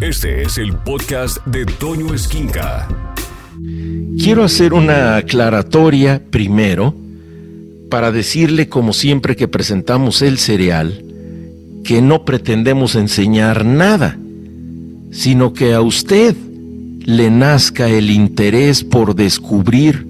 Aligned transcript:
Este 0.00 0.42
es 0.42 0.58
el 0.58 0.74
podcast 0.74 1.38
de 1.46 1.64
Toño 1.64 2.12
Esquinca. 2.12 2.86
Quiero 4.18 4.44
hacer 4.44 4.74
una 4.74 5.16
aclaratoria 5.16 6.22
primero 6.30 6.94
para 7.88 8.12
decirle, 8.12 8.68
como 8.68 8.92
siempre 8.92 9.36
que 9.36 9.48
presentamos 9.48 10.20
el 10.20 10.36
cereal, 10.36 11.02
que 11.82 12.02
no 12.02 12.26
pretendemos 12.26 12.94
enseñar 12.94 13.64
nada, 13.64 14.18
sino 15.12 15.54
que 15.54 15.72
a 15.72 15.80
usted 15.80 16.36
le 17.06 17.30
nazca 17.30 17.88
el 17.88 18.10
interés 18.10 18.84
por 18.84 19.14
descubrir 19.14 20.06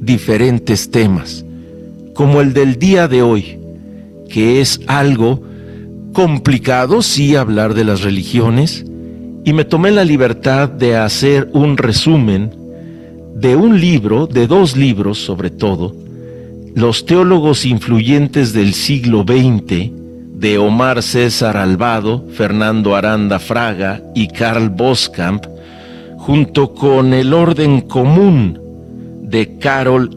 diferentes 0.00 0.90
temas, 0.90 1.44
como 2.14 2.40
el 2.40 2.54
del 2.54 2.78
día 2.78 3.06
de 3.06 3.20
hoy, 3.20 3.58
que 4.30 4.62
es 4.62 4.80
algo 4.86 5.42
complicado, 6.14 7.02
sí, 7.02 7.36
hablar 7.36 7.74
de 7.74 7.84
las 7.84 8.00
religiones, 8.00 8.86
y 9.44 9.52
me 9.52 9.64
tomé 9.64 9.90
la 9.90 10.04
libertad 10.04 10.68
de 10.68 10.96
hacer 10.96 11.50
un 11.52 11.76
resumen 11.76 12.50
de 13.36 13.56
un 13.56 13.78
libro, 13.78 14.26
de 14.26 14.46
dos 14.46 14.76
libros 14.76 15.18
sobre 15.18 15.50
todo, 15.50 15.94
Los 16.74 17.06
teólogos 17.06 17.66
influyentes 17.66 18.52
del 18.52 18.74
siglo 18.74 19.22
XX, 19.22 19.92
de 20.34 20.58
Omar 20.58 21.02
César 21.02 21.56
Albado, 21.56 22.24
Fernando 22.32 22.96
Aranda 22.96 23.38
Fraga 23.38 24.02
y 24.14 24.26
Karl 24.26 24.70
Boskamp, 24.70 25.44
junto 26.16 26.74
con 26.74 27.12
El 27.12 27.32
orden 27.32 27.82
común 27.82 28.58
de 29.22 29.56
Carol 29.58 30.10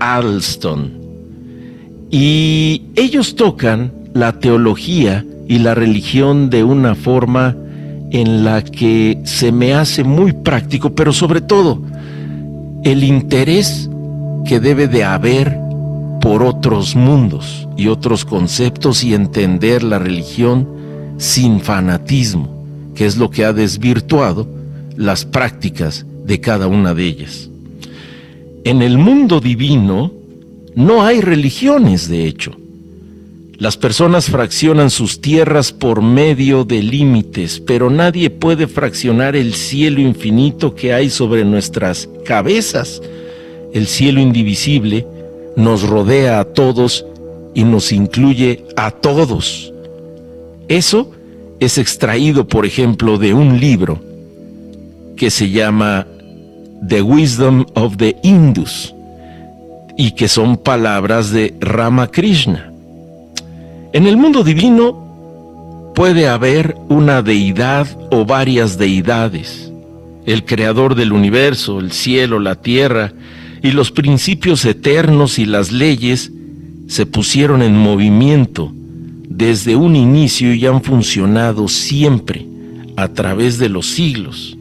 Alston. 0.00 0.92
Y 2.10 2.82
ellos 2.96 3.36
tocan 3.36 3.92
la 4.14 4.38
teología 4.40 5.24
y 5.46 5.58
la 5.58 5.74
religión 5.74 6.50
de 6.50 6.64
una 6.64 6.94
forma 6.94 7.56
en 8.14 8.44
la 8.44 8.62
que 8.62 9.18
se 9.24 9.50
me 9.50 9.74
hace 9.74 10.04
muy 10.04 10.30
práctico, 10.30 10.94
pero 10.94 11.12
sobre 11.12 11.40
todo 11.40 11.82
el 12.84 13.02
interés 13.02 13.90
que 14.46 14.60
debe 14.60 14.86
de 14.86 15.02
haber 15.02 15.58
por 16.20 16.44
otros 16.44 16.94
mundos 16.94 17.66
y 17.76 17.88
otros 17.88 18.24
conceptos 18.24 19.02
y 19.02 19.14
entender 19.14 19.82
la 19.82 19.98
religión 19.98 20.68
sin 21.16 21.58
fanatismo, 21.60 22.64
que 22.94 23.04
es 23.04 23.16
lo 23.16 23.30
que 23.30 23.44
ha 23.44 23.52
desvirtuado 23.52 24.46
las 24.96 25.24
prácticas 25.24 26.06
de 26.24 26.40
cada 26.40 26.68
una 26.68 26.94
de 26.94 27.06
ellas. 27.06 27.50
En 28.62 28.80
el 28.80 28.96
mundo 28.96 29.40
divino 29.40 30.12
no 30.76 31.02
hay 31.02 31.20
religiones, 31.20 32.08
de 32.08 32.28
hecho. 32.28 32.52
Las 33.58 33.76
personas 33.76 34.26
fraccionan 34.26 34.90
sus 34.90 35.20
tierras 35.20 35.72
por 35.72 36.02
medio 36.02 36.64
de 36.64 36.82
límites, 36.82 37.60
pero 37.60 37.88
nadie 37.88 38.28
puede 38.28 38.66
fraccionar 38.66 39.36
el 39.36 39.54
cielo 39.54 40.00
infinito 40.00 40.74
que 40.74 40.92
hay 40.92 41.08
sobre 41.08 41.44
nuestras 41.44 42.08
cabezas. 42.24 43.00
El 43.72 43.86
cielo 43.86 44.20
indivisible 44.20 45.06
nos 45.56 45.88
rodea 45.88 46.40
a 46.40 46.44
todos 46.44 47.06
y 47.54 47.62
nos 47.62 47.92
incluye 47.92 48.64
a 48.76 48.90
todos. 48.90 49.72
Eso 50.66 51.12
es 51.60 51.78
extraído, 51.78 52.48
por 52.48 52.66
ejemplo, 52.66 53.18
de 53.18 53.34
un 53.34 53.60
libro 53.60 54.00
que 55.16 55.30
se 55.30 55.50
llama 55.50 56.08
The 56.88 57.02
Wisdom 57.02 57.66
of 57.74 57.96
the 57.98 58.16
Indus 58.24 58.92
y 59.96 60.10
que 60.10 60.26
son 60.26 60.56
palabras 60.56 61.30
de 61.30 61.54
Ramakrishna. 61.60 62.73
En 63.94 64.08
el 64.08 64.16
mundo 64.16 64.42
divino 64.42 65.92
puede 65.94 66.26
haber 66.26 66.74
una 66.88 67.22
deidad 67.22 67.86
o 68.10 68.24
varias 68.24 68.76
deidades, 68.76 69.70
el 70.26 70.44
creador 70.44 70.96
del 70.96 71.12
universo, 71.12 71.78
el 71.78 71.92
cielo, 71.92 72.40
la 72.40 72.56
tierra, 72.56 73.12
y 73.62 73.70
los 73.70 73.92
principios 73.92 74.64
eternos 74.64 75.38
y 75.38 75.46
las 75.46 75.70
leyes 75.70 76.32
se 76.88 77.06
pusieron 77.06 77.62
en 77.62 77.76
movimiento 77.76 78.72
desde 79.28 79.76
un 79.76 79.94
inicio 79.94 80.52
y 80.52 80.66
han 80.66 80.82
funcionado 80.82 81.68
siempre 81.68 82.48
a 82.96 83.06
través 83.06 83.58
de 83.58 83.68
los 83.68 83.86
siglos. 83.86 84.58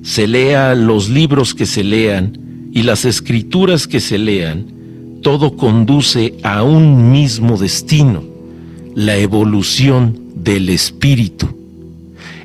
Se 0.00 0.26
lea 0.26 0.74
los 0.74 1.10
libros 1.10 1.54
que 1.54 1.66
se 1.66 1.84
lean 1.84 2.70
y 2.72 2.82
las 2.84 3.04
escrituras 3.04 3.86
que 3.86 4.00
se 4.00 4.16
lean, 4.16 4.64
todo 5.22 5.54
conduce 5.54 6.36
a 6.42 6.62
un 6.62 7.12
mismo 7.12 7.58
destino 7.58 8.37
la 8.94 9.16
evolución 9.16 10.18
del 10.34 10.68
espíritu, 10.70 11.48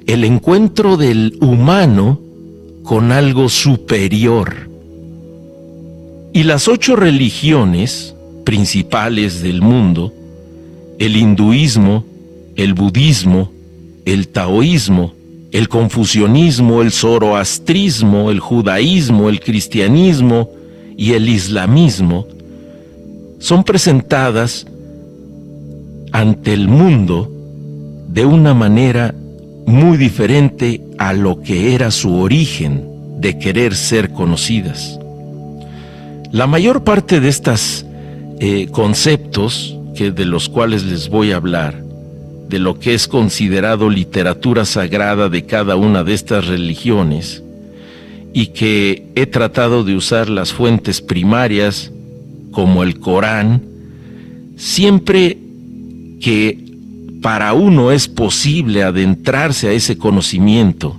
el 0.05 0.23
encuentro 0.23 0.97
del 0.97 1.37
humano 1.41 2.19
con 2.83 3.11
algo 3.11 3.49
superior. 3.49 4.69
Y 6.33 6.43
las 6.43 6.67
ocho 6.67 6.95
religiones 6.95 8.15
principales 8.43 9.41
del 9.41 9.61
mundo, 9.61 10.13
el 10.99 11.15
hinduismo, 11.15 12.03
el 12.55 12.73
budismo, 12.73 13.51
el 14.05 14.27
taoísmo, 14.27 15.13
el 15.51 15.69
confucianismo, 15.69 16.81
el 16.81 16.91
zoroastrismo, 16.91 18.31
el 18.31 18.39
judaísmo, 18.39 19.29
el 19.29 19.39
cristianismo 19.39 20.49
y 20.97 21.13
el 21.13 21.29
islamismo, 21.29 22.27
son 23.39 23.63
presentadas 23.63 24.65
ante 26.13 26.53
el 26.53 26.67
mundo 26.67 27.29
de 28.07 28.25
una 28.25 28.53
manera 28.53 29.13
muy 29.65 29.97
diferente 29.97 30.81
a 30.99 31.11
lo 31.11 31.41
que 31.41 31.73
era 31.73 31.89
su 31.91 32.15
origen 32.15 32.85
de 33.19 33.39
querer 33.39 33.75
ser 33.75 34.11
conocidas. 34.11 34.99
La 36.31 36.45
mayor 36.45 36.83
parte 36.83 37.19
de 37.19 37.29
estos 37.29 37.85
eh, 38.39 38.67
conceptos 38.71 39.75
que 39.95 40.11
de 40.11 40.25
los 40.25 40.49
cuales 40.49 40.83
les 40.83 41.09
voy 41.09 41.31
a 41.31 41.37
hablar, 41.37 41.83
de 42.47 42.59
lo 42.59 42.79
que 42.79 42.93
es 42.93 43.07
considerado 43.07 43.89
literatura 43.89 44.65
sagrada 44.65 45.29
de 45.29 45.45
cada 45.45 45.75
una 45.75 46.03
de 46.03 46.13
estas 46.13 46.45
religiones, 46.45 47.41
y 48.33 48.47
que 48.47 49.07
he 49.15 49.25
tratado 49.25 49.83
de 49.83 49.95
usar 49.95 50.29
las 50.29 50.53
fuentes 50.53 51.01
primarias 51.01 51.91
como 52.51 52.83
el 52.83 52.99
Corán, 52.99 53.63
siempre 54.55 55.37
que 56.23 56.57
para 57.21 57.53
uno 57.53 57.91
es 57.91 58.07
posible 58.07 58.81
adentrarse 58.81 59.67
a 59.67 59.73
ese 59.73 59.97
conocimiento, 59.97 60.95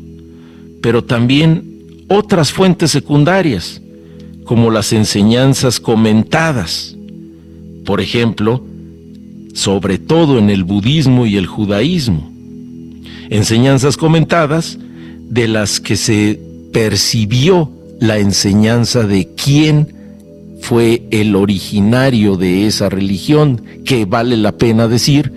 pero 0.82 1.02
también 1.02 1.64
otras 2.08 2.52
fuentes 2.52 2.90
secundarias, 2.90 3.80
como 4.44 4.70
las 4.70 4.92
enseñanzas 4.92 5.80
comentadas. 5.80 6.94
Por 7.86 8.00
ejemplo, 8.00 8.62
sobre 9.54 9.98
todo 9.98 10.38
en 10.38 10.50
el 10.50 10.64
budismo 10.64 11.26
y 11.26 11.36
el 11.36 11.46
judaísmo. 11.46 12.30
Enseñanzas 13.30 13.96
comentadas 13.96 14.78
de 15.30 15.48
las 15.48 15.80
que 15.80 15.96
se 15.96 16.38
percibió 16.72 17.70
la 18.00 18.18
enseñanza 18.18 19.04
de 19.04 19.28
quién 19.34 19.88
fue 20.60 20.93
el 21.10 21.36
originario 21.36 22.36
de 22.36 22.66
esa 22.66 22.88
religión, 22.88 23.62
que 23.84 24.04
vale 24.04 24.36
la 24.36 24.52
pena 24.52 24.88
decir, 24.88 25.32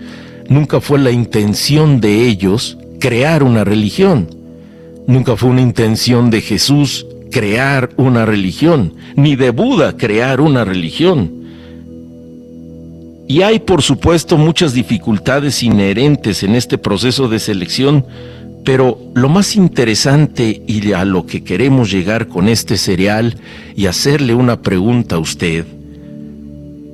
nunca 0.48 0.80
fue 0.80 0.98
la 0.98 1.10
intención 1.10 2.00
de 2.00 2.26
ellos 2.26 2.78
crear 3.00 3.42
una 3.42 3.64
religión. 3.64 4.28
Nunca 5.06 5.36
fue 5.36 5.50
una 5.50 5.62
intención 5.62 6.30
de 6.30 6.40
Jesús 6.40 7.06
crear 7.30 7.90
una 7.96 8.24
religión, 8.24 8.94
ni 9.16 9.36
de 9.36 9.50
Buda 9.50 9.96
crear 9.96 10.40
una 10.40 10.64
religión. 10.64 11.32
Y 13.26 13.42
hay, 13.42 13.58
por 13.58 13.82
supuesto, 13.82 14.38
muchas 14.38 14.72
dificultades 14.72 15.62
inherentes 15.62 16.42
en 16.42 16.54
este 16.54 16.78
proceso 16.78 17.28
de 17.28 17.38
selección 17.38 18.06
pero 18.68 18.98
lo 19.14 19.30
más 19.30 19.56
interesante 19.56 20.62
y 20.66 20.92
a 20.92 21.06
lo 21.06 21.24
que 21.24 21.42
queremos 21.42 21.90
llegar 21.90 22.28
con 22.28 22.50
este 22.50 22.76
cereal 22.76 23.38
y 23.74 23.86
hacerle 23.86 24.34
una 24.34 24.60
pregunta 24.60 25.16
a 25.16 25.20
usted, 25.20 25.64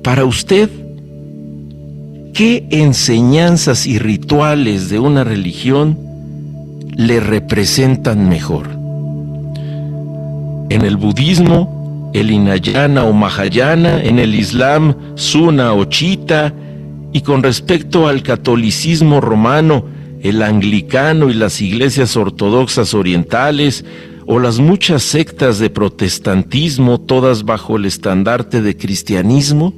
para 0.01 0.23
usted, 0.23 0.69
¿qué 2.33 2.65
enseñanzas 2.71 3.87
y 3.87 3.99
rituales 3.99 4.89
de 4.89 4.99
una 4.99 5.25
religión 5.25 5.97
le 6.95 7.19
representan 7.19 8.29
mejor? 8.29 8.69
En 10.69 10.81
el 10.81 10.95
budismo, 10.95 12.09
el 12.13 12.31
Hinayana 12.31 13.03
o 13.03 13.11
Mahayana, 13.11 14.01
en 14.01 14.19
el 14.19 14.33
Islam, 14.33 14.95
Sunna 15.15 15.73
o 15.73 15.83
Chita, 15.83 16.53
y 17.11 17.19
con 17.19 17.43
respecto 17.43 18.07
al 18.07 18.23
catolicismo 18.23 19.19
romano, 19.19 19.93
el 20.29 20.41
anglicano 20.41 21.29
y 21.29 21.33
las 21.33 21.61
iglesias 21.61 22.17
ortodoxas 22.17 22.93
orientales, 22.93 23.85
o 24.27 24.39
las 24.39 24.59
muchas 24.59 25.03
sectas 25.03 25.59
de 25.59 25.69
protestantismo, 25.69 26.99
todas 26.99 27.45
bajo 27.45 27.77
el 27.77 27.85
estandarte 27.85 28.61
de 28.61 28.75
cristianismo? 28.75 29.73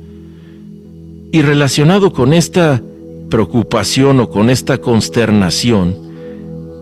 Y 1.33 1.41
relacionado 1.41 2.13
con 2.13 2.33
esta 2.33 2.81
preocupación 3.29 4.21
o 4.21 4.29
con 4.29 4.49
esta 4.49 4.77
consternación, 4.77 5.95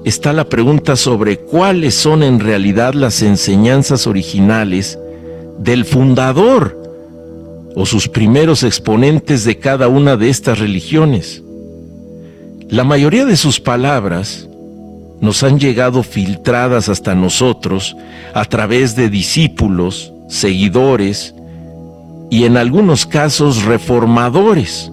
está 0.05 0.31
la 0.31 0.47
pregunta 0.47 0.95
sobre 0.95 1.39
cuáles 1.39 1.95
son 1.95 2.21
en 2.21 2.39
realidad 2.39 2.93
las 2.93 3.23
enseñanzas 3.23 4.05
originales 4.05 4.99
del 5.57 5.85
fundador 5.85 6.79
o 7.75 7.87
sus 7.87 8.07
primeros 8.07 8.61
exponentes 8.61 9.43
de 9.43 9.57
cada 9.57 9.87
una 9.87 10.15
de 10.17 10.29
estas 10.29 10.59
religiones. 10.59 11.41
La 12.69 12.83
mayoría 12.83 13.25
de 13.25 13.37
sus 13.37 13.59
palabras 13.59 14.49
nos 15.21 15.43
han 15.43 15.59
llegado 15.59 16.01
filtradas 16.01 16.89
hasta 16.89 17.13
nosotros 17.13 17.95
a 18.33 18.43
través 18.45 18.95
de 18.95 19.07
discípulos, 19.07 20.11
seguidores 20.29 21.35
y 22.31 22.45
en 22.45 22.57
algunos 22.57 23.05
casos 23.05 23.65
reformadores. 23.65 24.91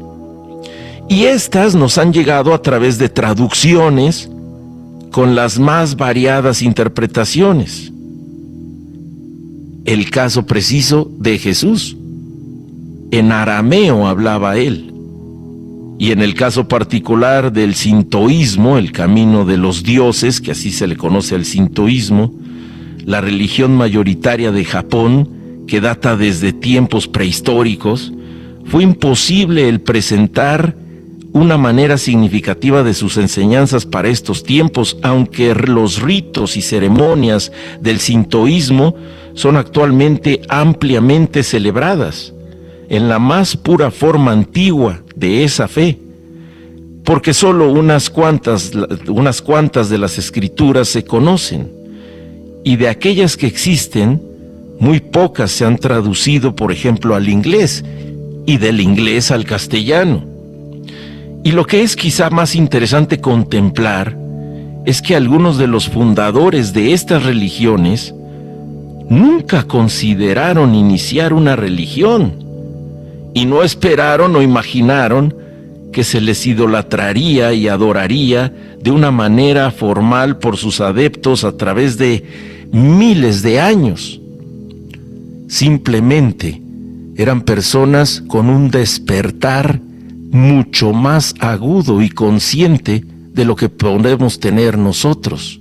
Y 1.08 1.24
estas 1.24 1.74
nos 1.74 1.96
han 1.96 2.12
llegado 2.12 2.52
a 2.52 2.60
través 2.60 2.98
de 2.98 3.08
traducciones 3.08 4.28
con 5.10 5.34
las 5.34 5.58
más 5.58 5.96
variadas 5.96 6.60
interpretaciones. 6.60 7.90
El 9.86 10.10
caso 10.10 10.44
preciso 10.44 11.10
de 11.19 11.38
Jesús. 11.38 11.96
En 13.10 13.32
arameo 13.32 14.06
hablaba 14.06 14.58
él 14.58 14.92
y 16.02 16.10
en 16.10 16.20
el 16.20 16.34
caso 16.34 16.66
particular 16.66 17.52
del 17.52 17.76
sintoísmo, 17.76 18.76
el 18.76 18.90
camino 18.90 19.44
de 19.44 19.56
los 19.56 19.84
dioses, 19.84 20.40
que 20.40 20.50
así 20.50 20.72
se 20.72 20.88
le 20.88 20.96
conoce 20.96 21.37
al 21.37 21.44
sintoísmo, 21.44 22.34
la 23.04 23.20
religión 23.20 23.76
mayoritaria 23.76 24.50
de 24.50 24.64
Japón, 24.64 25.64
que 25.69 25.81
data 25.81 26.16
desde 26.16 26.52
tiempos 26.52 27.06
prehistóricos, 27.06 28.12
fue 28.64 28.82
imposible 28.82 29.69
el 29.69 29.81
presentar 29.81 30.75
una 31.32 31.56
manera 31.56 31.96
significativa 31.99 32.82
de 32.82 32.94
sus 32.94 33.16
enseñanzas 33.16 33.87
para 33.87 34.08
estos 34.08 34.43
tiempos, 34.43 34.96
aunque 35.02 35.55
los 35.55 36.02
ritos 36.02 36.56
y 36.56 36.62
ceremonias 36.62 37.52
del 37.81 38.00
sintoísmo 38.00 38.96
son 39.34 39.56
actualmente 39.56 40.43
ampliamente 40.48 41.44
celebradas 41.44 42.32
en 42.93 43.09
la 43.09 43.19
más 43.19 43.56
pura 43.56 43.91
forma 43.91 44.33
antigua 44.33 45.00
de 45.17 45.44
esa 45.44 45.67
fe, 45.67 45.99
porque 47.05 47.33
solo 47.33 47.73
unas 47.73 48.11
cuantas, 48.11 48.71
unas 49.09 49.41
cuantas 49.41 49.89
de 49.89 49.97
las 49.97 50.19
escrituras 50.19 50.89
se 50.89 51.03
conocen, 51.03 51.73
y 52.65 52.77
de 52.77 52.91
aquellas 52.91 53.39
que 53.39 53.47
existen, 53.47 54.21
muy 54.79 55.00
pocas 55.00 55.53
se 55.53 55.65
han 55.65 55.79
traducido, 55.79 56.55
por 56.55 56.71
ejemplo, 56.71 57.15
al 57.15 57.31
inglés, 57.31 57.83
y 58.44 58.59
del 58.59 58.79
inglés 58.79 59.31
al 59.31 59.47
castellano. 59.47 60.27
Y 61.44 61.53
lo 61.53 61.65
que 61.65 61.83
es 61.83 61.97
quizá 61.97 62.29
más 62.29 62.55
interesante 62.55 63.23
contemplar 63.23 64.19
es 64.85 65.00
que 65.00 65.17
algunos 65.17 65.56
de 65.56 65.67
los 65.67 65.89
fundadores 65.89 66.75
de 66.75 66.93
estas 66.93 67.23
religiones 67.25 68.15
nunca 69.09 69.62
consideraron 69.62 70.75
iniciar 70.75 71.33
una 71.33 71.56
religión, 71.56 72.51
y 73.34 73.46
no 73.46 73.62
esperaron 73.62 74.37
o 74.37 74.43
imaginaron 74.43 75.34
que 75.93 76.05
se 76.05 76.20
les 76.20 76.46
idolatraría 76.46 77.52
y 77.52 77.69
adoraría 77.69 78.52
de 78.82 78.90
una 78.90 79.11
manera 79.11 79.70
formal 79.70 80.38
por 80.38 80.56
sus 80.56 80.81
adeptos 80.81 81.44
a 81.44 81.56
través 81.56 81.99
de 81.99 82.25
miles 82.73 83.43
de 83.43 83.61
años. 83.61 84.20
Simplemente 85.49 86.61
eran 87.17 87.43
personas 87.43 88.23
con 88.26 88.49
un 88.49 88.70
despertar 88.70 89.81
mucho 90.31 90.94
más 90.94 91.34
agudo 91.40 92.00
y 92.00 92.08
consciente 92.08 93.05
de 93.34 93.44
lo 93.44 93.55
que 93.55 93.69
podemos 93.69 94.40
tener 94.40 94.79
nosotros. 94.79 95.61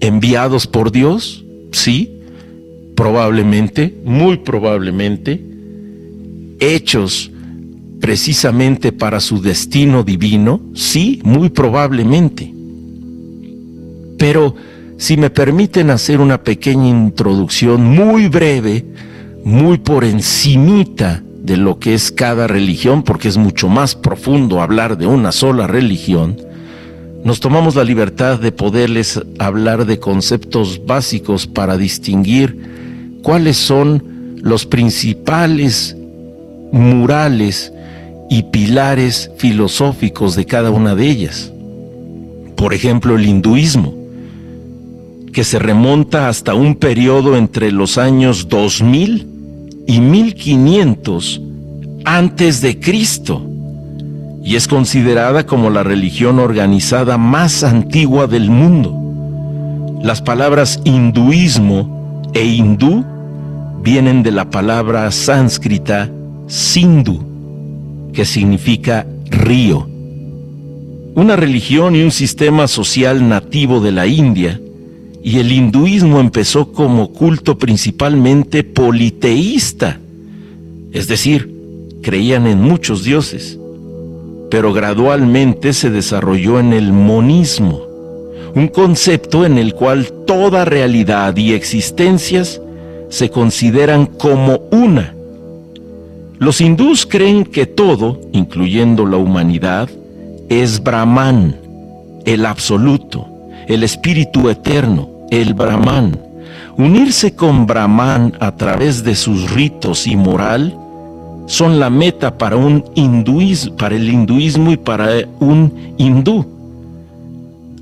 ¿Enviados 0.00 0.68
por 0.68 0.92
Dios? 0.92 1.44
Sí, 1.72 2.20
probablemente, 2.94 4.00
muy 4.04 4.38
probablemente 4.38 5.51
hechos 6.62 7.30
precisamente 8.00 8.92
para 8.92 9.20
su 9.20 9.40
destino 9.40 10.02
divino? 10.02 10.60
Sí, 10.74 11.20
muy 11.24 11.50
probablemente. 11.50 12.52
Pero 14.18 14.54
si 14.96 15.16
me 15.16 15.30
permiten 15.30 15.90
hacer 15.90 16.20
una 16.20 16.42
pequeña 16.42 16.88
introducción 16.88 17.84
muy 17.84 18.28
breve, 18.28 18.84
muy 19.44 19.78
por 19.78 20.04
encimita 20.04 21.22
de 21.42 21.56
lo 21.56 21.80
que 21.80 21.94
es 21.94 22.12
cada 22.12 22.46
religión, 22.46 23.02
porque 23.02 23.28
es 23.28 23.36
mucho 23.36 23.68
más 23.68 23.96
profundo 23.96 24.60
hablar 24.60 24.96
de 24.96 25.06
una 25.06 25.32
sola 25.32 25.66
religión, 25.66 26.36
nos 27.24 27.40
tomamos 27.40 27.76
la 27.76 27.84
libertad 27.84 28.40
de 28.40 28.52
poderles 28.52 29.20
hablar 29.38 29.86
de 29.86 29.98
conceptos 29.98 30.84
básicos 30.86 31.46
para 31.46 31.76
distinguir 31.76 33.20
cuáles 33.22 33.56
son 33.56 34.38
los 34.42 34.66
principales 34.66 35.96
murales 36.72 37.72
y 38.28 38.44
pilares 38.44 39.30
filosóficos 39.36 40.34
de 40.34 40.46
cada 40.46 40.70
una 40.70 40.94
de 40.94 41.06
ellas. 41.08 41.52
Por 42.56 42.74
ejemplo, 42.74 43.16
el 43.16 43.26
hinduismo, 43.26 43.94
que 45.32 45.44
se 45.44 45.58
remonta 45.58 46.28
hasta 46.28 46.54
un 46.54 46.74
periodo 46.74 47.36
entre 47.36 47.70
los 47.70 47.98
años 47.98 48.48
2000 48.48 49.28
y 49.86 50.00
1500 50.00 51.40
antes 52.04 52.60
de 52.60 52.80
Cristo 52.80 53.46
y 54.44 54.56
es 54.56 54.66
considerada 54.66 55.46
como 55.46 55.70
la 55.70 55.82
religión 55.82 56.38
organizada 56.38 57.16
más 57.16 57.62
antigua 57.62 58.26
del 58.26 58.50
mundo. 58.50 58.98
Las 60.02 60.20
palabras 60.20 60.80
hinduismo 60.84 62.22
e 62.34 62.44
hindú 62.44 63.04
vienen 63.82 64.22
de 64.22 64.32
la 64.32 64.50
palabra 64.50 65.10
sánscrita 65.10 66.10
Sindhu, 66.52 68.12
que 68.12 68.26
significa 68.26 69.06
río. 69.30 69.88
Una 71.14 71.34
religión 71.34 71.96
y 71.96 72.02
un 72.02 72.10
sistema 72.10 72.68
social 72.68 73.26
nativo 73.26 73.80
de 73.80 73.90
la 73.90 74.06
India, 74.06 74.60
y 75.24 75.38
el 75.38 75.50
hinduismo 75.50 76.20
empezó 76.20 76.70
como 76.70 77.10
culto 77.10 77.56
principalmente 77.56 78.64
politeísta, 78.64 79.98
es 80.92 81.08
decir, 81.08 81.50
creían 82.02 82.46
en 82.46 82.60
muchos 82.60 83.02
dioses, 83.02 83.58
pero 84.50 84.74
gradualmente 84.74 85.72
se 85.72 85.88
desarrolló 85.88 86.60
en 86.60 86.74
el 86.74 86.92
monismo, 86.92 87.80
un 88.54 88.68
concepto 88.68 89.46
en 89.46 89.56
el 89.56 89.72
cual 89.72 90.12
toda 90.26 90.66
realidad 90.66 91.34
y 91.34 91.54
existencias 91.54 92.60
se 93.08 93.30
consideran 93.30 94.04
como 94.04 94.64
una 94.70 95.14
los 96.42 96.60
hindús 96.60 97.06
creen 97.06 97.44
que 97.44 97.66
todo, 97.66 98.20
incluyendo 98.32 99.06
la 99.06 99.16
humanidad, 99.16 99.88
es 100.48 100.82
Brahman, 100.82 101.54
el 102.24 102.46
absoluto, 102.46 103.28
el 103.68 103.84
espíritu 103.84 104.48
eterno, 104.48 105.08
el 105.30 105.54
Brahman. 105.54 106.18
Unirse 106.76 107.36
con 107.36 107.64
Brahman 107.64 108.32
a 108.40 108.56
través 108.56 109.04
de 109.04 109.14
sus 109.14 109.52
ritos 109.52 110.08
y 110.08 110.16
moral 110.16 110.76
son 111.46 111.78
la 111.78 111.90
meta 111.90 112.36
para 112.36 112.56
un 112.56 112.86
hinduismo, 112.96 113.76
para 113.76 113.94
el 113.94 114.08
hinduismo 114.08 114.72
y 114.72 114.76
para 114.76 115.10
un 115.38 115.94
hindú. 115.96 116.44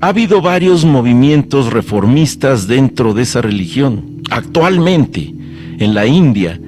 Ha 0.01 0.09
habido 0.09 0.39
varios 0.39 0.85
movimientos 0.85 1.73
reformistas 1.73 2.67
dentro 2.67 3.15
de 3.15 3.23
esa 3.23 3.41
religión. 3.41 4.21
Actualmente, 4.29 5.33
en 5.79 5.95
la 5.95 6.05
India, 6.05 6.59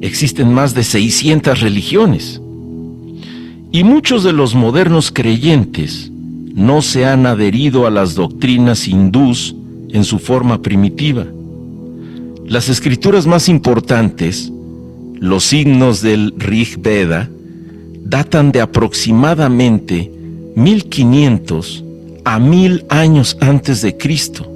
existen 0.00 0.52
más 0.52 0.74
de 0.74 0.84
600 0.84 1.60
religiones. 1.60 2.40
Y 3.70 3.84
muchos 3.84 4.24
de 4.24 4.32
los 4.32 4.54
modernos 4.54 5.10
creyentes 5.12 6.10
no 6.54 6.82
se 6.82 7.04
han 7.04 7.26
adherido 7.26 7.86
a 7.86 7.90
las 7.90 8.14
doctrinas 8.14 8.88
hindús 8.88 9.54
en 9.90 10.04
su 10.04 10.18
forma 10.18 10.62
primitiva. 10.62 11.26
Las 12.46 12.68
escrituras 12.68 13.26
más 13.26 13.48
importantes, 13.48 14.50
los 15.20 15.44
signos 15.44 16.00
del 16.00 16.34
Rig 16.38 16.80
Veda, 16.80 17.28
datan 18.04 18.52
de 18.52 18.60
aproximadamente 18.60 20.10
1500 20.56 21.84
a 22.24 22.38
1000 22.38 22.86
años 22.88 23.36
antes 23.40 23.82
de 23.82 23.96
Cristo, 23.96 24.50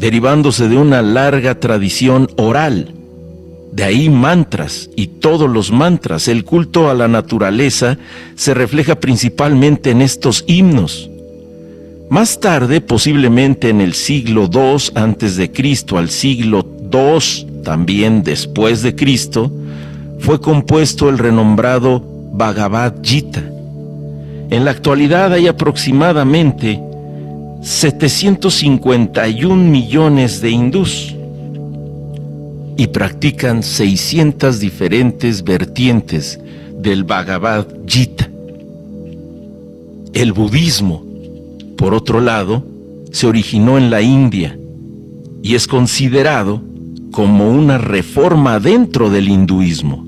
derivándose 0.00 0.68
de 0.68 0.76
una 0.76 1.02
larga 1.02 1.60
tradición 1.60 2.28
oral 2.36 2.95
de 3.76 3.84
ahí 3.84 4.08
mantras 4.08 4.90
y 4.96 5.06
todos 5.06 5.50
los 5.50 5.70
mantras. 5.70 6.28
El 6.28 6.44
culto 6.44 6.88
a 6.88 6.94
la 6.94 7.08
naturaleza 7.08 7.98
se 8.34 8.54
refleja 8.54 8.94
principalmente 8.94 9.90
en 9.90 10.00
estos 10.00 10.44
himnos. 10.46 11.10
Más 12.08 12.40
tarde, 12.40 12.80
posiblemente 12.80 13.68
en 13.68 13.82
el 13.82 13.92
siglo 13.92 14.48
II 14.50 14.78
antes 14.94 15.36
de 15.36 15.52
Cristo 15.52 15.98
al 15.98 16.08
siglo 16.08 16.66
II 16.90 17.62
también 17.64 18.22
después 18.22 18.80
de 18.80 18.94
Cristo, 18.94 19.52
fue 20.20 20.40
compuesto 20.40 21.10
el 21.10 21.18
renombrado 21.18 22.02
Bhagavad 22.32 22.94
Gita. 23.02 23.42
En 24.48 24.64
la 24.64 24.70
actualidad 24.70 25.34
hay 25.34 25.48
aproximadamente 25.48 26.80
751 27.60 29.54
millones 29.54 30.40
de 30.40 30.50
hindús 30.50 31.15
y 32.76 32.88
practican 32.88 33.62
600 33.62 34.60
diferentes 34.60 35.42
vertientes 35.42 36.38
del 36.78 37.04
Bhagavad 37.04 37.66
Gita. 37.86 38.30
El 40.12 40.32
budismo, 40.32 41.04
por 41.76 41.94
otro 41.94 42.20
lado, 42.20 42.64
se 43.12 43.26
originó 43.26 43.78
en 43.78 43.90
la 43.90 44.02
India 44.02 44.58
y 45.42 45.54
es 45.54 45.66
considerado 45.66 46.62
como 47.12 47.50
una 47.50 47.78
reforma 47.78 48.60
dentro 48.60 49.08
del 49.08 49.28
hinduismo 49.28 50.04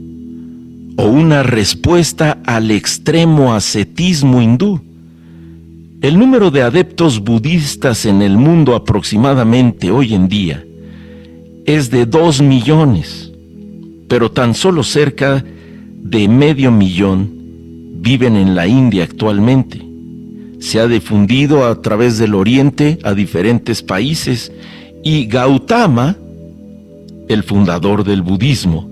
o 0.97 1.07
una 1.07 1.43
respuesta 1.43 2.39
al 2.45 2.71
extremo 2.71 3.55
ascetismo 3.55 4.43
hindú. 4.43 4.81
El 6.03 6.19
número 6.19 6.51
de 6.51 6.63
adeptos 6.63 7.21
budistas 7.21 8.05
en 8.05 8.21
el 8.21 8.37
mundo 8.37 8.75
aproximadamente 8.75 9.91
hoy 9.91 10.15
en 10.15 10.29
día 10.29 10.65
es 11.69 11.91
de 11.91 12.07
dos 12.07 12.41
millones, 12.41 13.31
pero 14.09 14.31
tan 14.31 14.55
solo 14.55 14.83
cerca 14.83 15.45
de 16.03 16.27
medio 16.27 16.73
millón 16.73 17.31
viven 18.01 18.37
en 18.37 18.55
la 18.55 18.67
India 18.67 19.05
actualmente. 19.05 19.85
Se 20.61 20.81
ha 20.81 20.87
difundido 20.87 21.67
a 21.67 21.83
través 21.83 22.17
del 22.17 22.35
Oriente 22.35 22.99
a 23.03 23.13
diferentes 23.13 23.83
países 23.83 24.51
y 25.05 25.27
Gautama, 25.27 26.17
el 27.29 27.43
fundador 27.43 28.03
del 28.03 28.23
budismo, 28.23 28.89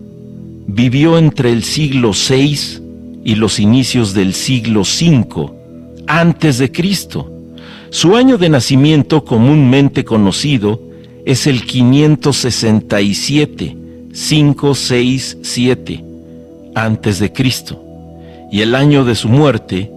vivió 0.66 1.16
entre 1.16 1.52
el 1.52 1.64
siglo 1.64 2.10
VI 2.10 2.58
y 3.24 3.36
los 3.36 3.58
inicios 3.58 4.12
del 4.12 4.34
siglo 4.34 4.82
V 4.82 5.50
antes 6.06 6.58
de 6.58 6.70
Cristo. 6.70 7.32
Su 7.88 8.16
año 8.16 8.36
de 8.36 8.50
nacimiento 8.50 9.24
comúnmente 9.24 10.04
conocido 10.04 10.85
es 11.26 11.46
el 11.48 11.66
567, 11.66 13.76
567 14.12 16.04
antes 16.74 17.18
de 17.18 17.32
Cristo, 17.32 17.82
y 18.52 18.60
el 18.60 18.76
año 18.76 19.04
de 19.04 19.16
su 19.16 19.28
muerte, 19.28 19.90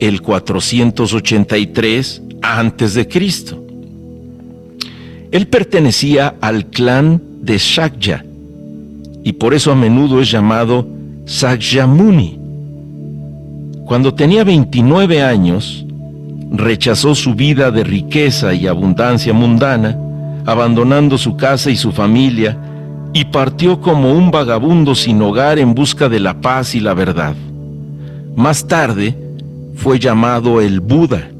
el 0.00 0.22
483 0.22 2.22
antes 2.40 2.94
de 2.94 3.06
Cristo. 3.06 3.62
Él 5.30 5.46
pertenecía 5.46 6.36
al 6.40 6.64
clan 6.66 7.20
de 7.42 7.58
Shakya 7.58 8.24
y 9.22 9.34
por 9.34 9.52
eso 9.52 9.72
a 9.72 9.74
menudo 9.74 10.22
es 10.22 10.30
llamado 10.30 10.86
Sakyamuni. 11.26 12.38
Cuando 13.84 14.14
tenía 14.14 14.42
29 14.42 15.22
años, 15.22 15.84
rechazó 16.50 17.14
su 17.14 17.34
vida 17.34 17.70
de 17.70 17.84
riqueza 17.84 18.54
y 18.54 18.66
abundancia 18.66 19.34
mundana 19.34 19.98
abandonando 20.46 21.18
su 21.18 21.36
casa 21.36 21.70
y 21.70 21.76
su 21.76 21.92
familia, 21.92 22.58
y 23.12 23.26
partió 23.26 23.80
como 23.80 24.12
un 24.12 24.30
vagabundo 24.30 24.94
sin 24.94 25.20
hogar 25.20 25.58
en 25.58 25.74
busca 25.74 26.08
de 26.08 26.20
la 26.20 26.40
paz 26.40 26.74
y 26.74 26.80
la 26.80 26.94
verdad. 26.94 27.34
Más 28.36 28.66
tarde 28.66 29.16
fue 29.74 29.98
llamado 29.98 30.60
el 30.60 30.80
Buda, 30.80 31.30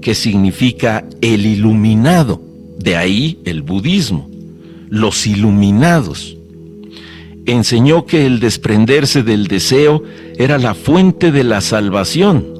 que 0.00 0.14
significa 0.14 1.04
el 1.20 1.46
iluminado, 1.46 2.40
de 2.78 2.96
ahí 2.96 3.40
el 3.44 3.62
budismo, 3.62 4.30
los 4.88 5.26
iluminados. 5.26 6.36
Enseñó 7.46 8.06
que 8.06 8.26
el 8.26 8.38
desprenderse 8.38 9.22
del 9.22 9.48
deseo 9.48 10.02
era 10.36 10.58
la 10.58 10.74
fuente 10.74 11.32
de 11.32 11.42
la 11.42 11.60
salvación 11.60 12.59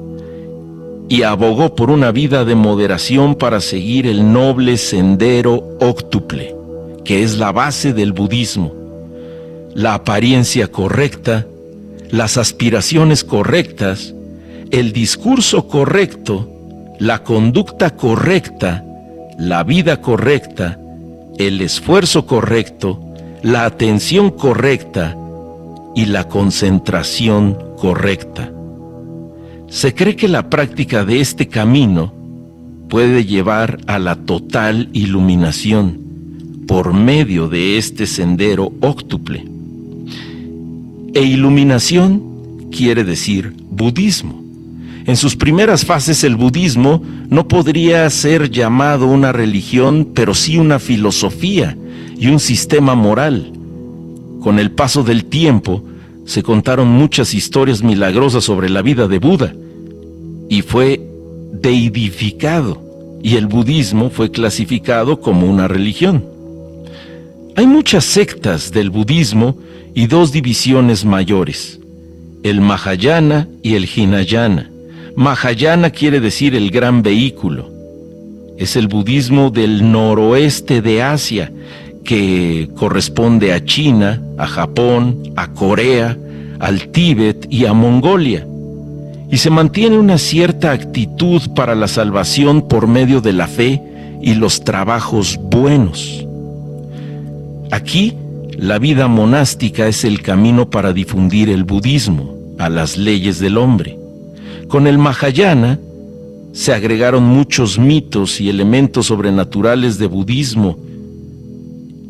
y 1.11 1.23
abogó 1.23 1.75
por 1.75 1.91
una 1.91 2.13
vida 2.13 2.45
de 2.45 2.55
moderación 2.55 3.35
para 3.35 3.59
seguir 3.59 4.07
el 4.07 4.31
noble 4.31 4.77
sendero 4.77 5.77
óctuple, 5.81 6.55
que 7.03 7.21
es 7.21 7.37
la 7.37 7.51
base 7.51 7.91
del 7.91 8.13
budismo. 8.13 8.73
La 9.73 9.93
apariencia 9.93 10.71
correcta, 10.71 11.45
las 12.11 12.37
aspiraciones 12.37 13.25
correctas, 13.25 14.13
el 14.71 14.93
discurso 14.93 15.67
correcto, 15.67 16.49
la 16.97 17.23
conducta 17.23 17.89
correcta, 17.89 18.85
la 19.37 19.65
vida 19.65 19.99
correcta, 19.99 20.79
el 21.37 21.59
esfuerzo 21.59 22.25
correcto, 22.25 23.01
la 23.43 23.65
atención 23.65 24.29
correcta 24.29 25.17
y 25.93 26.05
la 26.05 26.29
concentración 26.29 27.57
correcta. 27.77 28.49
Se 29.71 29.95
cree 29.95 30.17
que 30.17 30.27
la 30.27 30.49
práctica 30.49 31.05
de 31.05 31.21
este 31.21 31.47
camino 31.47 32.13
puede 32.89 33.23
llevar 33.23 33.79
a 33.87 33.99
la 33.99 34.17
total 34.17 34.89
iluminación 34.91 35.97
por 36.67 36.93
medio 36.93 37.47
de 37.47 37.77
este 37.77 38.05
sendero 38.05 38.73
óctuple. 38.81 39.45
E 41.13 41.21
iluminación 41.23 42.67
quiere 42.69 43.05
decir 43.05 43.55
budismo. 43.69 44.43
En 45.05 45.15
sus 45.15 45.37
primeras 45.37 45.85
fases 45.85 46.25
el 46.25 46.35
budismo 46.35 47.01
no 47.29 47.47
podría 47.47 48.09
ser 48.09 48.51
llamado 48.51 49.07
una 49.07 49.31
religión, 49.31 50.09
pero 50.13 50.33
sí 50.33 50.57
una 50.57 50.79
filosofía 50.79 51.77
y 52.19 52.27
un 52.27 52.41
sistema 52.41 52.93
moral. 52.93 53.53
Con 54.41 54.59
el 54.59 54.71
paso 54.71 55.03
del 55.03 55.23
tiempo 55.23 55.85
se 56.25 56.43
contaron 56.43 56.89
muchas 56.89 57.33
historias 57.33 57.81
milagrosas 57.83 58.43
sobre 58.43 58.69
la 58.69 58.81
vida 58.81 59.07
de 59.07 59.19
Buda, 59.19 59.55
y 60.51 60.63
fue 60.63 60.99
deidificado 61.53 62.81
y 63.23 63.37
el 63.37 63.47
budismo 63.47 64.09
fue 64.09 64.31
clasificado 64.31 65.21
como 65.21 65.49
una 65.49 65.69
religión. 65.69 66.25
Hay 67.55 67.65
muchas 67.65 68.03
sectas 68.03 68.69
del 68.69 68.89
budismo 68.89 69.57
y 69.93 70.07
dos 70.07 70.33
divisiones 70.33 71.05
mayores, 71.05 71.79
el 72.43 72.59
Mahayana 72.59 73.47
y 73.63 73.75
el 73.75 73.87
Hinayana. 73.95 74.69
Mahayana 75.15 75.89
quiere 75.89 76.19
decir 76.19 76.53
el 76.53 76.69
gran 76.69 77.01
vehículo. 77.01 77.71
Es 78.57 78.75
el 78.75 78.89
budismo 78.89 79.51
del 79.51 79.89
noroeste 79.89 80.81
de 80.81 81.01
Asia, 81.01 81.49
que 82.03 82.67
corresponde 82.75 83.53
a 83.53 83.63
China, 83.63 84.21
a 84.37 84.47
Japón, 84.47 85.31
a 85.37 85.53
Corea, 85.53 86.17
al 86.59 86.89
Tíbet 86.89 87.47
y 87.49 87.67
a 87.67 87.71
Mongolia 87.71 88.45
y 89.31 89.37
se 89.37 89.49
mantiene 89.49 89.97
una 89.97 90.17
cierta 90.17 90.71
actitud 90.71 91.41
para 91.55 91.73
la 91.73 91.87
salvación 91.87 92.67
por 92.67 92.87
medio 92.87 93.21
de 93.21 93.31
la 93.31 93.47
fe 93.47 93.81
y 94.21 94.35
los 94.35 94.63
trabajos 94.65 95.39
buenos. 95.41 96.25
Aquí, 97.71 98.13
la 98.57 98.77
vida 98.77 99.07
monástica 99.07 99.87
es 99.87 100.03
el 100.03 100.21
camino 100.21 100.69
para 100.69 100.91
difundir 100.91 101.49
el 101.49 101.63
budismo 101.63 102.35
a 102.59 102.69
las 102.69 102.97
leyes 102.97 103.39
del 103.39 103.57
hombre. 103.57 103.97
Con 104.67 104.85
el 104.85 104.97
Mahayana 104.97 105.79
se 106.51 106.73
agregaron 106.73 107.23
muchos 107.23 107.79
mitos 107.79 108.41
y 108.41 108.49
elementos 108.49 109.07
sobrenaturales 109.07 109.97
de 109.97 110.07
budismo. 110.07 110.77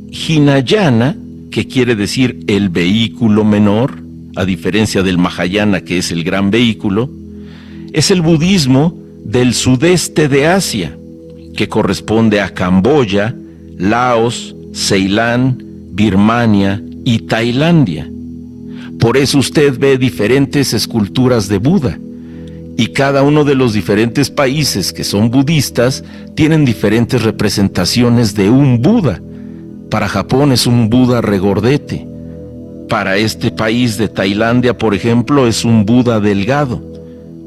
Hinayana, 0.09 1.15
que 1.51 1.67
quiere 1.67 1.95
decir 1.95 2.39
el 2.47 2.69
vehículo 2.69 3.45
menor, 3.45 4.00
a 4.35 4.45
diferencia 4.45 5.03
del 5.03 5.17
Mahayana 5.17 5.81
que 5.81 5.97
es 5.97 6.11
el 6.11 6.23
gran 6.23 6.51
vehículo, 6.51 7.09
es 7.93 8.11
el 8.11 8.21
budismo 8.21 8.97
del 9.23 9.53
sudeste 9.53 10.27
de 10.29 10.47
Asia, 10.47 10.97
que 11.55 11.67
corresponde 11.67 12.41
a 12.41 12.53
Camboya, 12.53 13.35
Laos, 13.77 14.55
Ceilán, 14.73 15.57
Birmania 15.91 16.81
y 17.03 17.19
Tailandia. 17.19 18.09
Por 18.99 19.17
eso 19.17 19.39
usted 19.39 19.77
ve 19.79 19.97
diferentes 19.97 20.73
esculturas 20.73 21.47
de 21.47 21.57
Buda. 21.57 21.97
Y 22.77 22.87
cada 22.87 23.23
uno 23.23 23.43
de 23.43 23.55
los 23.55 23.73
diferentes 23.73 24.29
países 24.29 24.93
que 24.93 25.03
son 25.03 25.29
budistas 25.29 26.03
tienen 26.35 26.65
diferentes 26.65 27.23
representaciones 27.23 28.33
de 28.35 28.49
un 28.49 28.81
Buda. 28.81 29.19
Para 29.89 30.07
Japón 30.07 30.51
es 30.51 30.67
un 30.67 30.89
Buda 30.89 31.19
regordete. 31.21 32.07
Para 32.91 33.15
este 33.15 33.51
país 33.51 33.97
de 33.97 34.09
Tailandia, 34.09 34.77
por 34.77 34.93
ejemplo, 34.93 35.47
es 35.47 35.63
un 35.63 35.85
Buda 35.85 36.19
delgado. 36.19 36.83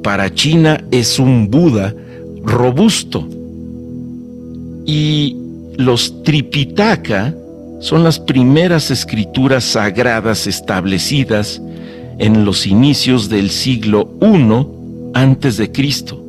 Para 0.03 0.33
China 0.33 0.83
es 0.91 1.19
un 1.19 1.51
Buda 1.51 1.95
robusto. 2.43 3.29
Y 4.87 5.37
los 5.77 6.23
Tripitaka 6.23 7.35
son 7.81 8.05
las 8.05 8.19
primeras 8.19 8.91
escrituras 8.91 9.65
sagradas 9.65 10.47
establecidas 10.47 11.61
en 12.19 12.47
los 12.47 12.67
inicios 12.67 13.29
del 13.29 13.51
siglo 13.51 14.15
I 14.23 15.13
antes 15.13 15.59
de 15.59 15.71
Cristo, 15.71 16.25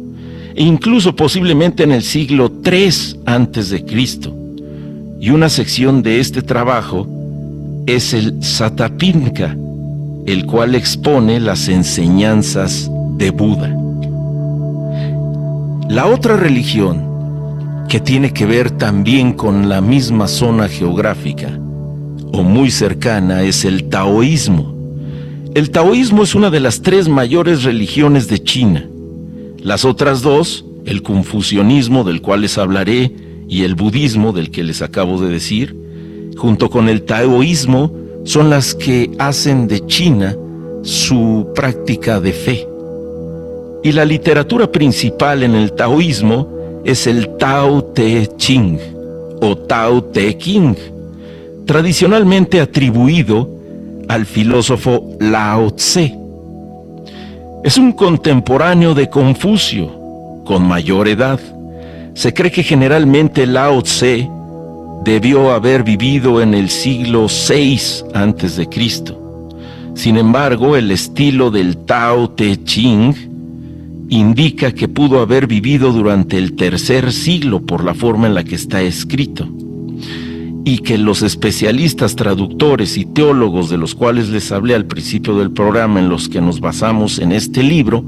e 0.55 0.61
incluso 0.61 1.15
posiblemente 1.15 1.83
en 1.83 1.93
el 1.93 2.03
siglo 2.03 2.51
III 2.65 3.21
antes 3.25 3.69
de 3.69 3.85
Cristo. 3.85 4.35
Y 5.21 5.29
una 5.29 5.47
sección 5.47 6.03
de 6.03 6.19
este 6.19 6.41
trabajo 6.41 7.14
es 7.85 8.13
el 8.13 8.43
Satapinka, 8.43 9.55
el 10.25 10.45
cual 10.45 10.75
expone 10.75 11.39
las 11.39 11.67
enseñanzas 11.67 12.89
de 13.17 13.29
Buda. 13.29 13.75
La 15.89 16.07
otra 16.07 16.35
religión 16.35 17.85
que 17.87 17.99
tiene 17.99 18.33
que 18.33 18.47
ver 18.47 18.71
también 18.71 19.33
con 19.33 19.69
la 19.69 19.81
misma 19.81 20.27
zona 20.27 20.67
geográfica 20.67 21.59
o 22.33 22.41
muy 22.41 22.71
cercana 22.71 23.43
es 23.43 23.65
el 23.65 23.85
taoísmo. 23.89 24.73
El 25.53 25.69
taoísmo 25.69 26.23
es 26.23 26.33
una 26.33 26.49
de 26.49 26.59
las 26.59 26.81
tres 26.81 27.07
mayores 27.07 27.63
religiones 27.63 28.27
de 28.27 28.43
China. 28.43 28.89
Las 29.61 29.85
otras 29.85 30.23
dos, 30.23 30.65
el 30.85 31.03
confucianismo 31.03 32.03
del 32.03 32.21
cual 32.21 32.41
les 32.41 32.57
hablaré 32.57 33.13
y 33.47 33.61
el 33.61 33.75
budismo 33.75 34.33
del 34.33 34.49
que 34.49 34.63
les 34.63 34.81
acabo 34.81 35.21
de 35.21 35.29
decir, 35.29 35.84
junto 36.35 36.69
con 36.69 36.89
el 36.89 37.03
taoísmo, 37.03 37.91
son 38.23 38.49
las 38.49 38.73
que 38.75 39.11
hacen 39.19 39.67
de 39.67 39.85
China 39.85 40.35
su 40.81 41.47
práctica 41.55 42.19
de 42.19 42.33
fe. 42.33 42.67
Y 43.83 43.91
la 43.91 44.05
literatura 44.05 44.71
principal 44.71 45.43
en 45.43 45.55
el 45.55 45.73
taoísmo 45.73 46.81
es 46.83 47.07
el 47.07 47.37
Tao 47.37 47.83
Te 47.83 48.27
Ching 48.37 48.79
o 49.41 49.55
Tao 49.55 50.03
Te 50.03 50.37
King, 50.37 50.73
tradicionalmente 51.65 52.61
atribuido 52.61 53.49
al 54.07 54.25
filósofo 54.25 55.15
Lao 55.19 55.71
Tse. 55.71 56.15
Es 57.63 57.77
un 57.77 57.91
contemporáneo 57.91 58.93
de 58.93 59.09
Confucio, 59.09 59.91
con 60.45 60.63
mayor 60.67 61.07
edad. 61.07 61.39
Se 62.13 62.33
cree 62.33 62.51
que 62.51 62.63
generalmente 62.63 63.45
Lao 63.47 63.81
Tse 63.81 64.29
debió 65.05 65.51
haber 65.51 65.83
vivido 65.83 66.41
en 66.41 66.55
el 66.55 66.67
siglo 66.67 67.27
VI 67.27 67.79
antes 68.15 68.57
de 68.57 68.67
Cristo. 68.67 69.49
Sin 69.93 70.17
embargo, 70.17 70.75
el 70.75 70.89
estilo 70.89 71.51
del 71.51 71.77
Tao 71.77 72.31
Te 72.31 72.63
Ching 72.63 73.13
indica 74.09 74.71
que 74.71 74.87
pudo 74.87 75.19
haber 75.19 75.45
vivido 75.45 75.93
durante 75.93 76.39
el 76.39 76.55
tercer 76.55 77.13
siglo 77.13 77.61
por 77.61 77.83
la 77.83 77.93
forma 77.93 78.25
en 78.25 78.33
la 78.33 78.43
que 78.43 78.55
está 78.55 78.81
escrito 78.81 79.47
y 80.65 80.79
que 80.79 80.97
los 80.97 81.21
especialistas 81.21 82.15
traductores 82.15 82.97
y 82.97 83.05
teólogos 83.05 83.69
de 83.69 83.77
los 83.77 83.93
cuales 83.93 84.29
les 84.29 84.51
hablé 84.51 84.73
al 84.73 84.85
principio 84.85 85.37
del 85.37 85.51
programa 85.51 85.99
en 85.99 86.09
los 86.09 86.27
que 86.27 86.41
nos 86.41 86.59
basamos 86.59 87.19
en 87.19 87.31
este 87.31 87.61
libro, 87.61 88.03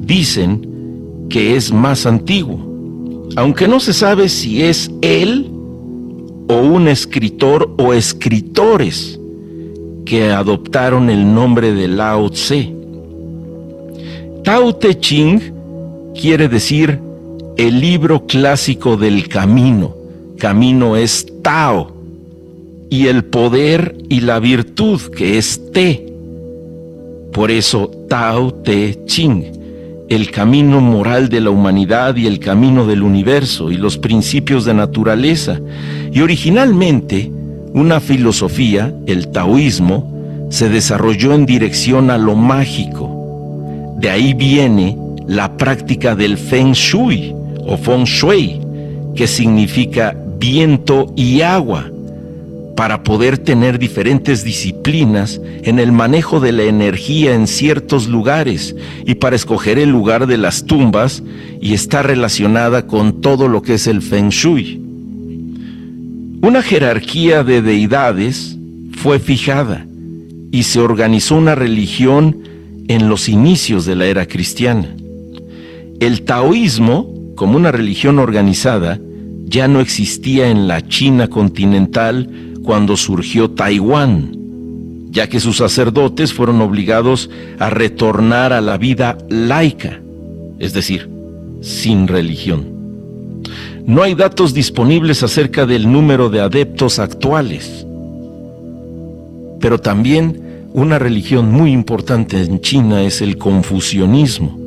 dicen 0.00 1.26
que 1.28 1.56
es 1.56 1.72
más 1.72 2.06
antiguo, 2.06 3.28
aunque 3.34 3.66
no 3.66 3.80
se 3.80 3.92
sabe 3.92 4.28
si 4.28 4.62
es 4.62 4.88
él 5.02 5.50
o 6.48 6.56
un 6.58 6.88
escritor 6.88 7.74
o 7.78 7.92
escritores 7.92 9.18
que 10.04 10.30
adoptaron 10.30 11.10
el 11.10 11.34
nombre 11.34 11.72
de 11.72 11.88
Lao 11.88 12.30
Tse. 12.30 12.72
Tao 14.44 14.74
Te 14.76 14.98
Ching 14.98 15.40
quiere 16.18 16.48
decir 16.48 17.00
el 17.56 17.80
libro 17.80 18.26
clásico 18.26 18.96
del 18.96 19.28
camino. 19.28 19.96
Camino 20.38 20.96
es 20.96 21.26
Tao 21.42 21.92
y 22.88 23.08
el 23.08 23.24
poder 23.24 23.96
y 24.08 24.20
la 24.20 24.38
virtud 24.38 25.00
que 25.16 25.38
es 25.38 25.72
Te. 25.72 26.06
Por 27.32 27.50
eso 27.50 27.90
Tao 28.08 28.52
Te 28.54 29.04
Ching, 29.06 30.06
el 30.08 30.30
camino 30.30 30.80
moral 30.80 31.28
de 31.28 31.40
la 31.40 31.50
humanidad 31.50 32.14
y 32.16 32.26
el 32.26 32.38
camino 32.38 32.86
del 32.86 33.02
universo 33.02 33.72
y 33.72 33.76
los 33.76 33.98
principios 33.98 34.64
de 34.64 34.74
naturaleza. 34.74 35.60
Y 36.16 36.22
originalmente, 36.22 37.30
una 37.74 38.00
filosofía, 38.00 38.90
el 39.06 39.28
taoísmo, 39.28 40.48
se 40.50 40.68
desarrolló 40.70 41.34
en 41.34 41.44
dirección 41.44 42.10
a 42.10 42.16
lo 42.16 42.34
mágico 42.34 43.16
de 43.96 44.10
ahí 44.10 44.34
viene 44.34 44.96
la 45.26 45.56
práctica 45.56 46.14
del 46.14 46.36
Feng 46.36 46.72
Shui 46.72 47.34
o 47.66 47.78
Feng 47.78 48.04
Shui, 48.04 48.60
que 49.14 49.26
significa 49.26 50.14
viento 50.38 51.12
y 51.16 51.40
agua, 51.40 51.90
para 52.76 53.02
poder 53.02 53.38
tener 53.38 53.78
diferentes 53.78 54.44
disciplinas 54.44 55.40
en 55.62 55.78
el 55.78 55.92
manejo 55.92 56.40
de 56.40 56.52
la 56.52 56.64
energía 56.64 57.34
en 57.34 57.46
ciertos 57.46 58.06
lugares 58.06 58.76
y 59.06 59.14
para 59.14 59.34
escoger 59.34 59.78
el 59.78 59.88
lugar 59.88 60.26
de 60.26 60.36
las 60.36 60.66
tumbas 60.66 61.22
y 61.58 61.72
está 61.72 62.02
relacionada 62.02 62.86
con 62.86 63.22
todo 63.22 63.48
lo 63.48 63.62
que 63.62 63.74
es 63.74 63.86
el 63.86 64.02
Feng 64.02 64.28
Shui. 64.28 64.85
Una 66.42 66.62
jerarquía 66.62 67.42
de 67.42 67.62
deidades 67.62 68.56
fue 68.92 69.18
fijada 69.18 69.86
y 70.52 70.64
se 70.64 70.80
organizó 70.80 71.36
una 71.36 71.54
religión 71.54 72.38
en 72.88 73.08
los 73.08 73.28
inicios 73.28 73.86
de 73.86 73.96
la 73.96 74.06
era 74.06 74.26
cristiana. 74.26 74.94
El 75.98 76.22
taoísmo, 76.22 77.12
como 77.36 77.56
una 77.56 77.72
religión 77.72 78.18
organizada, 78.18 79.00
ya 79.46 79.66
no 79.66 79.80
existía 79.80 80.50
en 80.50 80.68
la 80.68 80.86
China 80.86 81.28
continental 81.28 82.28
cuando 82.62 82.96
surgió 82.96 83.50
Taiwán, 83.50 84.32
ya 85.10 85.28
que 85.28 85.40
sus 85.40 85.56
sacerdotes 85.56 86.32
fueron 86.34 86.60
obligados 86.60 87.30
a 87.58 87.70
retornar 87.70 88.52
a 88.52 88.60
la 88.60 88.76
vida 88.76 89.16
laica, 89.30 90.00
es 90.58 90.74
decir, 90.74 91.08
sin 91.62 92.08
religión. 92.08 92.75
No 93.86 94.02
hay 94.02 94.14
datos 94.16 94.52
disponibles 94.52 95.22
acerca 95.22 95.64
del 95.64 95.92
número 95.92 96.28
de 96.28 96.40
adeptos 96.40 96.98
actuales, 96.98 97.86
pero 99.60 99.78
también 99.78 100.66
una 100.72 100.98
religión 100.98 101.52
muy 101.52 101.70
importante 101.70 102.42
en 102.42 102.60
China 102.60 103.04
es 103.04 103.22
el 103.22 103.38
confucianismo, 103.38 104.58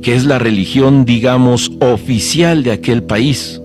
que 0.00 0.14
es 0.14 0.26
la 0.26 0.38
religión, 0.38 1.04
digamos, 1.04 1.72
oficial 1.80 2.62
de 2.62 2.70
aquel 2.70 3.02
país, 3.02 3.60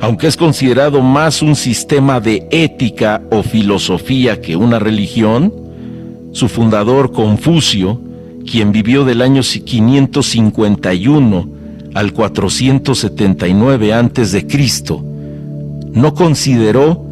aunque 0.00 0.28
es 0.28 0.38
considerado 0.38 1.02
más 1.02 1.42
un 1.42 1.54
sistema 1.54 2.20
de 2.20 2.48
ética 2.50 3.20
o 3.30 3.42
filosofía 3.42 4.40
que 4.40 4.56
una 4.56 4.78
religión, 4.78 5.52
su 6.32 6.48
fundador 6.48 7.12
Confucio, 7.12 8.00
quien 8.50 8.72
vivió 8.72 9.04
del 9.04 9.20
año 9.20 9.42
551 9.42 11.59
al 11.94 12.12
479 12.12 13.92
a.C., 13.92 14.46
no 15.92 16.14
consideró 16.14 17.04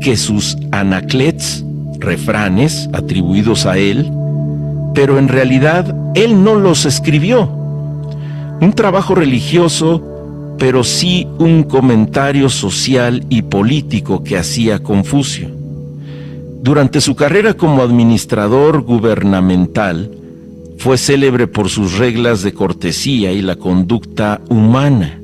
que 0.00 0.16
sus 0.16 0.56
anaclets 0.72 1.64
refranes 1.98 2.88
atribuidos 2.92 3.66
a 3.66 3.78
él, 3.78 4.10
pero 4.94 5.18
en 5.18 5.28
realidad 5.28 5.94
él 6.14 6.42
no 6.42 6.54
los 6.54 6.86
escribió. 6.86 7.50
Un 8.60 8.72
trabajo 8.74 9.14
religioso, 9.14 10.54
pero 10.58 10.82
sí 10.84 11.26
un 11.38 11.62
comentario 11.64 12.48
social 12.48 13.24
y 13.28 13.42
político 13.42 14.24
que 14.24 14.38
hacía 14.38 14.82
Confucio. 14.82 15.50
Durante 16.62 17.00
su 17.00 17.14
carrera 17.14 17.54
como 17.54 17.82
administrador 17.82 18.80
gubernamental, 18.80 20.10
fue 20.78 20.98
célebre 20.98 21.46
por 21.46 21.68
sus 21.68 21.98
reglas 21.98 22.42
de 22.42 22.52
cortesía 22.52 23.32
y 23.32 23.42
la 23.42 23.56
conducta 23.56 24.40
humana. 24.48 25.20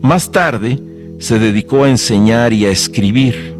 Más 0.00 0.30
tarde, 0.30 0.78
se 1.18 1.38
dedicó 1.38 1.84
a 1.84 1.90
enseñar 1.90 2.52
y 2.52 2.66
a 2.66 2.70
escribir. 2.70 3.54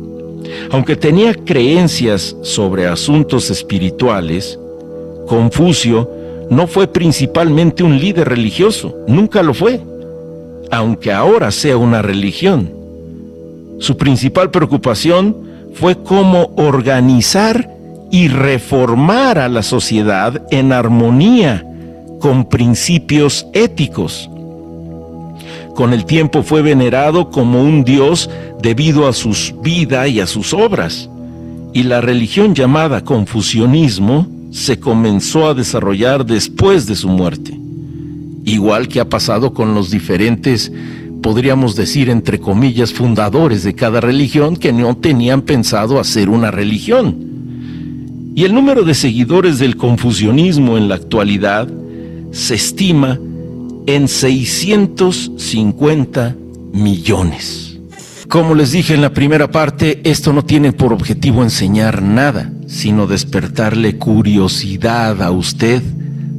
Aunque 0.71 0.97
tenía 0.97 1.35
creencias 1.35 2.37
sobre 2.43 2.87
asuntos 2.87 3.51
espirituales, 3.51 4.59
Confucio 5.27 6.11
no 6.51 6.67
fue 6.67 6.87
principalmente 6.87 7.83
un 7.83 7.99
líder 7.99 8.29
religioso, 8.29 8.97
nunca 9.09 9.43
lo 9.43 9.55
fue, 9.55 9.81
aunque 10.71 11.13
ahora 11.13 11.51
sea 11.51 11.77
una 11.77 12.03
religión. 12.03 12.71
Su 13.79 13.97
principal 13.97 14.51
preocupación 14.51 15.37
fue 15.75 15.97
cómo 16.03 16.53
organizar 16.57 17.76
y 18.11 18.29
reformar 18.29 19.39
a 19.39 19.49
la 19.49 19.63
sociedad 19.63 20.43
en 20.51 20.73
armonía 20.73 21.67
con 22.21 22.49
principios 22.49 23.47
éticos 23.53 24.31
con 25.77 25.93
el 25.93 26.07
tiempo 26.07 26.43
fue 26.43 26.63
venerado 26.63 27.31
como 27.31 27.63
un 27.63 27.85
dios 27.85 28.29
debido 28.61 29.07
a 29.07 29.13
su 29.13 29.37
vida 29.63 30.09
y 30.09 30.21
a 30.21 30.27
sus 30.27 30.55
obras. 30.55 31.09
Y 31.75 31.83
la 31.83 32.01
religión 32.01 32.55
llamada 32.55 33.05
confucianismo 33.05 34.27
se 34.51 34.81
comenzó 34.81 35.47
a 35.47 35.55
desarrollar 35.55 36.25
después 36.25 36.87
de 36.87 36.97
su 36.97 37.11
muerte. 37.11 37.61
Igual 38.47 38.89
que 38.89 39.01
ha 39.01 39.09
pasado 39.09 39.53
con 39.53 39.75
los 39.75 39.91
diferentes, 39.91 40.73
podríamos 41.23 41.77
decir 41.77 42.09
entre 42.09 42.41
comillas, 42.41 42.95
fundadores 42.95 43.63
de 43.63 43.75
cada 43.75 44.01
religión 44.01 44.57
que 44.57 44.73
no 44.73 44.97
tenían 44.97 45.43
pensado 45.43 46.01
hacer 46.01 46.31
una 46.31 46.51
religión. 46.51 47.36
Y 48.37 48.45
el 48.45 48.55
número 48.55 48.85
de 48.85 48.95
seguidores 48.95 49.59
del 49.59 49.77
confucianismo 49.79 50.77
en 50.77 50.91
la 50.91 50.97
actualidad 50.97 51.73
se 52.33 52.57
estima 52.57 53.19
en 53.87 54.09
650 54.09 56.37
millones. 56.71 57.79
Como 58.29 58.55
les 58.55 58.73
dije 58.73 58.93
en 58.93 59.01
la 59.01 59.15
primera 59.15 59.51
parte, 59.51 60.03
esto 60.05 60.35
no 60.35 60.45
tiene 60.45 60.75
por 60.75 60.93
objetivo 60.93 61.43
enseñar 61.43 62.03
nada, 62.03 62.53
sino 62.67 63.07
despertarle 63.07 63.97
curiosidad 63.97 65.23
a 65.23 65.31
usted 65.31 65.83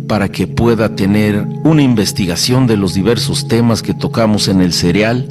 para 0.07 0.29
que 0.29 0.45
pueda 0.45 0.95
tener 0.95 1.47
una 1.63 1.81
investigación 1.81 2.67
de 2.67 2.77
los 2.77 2.93
diversos 2.93 3.47
temas 3.47 3.81
que 3.81 3.95
tocamos 3.95 4.49
en 4.49 4.61
el 4.61 4.71
serial 4.71 5.29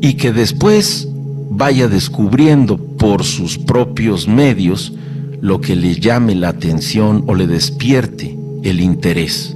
y 0.00 0.14
que 0.14 0.32
después 0.32 1.08
vaya 1.50 1.88
descubriendo 1.88 2.76
por 2.76 3.24
sus 3.24 3.58
propios 3.58 4.28
medios 4.28 4.92
lo 5.40 5.60
que 5.60 5.76
le 5.76 5.94
llame 5.94 6.34
la 6.34 6.48
atención 6.48 7.24
o 7.26 7.34
le 7.34 7.46
despierte 7.46 8.36
el 8.62 8.80
interés. 8.80 9.54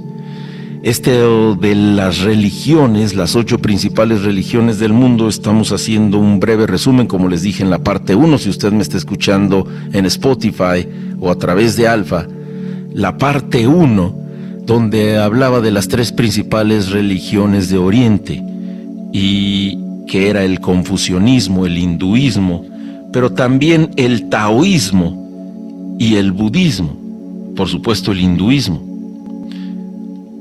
Este 0.83 1.11
de 1.11 1.75
las 1.75 2.19
religiones, 2.19 3.15
las 3.15 3.37
ocho 3.37 3.59
principales 3.59 4.23
religiones 4.23 4.79
del 4.79 4.91
mundo, 4.91 5.29
estamos 5.29 5.71
haciendo 5.71 6.19
un 6.19 6.41
breve 6.41 6.67
resumen, 6.67 7.07
como 7.07 7.29
les 7.29 7.41
dije 7.41 7.63
en 7.63 7.69
la 7.69 7.79
parte 7.79 8.15
1, 8.15 8.37
si 8.37 8.49
usted 8.49 8.73
me 8.73 8.81
está 8.81 8.97
escuchando 8.97 9.65
en 9.93 10.05
Spotify 10.05 10.85
o 11.19 11.31
a 11.31 11.35
través 11.35 11.77
de 11.77 11.87
Alfa, 11.87 12.27
la 12.93 13.17
parte 13.17 13.65
1, 13.65 14.23
donde 14.65 15.17
hablaba 15.17 15.61
de 15.61 15.71
las 15.71 15.87
tres 15.87 16.11
principales 16.11 16.89
religiones 16.89 17.69
de 17.69 17.77
Oriente, 17.77 18.43
y 19.13 19.77
que 20.05 20.29
era 20.29 20.43
el 20.43 20.59
confucianismo, 20.59 21.65
el 21.65 21.77
hinduismo, 21.77 22.65
pero 23.13 23.31
también 23.31 23.91
el 23.95 24.27
taoísmo 24.27 25.22
y 26.03 26.17
el 26.17 26.33
budismo, 26.33 26.97
por 27.55 27.69
supuesto 27.69 28.11
el 28.11 28.19
hinduismo. 28.19 28.81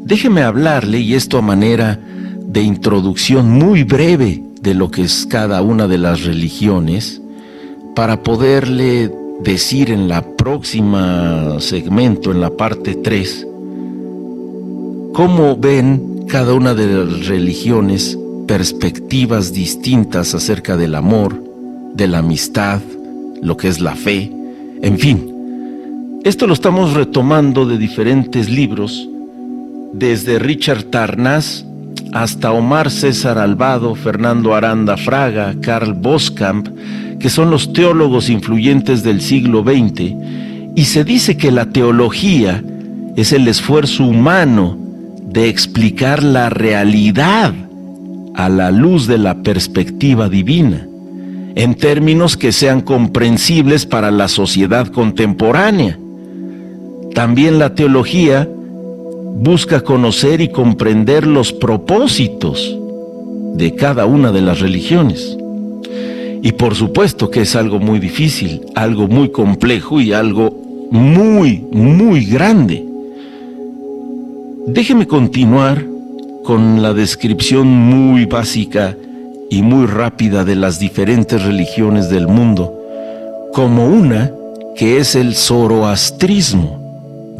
Déjeme 0.05 0.43
hablarle, 0.43 0.99
y 0.99 1.15
esto 1.15 1.39
a 1.39 1.43
manera 1.43 2.01
de 2.45 2.63
introducción 2.63 3.49
muy 3.49 3.85
breve 3.85 4.43
de 4.61 4.75
lo 4.75 4.91
que 4.91 5.03
es 5.03 5.25
cada 5.25 5.63
una 5.63 5.87
de 5.87 5.99
las 5.99 6.25
religiones, 6.25 7.23
para 7.95 8.25
poderle 8.25 9.13
decir 9.45 9.91
en 9.91 10.09
la 10.09 10.37
próxima 10.37 11.61
segmento, 11.61 12.33
en 12.33 12.41
la 12.41 12.51
parte 12.51 12.97
3, 12.97 13.47
cómo 15.13 15.57
ven 15.57 16.25
cada 16.27 16.55
una 16.55 16.75
de 16.75 16.87
las 16.89 17.27
religiones 17.29 18.19
perspectivas 18.49 19.53
distintas 19.53 20.35
acerca 20.35 20.77
del 20.77 20.97
amor, 20.97 21.41
de 21.95 22.09
la 22.09 22.19
amistad, 22.19 22.81
lo 23.41 23.57
que 23.57 23.69
es 23.69 23.81
la 23.81 23.95
fe, 23.95 24.33
en 24.83 24.99
fin. 24.99 25.32
Esto 26.25 26.47
lo 26.47 26.55
estamos 26.55 26.95
retomando 26.95 27.67
de 27.67 27.79
diferentes 27.79 28.49
libros 28.49 29.09
desde 29.93 30.39
Richard 30.39 30.85
Tarnas 30.85 31.67
hasta 32.13 32.53
Omar 32.53 32.93
César 32.93 33.39
Alvado, 33.39 33.97
Fernando 33.97 34.55
Aranda 34.55 34.97
Fraga, 34.97 35.57
Karl 35.61 35.95
Boskamp, 35.95 36.69
que 37.19 37.29
son 37.29 37.51
los 37.51 37.73
teólogos 37.73 38.31
influyentes 38.31 39.03
del 39.03 39.21
siglo 39.21 39.65
XX, 39.65 40.15
y 40.77 40.85
se 40.85 41.03
dice 41.03 41.37
que 41.37 41.51
la 41.51 41.71
teología 41.71 42.63
es 43.17 43.33
el 43.33 43.49
esfuerzo 43.49 44.05
humano 44.05 44.79
de 45.25 45.49
explicar 45.49 46.23
la 46.23 46.51
realidad 46.51 47.53
a 48.37 48.49
la 48.49 48.71
luz 48.71 49.09
de 49.09 49.19
la 49.19 49.43
perspectiva 49.43 50.29
divina, 50.29 50.87
en 51.57 51.75
términos 51.75 52.37
que 52.37 52.53
sean 52.53 52.81
comprensibles 52.81 53.87
para 53.87 54.13
la 54.13 54.29
sociedad 54.29 54.87
contemporánea. 54.87 55.99
También 57.15 57.59
la 57.59 57.75
teología 57.75 58.49
busca 59.37 59.83
conocer 59.83 60.41
y 60.41 60.49
comprender 60.49 61.27
los 61.27 61.53
propósitos 61.53 62.79
de 63.55 63.75
cada 63.75 64.07
una 64.07 64.33
de 64.33 64.41
las 64.41 64.61
religiones. 64.61 65.37
Y 66.43 66.53
por 66.53 66.75
supuesto 66.75 67.31
que 67.31 67.43
es 67.43 67.55
algo 67.55 67.79
muy 67.79 67.99
difícil, 67.99 68.63
algo 68.75 69.09
muy 69.09 69.29
complejo 69.29 70.01
y 70.01 70.13
algo 70.13 70.59
muy, 70.91 71.65
muy 71.71 72.25
grande. 72.25 72.85
Déjeme 74.67 75.07
continuar 75.07 75.85
con 76.45 76.83
la 76.83 76.95
descripción 76.95 77.69
muy 77.69 78.25
básica 78.25 78.97
y 79.51 79.61
muy 79.61 79.87
rápida 79.87 80.45
de 80.45 80.57
las 80.57 80.79
diferentes 80.79 81.45
religiones 81.45 82.09
del 82.09 82.27
mundo, 82.27 82.75
como 83.53 83.87
una 83.87 84.33
que 84.77 84.97
es 84.97 85.15
el 85.15 85.35
zoroastrismo 85.35 86.82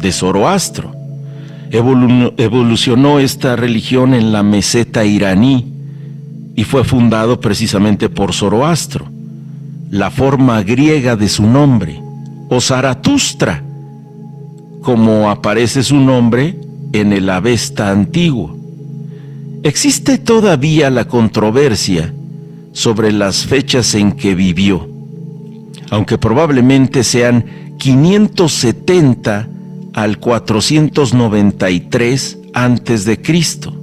de 0.03 0.11
Zoroastro 0.11 0.93
evolucionó 1.71 3.19
esta 3.19 3.55
religión 3.55 4.13
en 4.13 4.31
la 4.31 4.43
meseta 4.43 5.05
iraní 5.05 5.73
y 6.55 6.65
fue 6.65 6.83
fundado 6.83 7.39
precisamente 7.39 8.09
por 8.09 8.31
Zoroastro, 8.31 9.07
la 9.89 10.11
forma 10.11 10.61
griega 10.61 11.15
de 11.15 11.27
su 11.29 11.47
nombre, 11.47 11.99
o 12.49 12.61
Zaratustra, 12.61 13.63
como 14.83 15.31
aparece 15.31 15.81
su 15.81 15.95
nombre 15.95 16.59
en 16.91 17.11
el 17.11 17.27
Avesta 17.27 17.89
antiguo. 17.89 18.55
Existe 19.63 20.19
todavía 20.19 20.91
la 20.91 21.05
controversia 21.05 22.13
sobre 22.71 23.11
las 23.11 23.47
fechas 23.47 23.95
en 23.95 24.11
que 24.11 24.35
vivió, 24.35 24.87
aunque 25.89 26.19
probablemente 26.19 27.03
sean 27.03 27.45
570 27.79 29.47
al 29.93 30.19
493 30.19 32.39
antes 32.53 33.05
de 33.05 33.21
Cristo. 33.21 33.79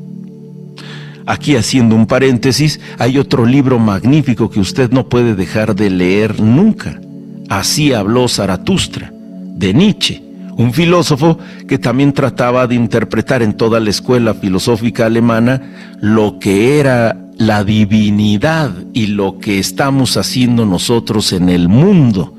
Aquí 1.27 1.57
haciendo 1.57 1.95
un 1.95 2.07
paréntesis, 2.07 2.81
hay 2.99 3.19
otro 3.19 3.45
libro 3.47 3.79
magnífico 3.79 4.51
que 4.51 4.59
usted 4.61 4.91
no 4.91 5.09
puede 5.09 5.37
dejar 5.37 5.77
de 5.77 5.91
leer 5.91 6.41
nunca. 6.41 7.01
Así 7.49 7.93
habló 7.93 8.27
Zaratustra, 8.29 9.13
de 9.13 9.73
Nietzsche, 9.73 10.21
un 10.57 10.73
filósofo 10.73 11.39
que 11.69 11.79
también 11.79 12.13
trataba 12.13 12.67
de 12.67 12.75
interpretar 12.75 13.43
en 13.43 13.53
toda 13.55 13.79
la 13.81 13.91
escuela 13.91 14.35
filosófica 14.35 15.07
alemana 15.07 15.63
lo 16.01 16.39
que 16.39 16.81
era 16.81 17.17
la 17.39 17.65
divinidad 17.65 18.73
y 18.93 19.07
lo 19.07 19.39
que 19.39 19.59
estamos 19.59 20.17
haciendo 20.17 20.67
nosotros 20.67 21.33
en 21.33 21.49
el 21.49 21.69
mundo 21.69 22.35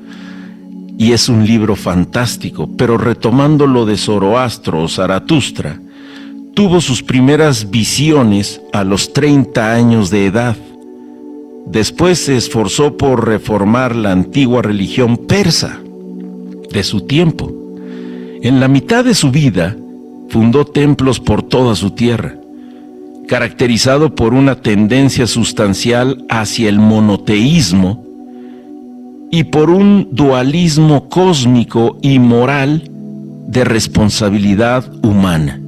y 0.98 1.12
es 1.12 1.28
un 1.28 1.46
libro 1.46 1.76
fantástico, 1.76 2.68
pero 2.76 2.98
retomando 2.98 3.66
lo 3.66 3.86
de 3.86 3.96
Zoroastro 3.96 4.82
o 4.82 4.88
Zaratustra, 4.88 5.80
tuvo 6.54 6.80
sus 6.80 7.02
primeras 7.02 7.70
visiones 7.70 8.60
a 8.72 8.84
los 8.84 9.12
30 9.12 9.72
años 9.72 10.10
de 10.10 10.26
edad. 10.26 10.56
Después 11.66 12.18
se 12.18 12.36
esforzó 12.36 12.96
por 12.96 13.26
reformar 13.26 13.96
la 13.96 14.12
antigua 14.12 14.62
religión 14.62 15.16
persa 15.16 15.80
de 16.70 16.82
su 16.82 17.02
tiempo. 17.02 17.52
En 18.42 18.60
la 18.60 18.68
mitad 18.68 19.04
de 19.04 19.14
su 19.14 19.30
vida 19.30 19.76
fundó 20.28 20.64
templos 20.64 21.20
por 21.20 21.42
toda 21.42 21.74
su 21.74 21.92
tierra, 21.92 22.36
caracterizado 23.28 24.14
por 24.14 24.34
una 24.34 24.60
tendencia 24.60 25.26
sustancial 25.26 26.24
hacia 26.28 26.68
el 26.68 26.78
monoteísmo 26.78 28.01
y 29.34 29.44
por 29.44 29.70
un 29.70 30.08
dualismo 30.12 31.08
cósmico 31.08 31.96
y 32.02 32.18
moral 32.18 32.90
de 33.48 33.64
responsabilidad 33.64 34.84
humana. 35.02 35.58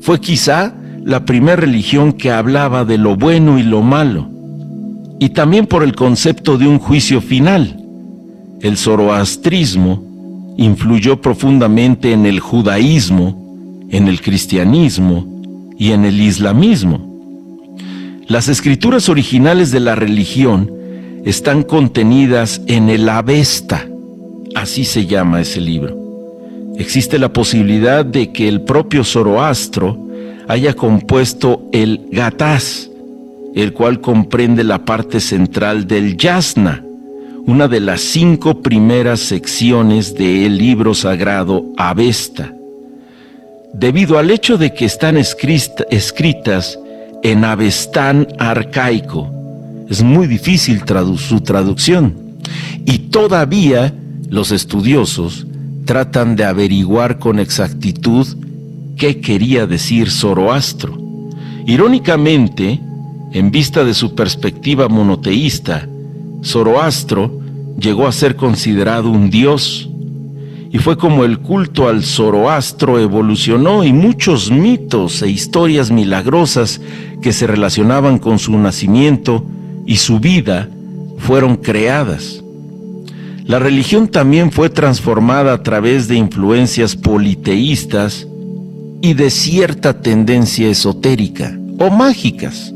Fue 0.00 0.20
quizá 0.20 0.74
la 1.04 1.24
primera 1.24 1.54
religión 1.54 2.12
que 2.12 2.32
hablaba 2.32 2.84
de 2.84 2.98
lo 2.98 3.14
bueno 3.14 3.56
y 3.60 3.62
lo 3.62 3.82
malo, 3.82 4.28
y 5.20 5.28
también 5.28 5.66
por 5.66 5.84
el 5.84 5.94
concepto 5.94 6.58
de 6.58 6.66
un 6.66 6.80
juicio 6.80 7.20
final. 7.20 7.80
El 8.60 8.76
zoroastrismo 8.76 10.02
influyó 10.56 11.20
profundamente 11.20 12.12
en 12.12 12.26
el 12.26 12.40
judaísmo, 12.40 13.86
en 13.90 14.08
el 14.08 14.20
cristianismo 14.20 15.24
y 15.78 15.92
en 15.92 16.04
el 16.04 16.20
islamismo. 16.20 16.98
Las 18.26 18.48
escrituras 18.48 19.08
originales 19.08 19.70
de 19.70 19.78
la 19.78 19.94
religión 19.94 20.79
están 21.24 21.62
contenidas 21.62 22.62
en 22.66 22.88
el 22.88 23.08
Avesta, 23.08 23.86
así 24.54 24.84
se 24.84 25.06
llama 25.06 25.40
ese 25.40 25.60
libro. 25.60 25.96
Existe 26.78 27.18
la 27.18 27.32
posibilidad 27.32 28.04
de 28.04 28.32
que 28.32 28.48
el 28.48 28.62
propio 28.62 29.04
Zoroastro 29.04 29.98
haya 30.48 30.74
compuesto 30.74 31.68
el 31.72 32.06
Gatás, 32.10 32.90
el 33.54 33.72
cual 33.72 34.00
comprende 34.00 34.64
la 34.64 34.84
parte 34.84 35.20
central 35.20 35.86
del 35.86 36.16
Yasna, 36.16 36.84
una 37.46 37.68
de 37.68 37.80
las 37.80 38.00
cinco 38.00 38.62
primeras 38.62 39.20
secciones 39.20 40.14
del 40.14 40.56
libro 40.56 40.94
sagrado 40.94 41.66
Avesta. 41.76 42.54
Debido 43.74 44.18
al 44.18 44.30
hecho 44.30 44.56
de 44.56 44.72
que 44.72 44.84
están 44.84 45.16
escritas 45.16 46.78
en 47.22 47.44
Avestán 47.44 48.26
arcaico, 48.38 49.39
es 49.90 50.04
muy 50.04 50.28
difícil 50.28 50.82
su 51.18 51.40
traducción. 51.40 52.14
Y 52.86 53.10
todavía 53.10 53.92
los 54.30 54.52
estudiosos 54.52 55.46
tratan 55.84 56.36
de 56.36 56.44
averiguar 56.44 57.18
con 57.18 57.40
exactitud 57.40 58.26
qué 58.96 59.20
quería 59.20 59.66
decir 59.66 60.08
Zoroastro. 60.08 60.96
Irónicamente, 61.66 62.80
en 63.32 63.50
vista 63.50 63.84
de 63.84 63.92
su 63.92 64.14
perspectiva 64.14 64.88
monoteísta, 64.88 65.88
Zoroastro 66.44 67.40
llegó 67.76 68.06
a 68.06 68.12
ser 68.12 68.36
considerado 68.36 69.10
un 69.10 69.28
dios 69.28 69.90
y 70.70 70.78
fue 70.78 70.96
como 70.96 71.24
el 71.24 71.40
culto 71.40 71.88
al 71.88 72.04
Zoroastro 72.04 73.00
evolucionó 73.00 73.82
y 73.82 73.92
muchos 73.92 74.52
mitos 74.52 75.20
e 75.22 75.28
historias 75.28 75.90
milagrosas 75.90 76.80
que 77.20 77.32
se 77.32 77.48
relacionaban 77.48 78.20
con 78.20 78.38
su 78.38 78.56
nacimiento 78.56 79.44
y 79.90 79.96
su 79.96 80.20
vida 80.20 80.68
fueron 81.18 81.56
creadas. 81.56 82.40
La 83.44 83.58
religión 83.58 84.06
también 84.06 84.52
fue 84.52 84.70
transformada 84.70 85.52
a 85.52 85.64
través 85.64 86.06
de 86.06 86.14
influencias 86.14 86.94
politeístas 86.94 88.24
y 89.02 89.14
de 89.14 89.30
cierta 89.30 90.00
tendencia 90.00 90.68
esotérica 90.68 91.58
o 91.80 91.90
mágicas. 91.90 92.72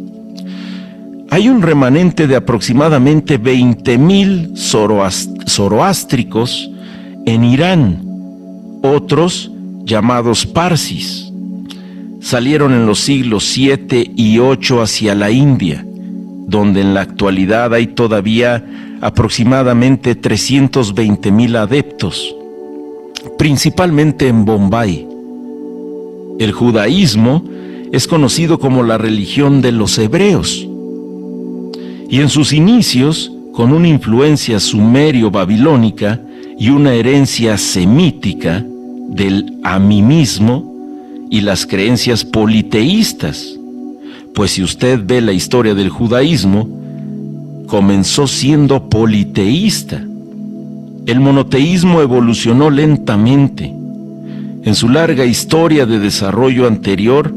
Hay 1.30 1.48
un 1.48 1.62
remanente 1.62 2.26
de 2.26 2.34
aproximadamente 2.34 3.40
20.000 3.40 4.56
zoroástricos 5.46 6.68
en 7.26 7.44
Irán, 7.44 8.02
otros 8.82 9.52
llamados 9.84 10.46
parsis. 10.46 11.30
Salieron 12.20 12.72
en 12.72 12.86
los 12.86 12.98
siglos 12.98 13.44
7 13.44 14.10
y 14.16 14.40
8 14.40 14.82
hacia 14.82 15.14
la 15.14 15.30
India, 15.30 15.86
donde 16.46 16.80
en 16.80 16.94
la 16.94 17.00
actualidad 17.02 17.72
hay 17.74 17.88
todavía 17.88 18.64
aproximadamente 19.00 20.20
320.000 20.20 21.56
adeptos, 21.56 22.34
principalmente 23.38 24.28
en 24.28 24.44
Bombay. 24.44 25.08
El 26.38 26.52
judaísmo 26.52 27.44
es 27.92 28.06
conocido 28.06 28.58
como 28.58 28.82
la 28.82 28.98
religión 28.98 29.62
de 29.62 29.72
los 29.72 29.98
hebreos 29.98 30.66
y 32.08 32.20
en 32.20 32.28
sus 32.28 32.52
inicios, 32.52 33.32
con 33.52 33.72
una 33.72 33.88
influencia 33.88 34.60
sumerio-babilónica 34.60 36.20
y 36.58 36.68
una 36.68 36.94
herencia 36.94 37.56
semítica 37.56 38.64
del 39.08 39.58
amimismo 39.62 40.72
y 41.30 41.40
las 41.40 41.66
creencias 41.66 42.24
politeístas, 42.24 43.58
pues 44.34 44.52
si 44.52 44.62
usted 44.62 45.00
ve 45.04 45.20
la 45.20 45.32
historia 45.32 45.74
del 45.74 45.88
judaísmo, 45.88 46.68
comenzó 47.68 48.26
siendo 48.26 48.88
politeísta. 48.88 50.04
El 51.06 51.20
monoteísmo 51.20 52.00
evolucionó 52.00 52.68
lentamente. 52.68 53.72
En 54.64 54.74
su 54.74 54.88
larga 54.88 55.24
historia 55.24 55.86
de 55.86 55.98
desarrollo 55.98 56.66
anterior 56.66 57.32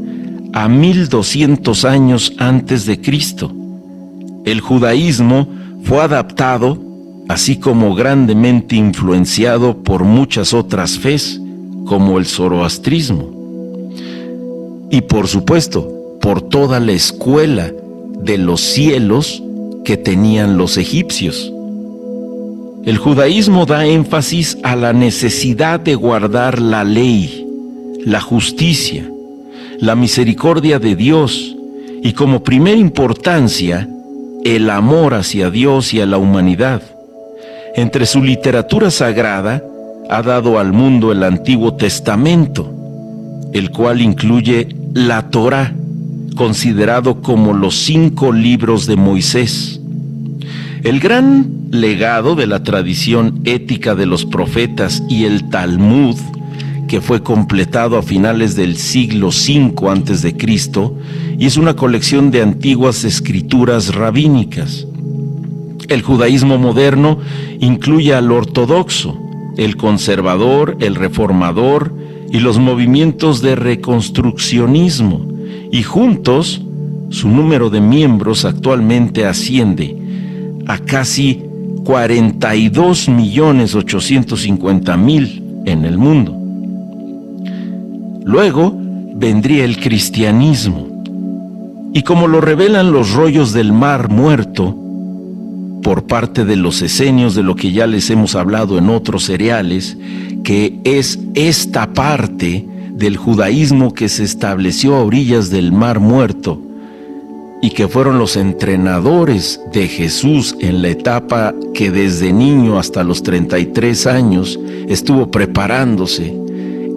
a 0.52 0.68
1200 0.68 1.84
años 1.84 2.32
antes 2.38 2.84
de 2.86 3.00
Cristo, 3.00 3.52
el 4.44 4.60
judaísmo 4.60 5.46
fue 5.84 6.00
adaptado, 6.00 6.78
así 7.28 7.58
como 7.58 7.94
grandemente 7.94 8.76
influenciado 8.76 9.76
por 9.84 10.04
muchas 10.04 10.54
otras 10.54 10.98
fes, 10.98 11.40
como 11.84 12.18
el 12.18 12.26
zoroastrismo. 12.26 13.30
Y 14.90 15.02
por 15.02 15.28
supuesto, 15.28 15.97
por 16.28 16.42
toda 16.42 16.78
la 16.78 16.92
escuela 16.92 17.72
de 18.20 18.36
los 18.36 18.60
cielos 18.60 19.42
que 19.82 19.96
tenían 19.96 20.58
los 20.58 20.76
egipcios. 20.76 21.50
El 22.84 22.98
judaísmo 22.98 23.64
da 23.64 23.86
énfasis 23.86 24.58
a 24.62 24.76
la 24.76 24.92
necesidad 24.92 25.80
de 25.80 25.94
guardar 25.94 26.60
la 26.60 26.84
ley, 26.84 27.46
la 28.04 28.20
justicia, 28.20 29.10
la 29.80 29.94
misericordia 29.94 30.78
de 30.78 30.96
Dios 30.96 31.56
y 32.02 32.12
como 32.12 32.42
primera 32.42 32.76
importancia 32.76 33.88
el 34.44 34.68
amor 34.68 35.14
hacia 35.14 35.50
Dios 35.50 35.94
y 35.94 36.02
a 36.02 36.04
la 36.04 36.18
humanidad. 36.18 36.82
Entre 37.74 38.04
su 38.04 38.22
literatura 38.22 38.90
sagrada 38.90 39.64
ha 40.10 40.20
dado 40.20 40.58
al 40.58 40.74
mundo 40.74 41.10
el 41.10 41.22
Antiguo 41.22 41.72
Testamento, 41.76 42.70
el 43.54 43.70
cual 43.70 44.02
incluye 44.02 44.68
la 44.92 45.30
Torah, 45.30 45.72
considerado 46.38 47.20
como 47.20 47.52
los 47.52 47.74
cinco 47.74 48.32
libros 48.32 48.86
de 48.86 48.94
Moisés. 48.94 49.80
El 50.84 51.00
gran 51.00 51.50
legado 51.72 52.36
de 52.36 52.46
la 52.46 52.62
tradición 52.62 53.40
ética 53.44 53.96
de 53.96 54.06
los 54.06 54.24
profetas 54.24 55.02
y 55.08 55.24
el 55.24 55.50
Talmud, 55.50 56.14
que 56.86 57.00
fue 57.00 57.24
completado 57.24 57.98
a 57.98 58.02
finales 58.02 58.54
del 58.54 58.76
siglo 58.76 59.30
V 59.30 59.90
antes 59.90 60.22
de 60.22 60.36
Cristo 60.36 60.96
y 61.36 61.46
es 61.46 61.56
una 61.56 61.74
colección 61.74 62.30
de 62.30 62.42
antiguas 62.42 63.02
escrituras 63.02 63.96
rabínicas. 63.96 64.86
El 65.88 66.02
judaísmo 66.02 66.56
moderno 66.56 67.18
incluye 67.58 68.14
al 68.14 68.30
ortodoxo, 68.30 69.18
el 69.56 69.76
conservador, 69.76 70.76
el 70.78 70.94
reformador 70.94 71.92
y 72.30 72.38
los 72.38 72.60
movimientos 72.60 73.42
de 73.42 73.56
reconstruccionismo, 73.56 75.37
y 75.70 75.82
juntos 75.82 76.62
su 77.10 77.28
número 77.28 77.70
de 77.70 77.80
miembros 77.80 78.44
actualmente 78.44 79.26
asciende 79.26 79.96
a 80.66 80.78
casi 80.78 81.42
42 81.84 83.08
millones 83.08 83.74
850 83.74 84.96
mil 84.96 85.42
en 85.64 85.84
el 85.84 85.96
mundo. 85.96 86.36
Luego 88.24 88.76
vendría 89.14 89.64
el 89.64 89.78
cristianismo. 89.78 90.86
Y 91.94 92.02
como 92.02 92.28
lo 92.28 92.42
revelan 92.42 92.92
los 92.92 93.12
rollos 93.12 93.54
del 93.54 93.72
mar 93.72 94.10
muerto, 94.10 94.76
por 95.82 96.06
parte 96.06 96.44
de 96.44 96.56
los 96.56 96.82
esenios 96.82 97.34
de 97.34 97.42
lo 97.42 97.56
que 97.56 97.72
ya 97.72 97.86
les 97.86 98.10
hemos 98.10 98.34
hablado 98.34 98.76
en 98.76 98.90
otros 98.90 99.24
cereales, 99.24 99.96
que 100.44 100.78
es 100.84 101.18
esta 101.34 101.92
parte 101.94 102.66
del 102.98 103.16
judaísmo 103.16 103.94
que 103.94 104.08
se 104.08 104.24
estableció 104.24 104.96
a 104.96 105.04
orillas 105.04 105.50
del 105.50 105.70
mar 105.70 106.00
muerto 106.00 106.60
y 107.62 107.70
que 107.70 107.86
fueron 107.86 108.18
los 108.18 108.36
entrenadores 108.36 109.60
de 109.72 109.86
Jesús 109.86 110.56
en 110.58 110.82
la 110.82 110.88
etapa 110.88 111.54
que 111.74 111.92
desde 111.92 112.32
niño 112.32 112.76
hasta 112.76 113.04
los 113.04 113.22
33 113.22 114.06
años 114.08 114.58
estuvo 114.88 115.30
preparándose 115.30 116.36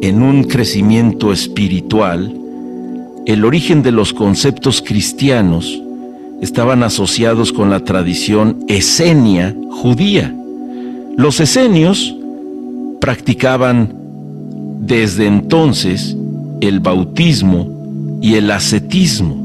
en 0.02 0.24
un 0.24 0.46
crecimiento 0.46 1.32
espiritual, 1.32 2.36
el 3.28 3.46
origen 3.46 3.84
de 3.84 3.92
los 3.92 4.12
conceptos 4.12 4.82
cristianos 4.82 5.80
estaban 6.42 6.82
asociados 6.82 7.54
con 7.54 7.70
la 7.70 7.84
tradición 7.84 8.66
esenia 8.68 9.56
judía. 9.70 10.36
Los 11.16 11.40
esenios 11.40 12.16
practicaban 13.00 14.01
desde 14.82 15.28
entonces 15.28 16.18
el 16.60 16.80
bautismo 16.80 18.20
y 18.20 18.34
el 18.34 18.50
ascetismo 18.50 19.38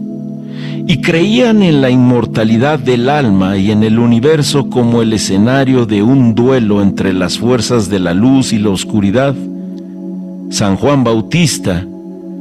y 0.89 1.03
creían 1.03 1.63
en 1.63 1.83
la 1.83 1.91
inmortalidad 1.91 2.79
del 2.79 3.11
alma 3.11 3.59
y 3.59 3.71
en 3.71 3.83
el 3.83 3.99
universo 3.99 4.71
como 4.71 5.03
el 5.03 5.13
escenario 5.13 5.85
de 5.85 6.03
un 6.03 6.35
duelo 6.35 6.81
entre 6.81 7.13
las 7.13 7.39
fuerzas 7.39 7.91
de 7.91 7.99
la 7.99 8.15
luz 8.15 8.53
y 8.53 8.59
la 8.59 8.71
oscuridad 8.71 9.35
San 10.49 10.77
Juan 10.77 11.05
Bautista, 11.05 11.85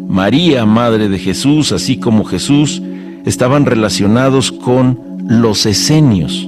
María, 0.07 0.65
Madre 0.65 1.09
de 1.09 1.17
Jesús, 1.17 1.71
así 1.71 1.97
como 1.97 2.23
Jesús, 2.23 2.81
estaban 3.25 3.65
relacionados 3.65 4.51
con 4.51 4.99
los 5.27 5.65
esenios. 5.65 6.47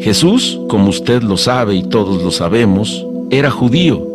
Jesús, 0.00 0.58
como 0.68 0.88
usted 0.88 1.22
lo 1.22 1.36
sabe 1.36 1.76
y 1.76 1.82
todos 1.84 2.22
lo 2.22 2.30
sabemos, 2.30 3.06
era 3.30 3.50
judío 3.50 4.11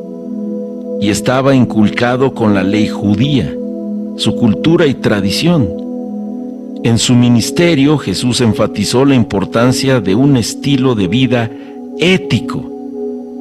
y 0.99 1.09
estaba 1.09 1.55
inculcado 1.55 2.33
con 2.33 2.53
la 2.53 2.63
ley 2.63 2.87
judía, 2.87 3.53
su 4.17 4.35
cultura 4.35 4.85
y 4.87 4.95
tradición. 4.95 5.67
En 6.83 6.97
su 6.97 7.13
ministerio 7.13 7.97
Jesús 7.97 8.41
enfatizó 8.41 9.05
la 9.05 9.15
importancia 9.15 9.99
de 9.99 10.15
un 10.15 10.37
estilo 10.37 10.95
de 10.95 11.07
vida 11.07 11.51
ético, 11.99 12.63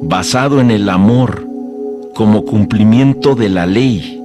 basado 0.03 0.59
en 0.59 0.71
el 0.71 0.89
amor, 0.89 1.47
como 2.13 2.45
cumplimiento 2.45 3.35
de 3.35 3.49
la 3.49 3.65
ley, 3.65 4.21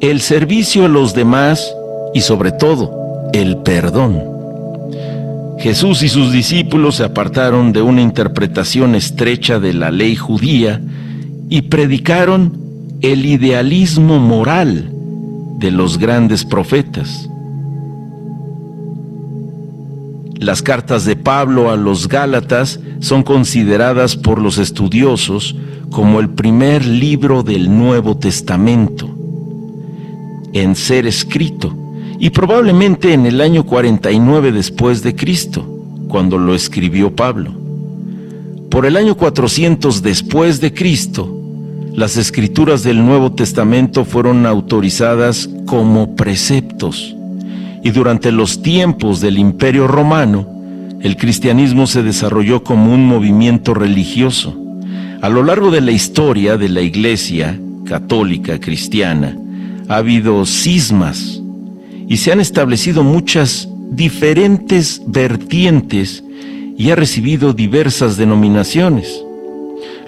el 0.00 0.20
servicio 0.20 0.84
a 0.84 0.88
los 0.88 1.14
demás 1.14 1.74
y 2.12 2.20
sobre 2.20 2.52
todo 2.52 3.30
el 3.32 3.58
perdón. 3.58 4.22
Jesús 5.58 6.02
y 6.02 6.08
sus 6.08 6.32
discípulos 6.32 6.96
se 6.96 7.04
apartaron 7.04 7.72
de 7.72 7.80
una 7.80 8.02
interpretación 8.02 8.94
estrecha 8.94 9.60
de 9.60 9.72
la 9.72 9.90
ley 9.90 10.16
judía 10.16 10.80
y 11.48 11.62
predicaron 11.62 12.52
el 13.00 13.26
idealismo 13.26 14.18
moral 14.18 14.90
de 15.58 15.70
los 15.70 15.98
grandes 15.98 16.44
profetas. 16.44 17.28
Las 20.38 20.62
cartas 20.62 21.04
de 21.04 21.16
Pablo 21.16 21.70
a 21.70 21.76
los 21.76 22.08
Gálatas 22.08 22.80
son 23.00 23.22
consideradas 23.22 24.16
por 24.16 24.40
los 24.40 24.58
estudiosos 24.58 25.56
como 25.90 26.20
el 26.20 26.30
primer 26.30 26.84
libro 26.84 27.42
del 27.42 27.74
Nuevo 27.76 28.16
Testamento 28.16 29.08
en 30.52 30.76
ser 30.76 31.06
escrito 31.06 31.74
y 32.18 32.30
probablemente 32.30 33.12
en 33.12 33.26
el 33.26 33.40
año 33.40 33.64
49 33.64 34.52
después 34.52 35.02
de 35.02 35.14
Cristo, 35.14 35.66
cuando 36.08 36.38
lo 36.38 36.54
escribió 36.54 37.14
Pablo. 37.14 37.63
Por 38.74 38.86
el 38.86 38.96
año 38.96 39.16
400 39.16 40.02
después 40.02 40.60
de 40.60 40.74
Cristo, 40.74 41.32
las 41.92 42.16
escrituras 42.16 42.82
del 42.82 43.06
Nuevo 43.06 43.30
Testamento 43.30 44.04
fueron 44.04 44.46
autorizadas 44.46 45.48
como 45.64 46.16
preceptos. 46.16 47.14
Y 47.84 47.90
durante 47.90 48.32
los 48.32 48.62
tiempos 48.62 49.20
del 49.20 49.38
Imperio 49.38 49.86
Romano, 49.86 50.48
el 51.00 51.16
cristianismo 51.16 51.86
se 51.86 52.02
desarrolló 52.02 52.64
como 52.64 52.92
un 52.92 53.06
movimiento 53.06 53.74
religioso. 53.74 54.60
A 55.22 55.28
lo 55.28 55.44
largo 55.44 55.70
de 55.70 55.80
la 55.80 55.92
historia 55.92 56.56
de 56.56 56.68
la 56.68 56.80
Iglesia 56.80 57.56
católica 57.86 58.58
cristiana, 58.58 59.38
ha 59.86 59.98
habido 59.98 60.44
cismas 60.46 61.40
y 62.08 62.16
se 62.16 62.32
han 62.32 62.40
establecido 62.40 63.04
muchas 63.04 63.68
diferentes 63.92 65.00
vertientes 65.06 66.24
y 66.76 66.90
ha 66.90 66.96
recibido 66.96 67.52
diversas 67.52 68.16
denominaciones. 68.16 69.22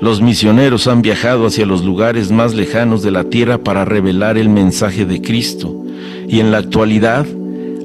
Los 0.01 0.21
misioneros 0.21 0.89
han 0.89 1.03
viajado 1.03 1.47
hacia 1.47 1.67
los 1.67 1.85
lugares 1.85 2.31
más 2.31 2.55
lejanos 2.55 3.03
de 3.03 3.11
la 3.11 3.25
tierra 3.25 3.59
para 3.59 3.85
revelar 3.85 4.37
el 4.37 4.49
mensaje 4.49 5.07
de 5.07 5.23
Cristo. 5.23 5.85
Y 6.29 6.41
en 6.41 6.51
la 6.51 6.59
actualidad 6.59 7.25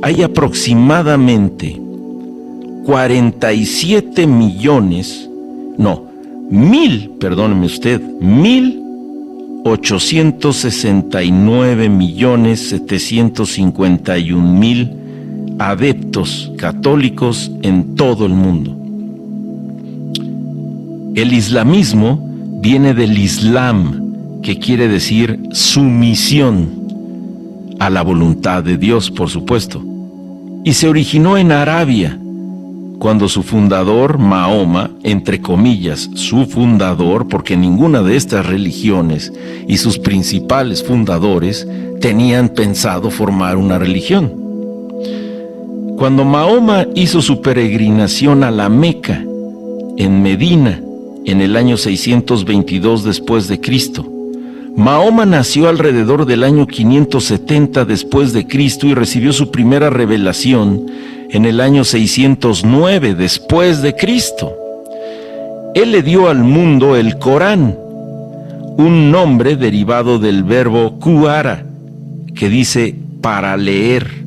hay 0.02 0.24
aproximadamente 0.24 1.80
47 2.86 4.28
millones, 4.28 5.30
no, 5.78 6.06
mil, 6.50 7.12
perdóneme 7.20 7.68
usted, 7.68 8.02
mil 8.20 8.80
869 9.64 11.90
millones 11.90 12.70
751 12.70 14.60
mil 14.60 15.01
adeptos 15.70 16.52
católicos 16.58 17.52
en 17.62 17.96
todo 17.96 18.26
el 18.26 18.34
mundo. 18.34 18.76
El 21.14 21.34
islamismo 21.34 22.28
viene 22.62 22.94
del 22.94 23.18
islam, 23.18 24.42
que 24.42 24.58
quiere 24.58 24.88
decir 24.88 25.40
sumisión 25.52 26.70
a 27.80 27.90
la 27.90 28.02
voluntad 28.02 28.64
de 28.64 28.78
Dios, 28.78 29.12
por 29.12 29.30
supuesto, 29.30 29.84
y 30.64 30.74
se 30.74 30.88
originó 30.88 31.38
en 31.38 31.52
Arabia, 31.52 32.18
cuando 32.98 33.28
su 33.28 33.42
fundador, 33.44 34.20
Mahoma, 34.20 34.92
entre 35.04 35.42
comillas, 35.42 36.10
su 36.14 36.46
fundador, 36.46 37.28
porque 37.28 37.58
ninguna 37.58 38.04
de 38.04 38.16
estas 38.16 38.46
religiones 38.46 39.34
y 39.68 39.78
sus 39.78 39.98
principales 39.98 40.84
fundadores 40.84 41.68
tenían 42.00 42.50
pensado 42.50 43.10
formar 43.10 43.58
una 43.58 43.80
religión. 43.80 44.41
Cuando 46.02 46.26
Mahoma 46.26 46.88
hizo 46.96 47.22
su 47.22 47.44
peregrinación 47.44 48.44
a 48.44 48.50
la 48.50 48.70
Meca, 48.70 49.24
en 49.98 50.24
Medina, 50.24 50.82
en 51.26 51.42
el 51.42 51.56
año 51.56 51.78
622 51.78 53.04
después 53.04 53.48
de 53.48 53.62
Cristo. 53.62 54.12
Mahoma 54.76 55.28
nació 55.28 55.70
alrededor 55.70 56.26
del 56.26 56.44
año 56.44 56.66
570 56.66 57.86
después 57.86 58.34
de 58.34 58.48
Cristo 58.48 58.88
y 58.88 58.96
recibió 58.96 59.32
su 59.32 59.52
primera 59.52 59.92
revelación 59.92 60.88
en 61.30 61.46
el 61.46 61.62
año 61.62 61.84
609 61.84 63.14
después 63.14 63.84
de 63.84 63.96
Cristo. 63.96 64.56
Él 65.76 65.92
le 65.92 66.02
dio 66.02 66.30
al 66.30 66.40
mundo 66.40 66.96
el 66.96 67.20
Corán, 67.20 67.78
un 68.76 69.12
nombre 69.12 69.56
derivado 69.56 70.18
del 70.18 70.44
verbo 70.46 70.98
kuara, 71.00 71.64
que 72.34 72.50
dice 72.50 72.96
para 73.22 73.56
leer, 73.56 74.21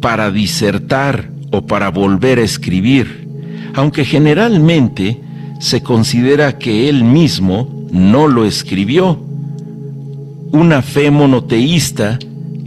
para 0.00 0.30
disertar 0.30 1.30
o 1.50 1.66
para 1.66 1.90
volver 1.90 2.38
a 2.38 2.42
escribir, 2.42 3.28
aunque 3.74 4.04
generalmente 4.04 5.20
se 5.60 5.82
considera 5.82 6.58
que 6.58 6.88
él 6.88 7.04
mismo 7.04 7.86
no 7.92 8.28
lo 8.28 8.44
escribió. 8.44 9.18
Una 10.52 10.82
fe 10.82 11.10
monoteísta, 11.10 12.18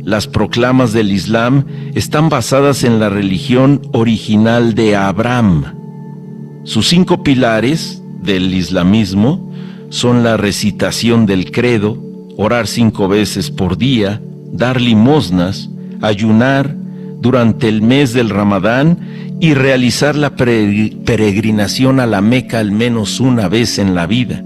las 0.03 0.27
proclamas 0.27 0.93
del 0.93 1.11
Islam 1.11 1.65
están 1.95 2.29
basadas 2.29 2.83
en 2.83 2.99
la 2.99 3.09
religión 3.09 3.81
original 3.93 4.75
de 4.75 4.95
Abraham. 4.95 5.65
Sus 6.65 6.87
cinco 6.87 7.23
pilares 7.23 8.01
del 8.21 8.53
islamismo 8.53 9.51
son 9.89 10.23
la 10.23 10.37
recitación 10.37 11.25
del 11.25 11.51
credo, 11.51 11.97
orar 12.37 12.67
cinco 12.67 13.07
veces 13.07 13.51
por 13.51 13.77
día, 13.77 14.21
dar 14.51 14.79
limosnas, 14.79 15.69
ayunar 16.01 16.82
durante 17.23 17.69
el 17.69 17.81
mes 17.81 18.11
del 18.11 18.29
Ramadán 18.29 18.99
y 19.39 19.53
realizar 19.53 20.15
la 20.15 20.35
peregrinación 20.35 22.01
a 22.01 22.05
la 22.05 22.19
Meca 22.19 22.59
al 22.59 22.73
menos 22.73 23.21
una 23.21 23.47
vez 23.47 23.79
en 23.79 23.95
la 23.95 24.05
vida. 24.05 24.43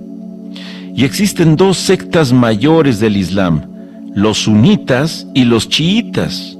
Y 0.95 1.03
existen 1.03 1.55
dos 1.55 1.77
sectas 1.77 2.31
mayores 2.31 2.99
del 2.99 3.17
Islam, 3.17 3.63
los 4.13 4.43
sunitas 4.43 5.27
y 5.33 5.45
los 5.45 5.69
chiitas. 5.69 6.55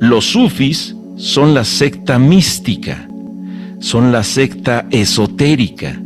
Los 0.00 0.26
sufis 0.26 0.96
son 1.16 1.54
la 1.54 1.64
secta 1.64 2.18
mística, 2.18 3.08
son 3.78 4.10
la 4.10 4.24
secta 4.24 4.86
esotérica. 4.90 6.00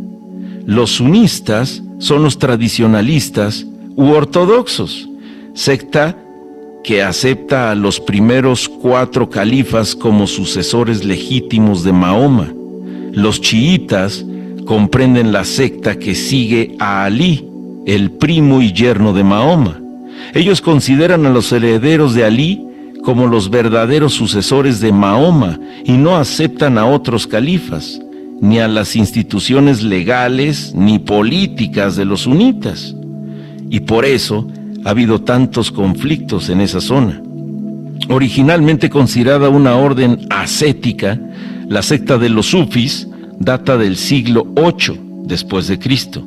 Los 0.67 0.93
sunistas 0.93 1.83
son 1.99 2.23
los 2.23 2.39
tradicionalistas 2.39 3.67
u 3.97 4.11
ortodoxos, 4.11 5.09
secta 5.55 6.19
que 6.83 7.03
acepta 7.03 7.71
a 7.71 7.75
los 7.75 8.01
primeros 8.01 8.69
cuatro 8.69 9.31
califas 9.31 9.95
como 9.95 10.27
sucesores 10.27 11.05
legítimos 11.05 11.85
de 11.85 11.93
Mahoma. 11.93 12.53
Los 13.13 13.41
chiitas 13.41 14.25
comprenden 14.67 15.33
la 15.33 15.45
secta 15.45 15.99
que 15.99 16.15
sigue 16.15 16.75
a 16.79 17.05
Ali, 17.05 17.47
el 17.87 18.11
primo 18.11 18.63
y 18.63 18.73
yerno 18.73 19.13
de 19.13 19.25
Mahoma. 19.25 19.81
Ellos 20.35 20.61
consideran 20.61 21.27
a 21.27 21.31
los 21.31 21.53
herederos 21.53 22.15
de 22.15 22.25
Ali 22.25 22.67
como 23.05 23.27
los 23.27 23.51
verdaderos 23.51 24.15
sucesores 24.15 24.81
de 24.81 24.93
Mahoma 24.93 25.59
y 25.85 25.93
no 25.93 26.17
aceptan 26.17 26.79
a 26.79 26.87
otros 26.87 27.27
califas, 27.27 28.01
ni 28.41 28.59
a 28.59 28.69
las 28.69 28.97
instituciones 28.97 29.83
legales 29.83 30.73
ni 30.75 30.99
políticas 30.99 31.97
de 31.97 32.05
los 32.05 32.23
sunitas. 32.23 32.95
Y 33.71 33.81
por 33.81 34.05
eso, 34.05 34.47
ha 34.85 34.91
habido 34.91 35.21
tantos 35.21 35.71
conflictos 35.71 36.49
en 36.49 36.61
esa 36.61 36.81
zona. 36.81 37.23
Originalmente 38.09 38.91
considerada 38.91 39.49
una 39.49 39.77
orden 39.77 40.27
ascética, 40.31 41.21
la 41.69 41.83
secta 41.83 42.19
de 42.19 42.29
los 42.29 42.47
sufis 42.47 43.09
data 43.39 43.77
del 43.77 43.97
siglo 43.97 44.45
VIII 44.45 45.01
después 45.25 45.69
de 45.69 45.79
Cristo, 45.79 46.25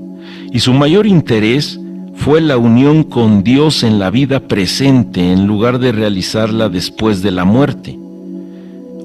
y 0.52 0.60
su 0.60 0.74
mayor 0.74 1.06
interés 1.06 1.80
fue 2.16 2.42
la 2.42 2.58
unión 2.58 3.04
con 3.04 3.44
Dios 3.44 3.84
en 3.84 4.00
la 4.00 4.10
vida 4.10 4.40
presente 4.40 5.32
en 5.32 5.46
lugar 5.46 5.80
de 5.80 5.92
realizarla 5.92 6.70
después 6.70 7.22
de 7.22 7.32
la 7.32 7.46
muerte. 7.46 7.98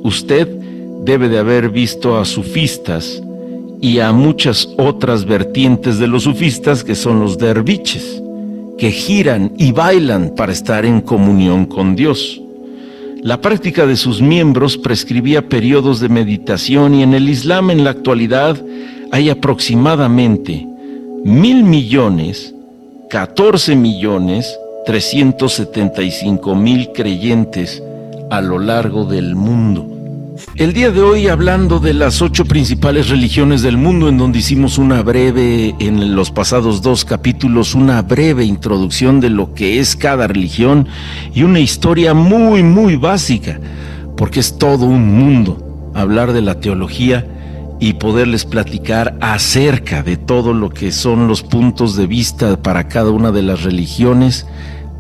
Usted 0.03 0.49
debe 1.05 1.29
de 1.29 1.39
haber 1.39 1.71
visto 1.71 2.19
a 2.19 2.25
sufistas 2.25 3.21
y 3.81 3.99
a 3.99 4.13
muchas 4.13 4.69
otras 4.79 5.25
vertientes 5.25 5.99
de 5.99 6.07
los 6.07 6.23
sufistas 6.23 6.85
que 6.85 6.95
son 6.95 7.21
los 7.21 7.37
derviches 7.37 8.23
que 8.81 8.91
giran 8.91 9.53
y 9.59 9.73
bailan 9.73 10.31
para 10.35 10.53
estar 10.53 10.87
en 10.87 11.03
comunión 11.03 11.67
con 11.67 11.95
Dios. 11.95 12.41
La 13.23 13.43
práctica 13.43 13.87
de 13.87 13.95
sus 13.95 14.23
miembros 14.23 14.79
prescribía 14.79 15.49
periodos 15.51 16.01
de 16.01 16.09
meditación 16.09 16.95
y 16.95 17.03
en 17.03 17.13
el 17.13 17.29
Islam 17.29 17.71
en 17.71 17.85
la 17.85 17.91
actualidad 17.91 18.57
hay 19.13 19.29
aproximadamente 19.29 20.67
mil 21.23 21.63
millones, 21.63 22.55
14 23.11 23.77
millones, 23.77 24.59
375 24.87 26.55
mil 26.55 26.89
creyentes 26.95 27.83
a 28.31 28.41
lo 28.41 28.59
largo 28.59 29.05
del 29.05 29.35
mundo. 29.35 30.00
El 30.57 30.73
día 30.73 30.91
de 30.91 31.01
hoy 31.01 31.29
hablando 31.29 31.81
de 31.81 31.95
las 31.95 32.23
ocho 32.23 32.45
principales 32.45 33.09
religiones 33.09 33.63
del 33.63 33.77
mundo 33.77 34.09
en 34.09 34.19
donde 34.19 34.39
hicimos 34.39 34.79
una 34.79 35.03
breve, 35.03 35.75
en 35.79 36.15
los 36.15 36.31
pasados 36.31 36.83
dos 36.83 37.05
capítulos, 37.05 37.75
una 37.75 38.03
breve 38.03 38.45
introducción 38.45 39.21
de 39.21 39.31
lo 39.31 39.55
que 39.55 39.81
es 39.81 39.97
cada 39.97 40.27
religión 40.27 40.87
y 41.35 41.43
una 41.43 41.61
historia 41.61 42.15
muy, 42.15 42.63
muy 42.63 42.97
básica, 42.97 43.61
porque 44.17 44.41
es 44.41 44.59
todo 44.59 44.87
un 44.87 45.15
mundo 45.17 45.93
hablar 45.95 46.33
de 46.33 46.43
la 46.43 46.61
teología 46.61 47.27
y 47.81 47.95
poderles 47.95 48.45
platicar 48.45 49.17
acerca 49.21 50.03
de 50.03 50.17
todo 50.17 50.53
lo 50.53 50.71
que 50.71 50.93
son 50.93 51.27
los 51.29 51.43
puntos 51.43 51.97
de 51.97 52.07
vista 52.07 52.63
para 52.63 52.89
cada 52.89 53.11
una 53.11 53.33
de 53.33 53.43
las 53.43 53.63
religiones 53.63 54.47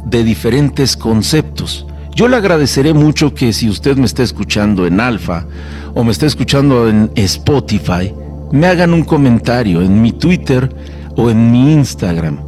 de 0.07 0.25
diferentes 0.25 0.97
conceptos. 0.97 1.87
Yo 2.15 2.29
le 2.29 2.37
agradeceré 2.37 2.93
mucho 2.93 3.35
que 3.35 3.53
si 3.53 3.69
usted 3.69 3.97
me 3.97 4.07
está 4.07 4.23
escuchando 4.23 4.87
en 4.87 5.01
Alfa 5.01 5.47
o 5.95 6.05
me 6.05 6.13
está 6.13 6.27
escuchando 6.27 6.89
en 6.89 7.11
Spotify, 7.15 8.13
me 8.53 8.67
hagan 8.67 8.93
un 8.93 9.05
comentario 9.05 9.81
en 9.83 10.03
mi 10.03 10.13
Twitter 10.13 10.75
o 11.17 11.31
en 11.31 11.51
mi 11.51 11.73
Instagram. 11.73 12.39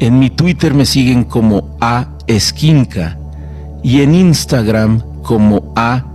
En 0.00 0.18
mi 0.18 0.30
Twitter 0.30 0.74
me 0.74 0.84
siguen 0.84 1.24
como 1.24 1.76
A 1.80 2.08
Esquinca 2.26 3.18
y 3.82 4.02
en 4.02 4.14
Instagram 4.14 5.00
como 5.22 5.72
A-Esquinca. 5.76 6.14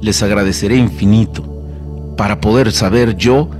Les 0.00 0.22
agradeceré 0.22 0.76
infinito 0.76 1.44
para 2.16 2.40
poder 2.40 2.72
saber 2.72 3.16
yo 3.16 3.50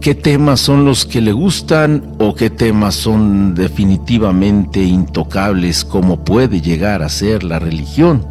qué 0.00 0.14
temas 0.14 0.60
son 0.60 0.86
los 0.86 1.04
que 1.04 1.20
le 1.20 1.32
gustan 1.32 2.14
o 2.18 2.34
qué 2.34 2.48
temas 2.48 2.94
son 2.94 3.54
definitivamente 3.54 4.82
intocables 4.82 5.84
como 5.84 6.24
puede 6.24 6.62
llegar 6.62 7.02
a 7.02 7.08
ser 7.08 7.44
la 7.44 7.58
religión. 7.58 8.26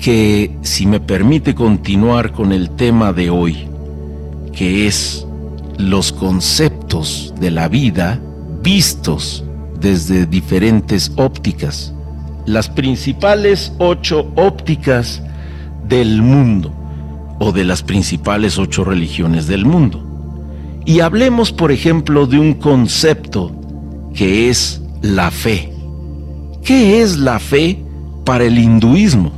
Que 0.00 0.58
si 0.62 0.86
me 0.86 1.00
permite 1.00 1.54
continuar 1.54 2.32
con 2.32 2.52
el 2.52 2.70
tema 2.70 3.12
de 3.12 3.30
hoy, 3.30 3.68
que 4.52 4.86
es 4.86 5.26
los 5.78 6.12
conceptos 6.12 7.32
de 7.40 7.50
la 7.50 7.68
vida 7.68 8.20
vistos 8.62 9.44
desde 9.80 10.26
diferentes 10.26 11.12
ópticas, 11.16 11.94
las 12.46 12.68
principales 12.68 13.72
ocho 13.78 14.30
ópticas 14.34 15.22
del 15.88 16.20
mundo 16.20 16.72
o 17.38 17.52
de 17.52 17.64
las 17.64 17.82
principales 17.82 18.58
ocho 18.58 18.84
religiones 18.84 19.46
del 19.46 19.64
mundo. 19.64 20.03
Y 20.84 21.00
hablemos, 21.00 21.52
por 21.52 21.72
ejemplo, 21.72 22.26
de 22.26 22.38
un 22.38 22.54
concepto 22.54 23.52
que 24.14 24.50
es 24.50 24.82
la 25.02 25.30
fe. 25.30 25.72
¿Qué 26.62 27.02
es 27.02 27.18
la 27.18 27.38
fe 27.38 27.82
para 28.24 28.44
el 28.44 28.58
hinduismo? 28.58 29.32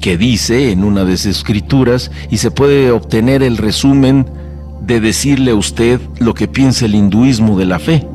Que 0.00 0.16
dice 0.16 0.70
en 0.70 0.84
una 0.84 1.04
de 1.04 1.16
sus 1.16 1.26
escrituras, 1.26 2.10
y 2.30 2.38
se 2.38 2.50
puede 2.50 2.90
obtener 2.90 3.42
el 3.42 3.56
resumen 3.56 4.26
de 4.82 5.00
decirle 5.00 5.52
a 5.52 5.54
usted 5.54 6.00
lo 6.18 6.34
que 6.34 6.48
piensa 6.48 6.84
el 6.84 6.94
hinduismo 6.94 7.58
de 7.58 7.64
la 7.64 7.78
fe. 7.78 8.06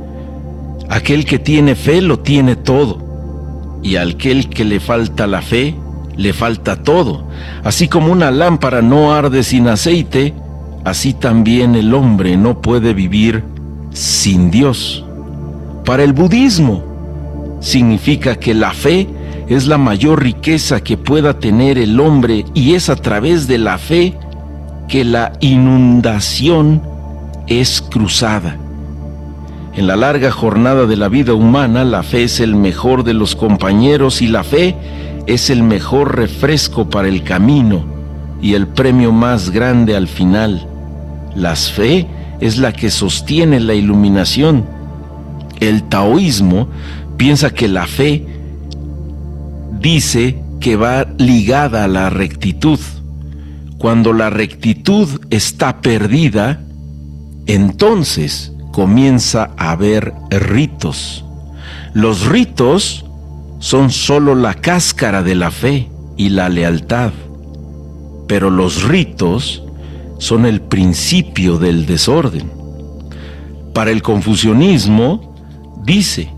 Aquel 0.89 1.26
que 1.26 1.39
tiene 1.39 1.76
fe 1.76 2.01
lo 2.01 2.20
tiene 2.20 2.55
todo, 2.55 3.80
y 3.84 3.95
al 3.95 4.18
que 4.18 4.34
le 4.66 4.80
falta 4.80 5.26
la 5.28 5.41
fe, 5.41 5.76
le 6.16 6.34
falta 6.34 6.84
todo. 6.84 7.28
Así 7.64 7.88
como 7.88 8.12
una 8.12 8.30
lámpara 8.30 8.82
no 8.82 9.14
arde 9.14 9.43
sin 9.43 9.68
aceite, 9.68 10.34
así 10.90 11.14
también 11.14 11.76
el 11.76 11.94
hombre 11.94 12.36
no 12.36 12.62
puede 12.62 12.94
vivir 12.94 13.44
sin 13.92 14.50
Dios. 14.50 15.06
Para 15.86 16.04
el 16.04 16.14
budismo 16.14 16.84
significa 17.60 18.36
que 18.36 18.54
la 18.54 18.74
fe 18.74 19.08
es 19.48 19.68
la 19.68 19.78
mayor 19.78 20.24
riqueza 20.24 20.82
que 20.82 20.98
pueda 20.98 21.40
tener 21.40 21.78
el 21.78 22.00
hombre 22.00 22.46
y 22.54 22.76
es 22.76 22.90
a 22.90 22.96
través 22.96 23.48
de 23.48 23.58
la 23.58 23.78
fe 23.78 24.16
que 24.88 25.04
la 25.04 25.34
inundación 25.40 26.82
es 27.48 27.82
cruzada. 27.82 28.58
En 29.76 29.88
la 29.88 29.96
larga 29.96 30.32
jornada 30.32 30.86
de 30.86 30.98
la 30.98 31.08
vida 31.08 31.34
humana, 31.34 31.84
la 31.84 32.04
fe 32.04 32.24
es 32.24 32.40
el 32.40 32.56
mejor 32.56 33.04
de 33.04 33.14
los 33.14 33.36
compañeros 33.36 34.22
y 34.22 34.28
la 34.28 34.44
fe 34.44 34.76
es 35.28 35.50
el 35.50 35.64
mejor 35.64 36.16
refresco 36.16 36.90
para 36.90 37.08
el 37.08 37.24
camino 37.24 37.86
y 38.42 38.56
el 38.56 38.68
premio 38.68 39.12
más 39.12 39.52
grande 39.52 39.96
al 39.96 40.08
final. 40.08 40.68
La 41.40 41.56
fe 41.56 42.06
es 42.42 42.58
la 42.58 42.74
que 42.74 42.92
sostiene 42.92 43.62
la 43.62 43.74
iluminación. 43.74 44.66
El 45.62 45.84
taoísmo 45.84 46.68
piensa 47.16 47.52
que 47.52 47.70
la 47.70 47.88
fe 47.88 48.26
dice 49.80 50.42
que 50.60 50.76
va 50.76 51.08
ligada 51.18 51.86
a 51.86 51.88
la 51.88 52.10
rectitud. 52.10 52.80
Cuando 53.78 54.12
la 54.12 54.30
rectitud 54.30 55.08
está 55.30 55.80
perdida, 55.80 56.62
entonces 57.46 58.52
comienza 58.74 59.52
a 59.56 59.72
haber 59.72 60.14
ritos. 60.30 61.24
Los 61.94 62.26
ritos 62.26 63.06
son 63.60 63.92
sólo 63.92 64.36
la 64.36 64.56
cáscara 64.56 65.24
de 65.24 65.36
la 65.36 65.52
fe 65.52 65.88
y 66.18 66.30
la 66.30 66.50
lealtad, 66.50 67.12
pero 68.28 68.50
los 68.50 68.84
ritos 68.84 69.64
son 70.20 70.45
el 70.45 70.61
principio 70.61 71.57
del 71.57 71.88
desorden. 71.88 72.51
Para 73.74 73.89
el 73.89 74.03
confucianismo, 74.03 75.34
dice, 75.84 76.32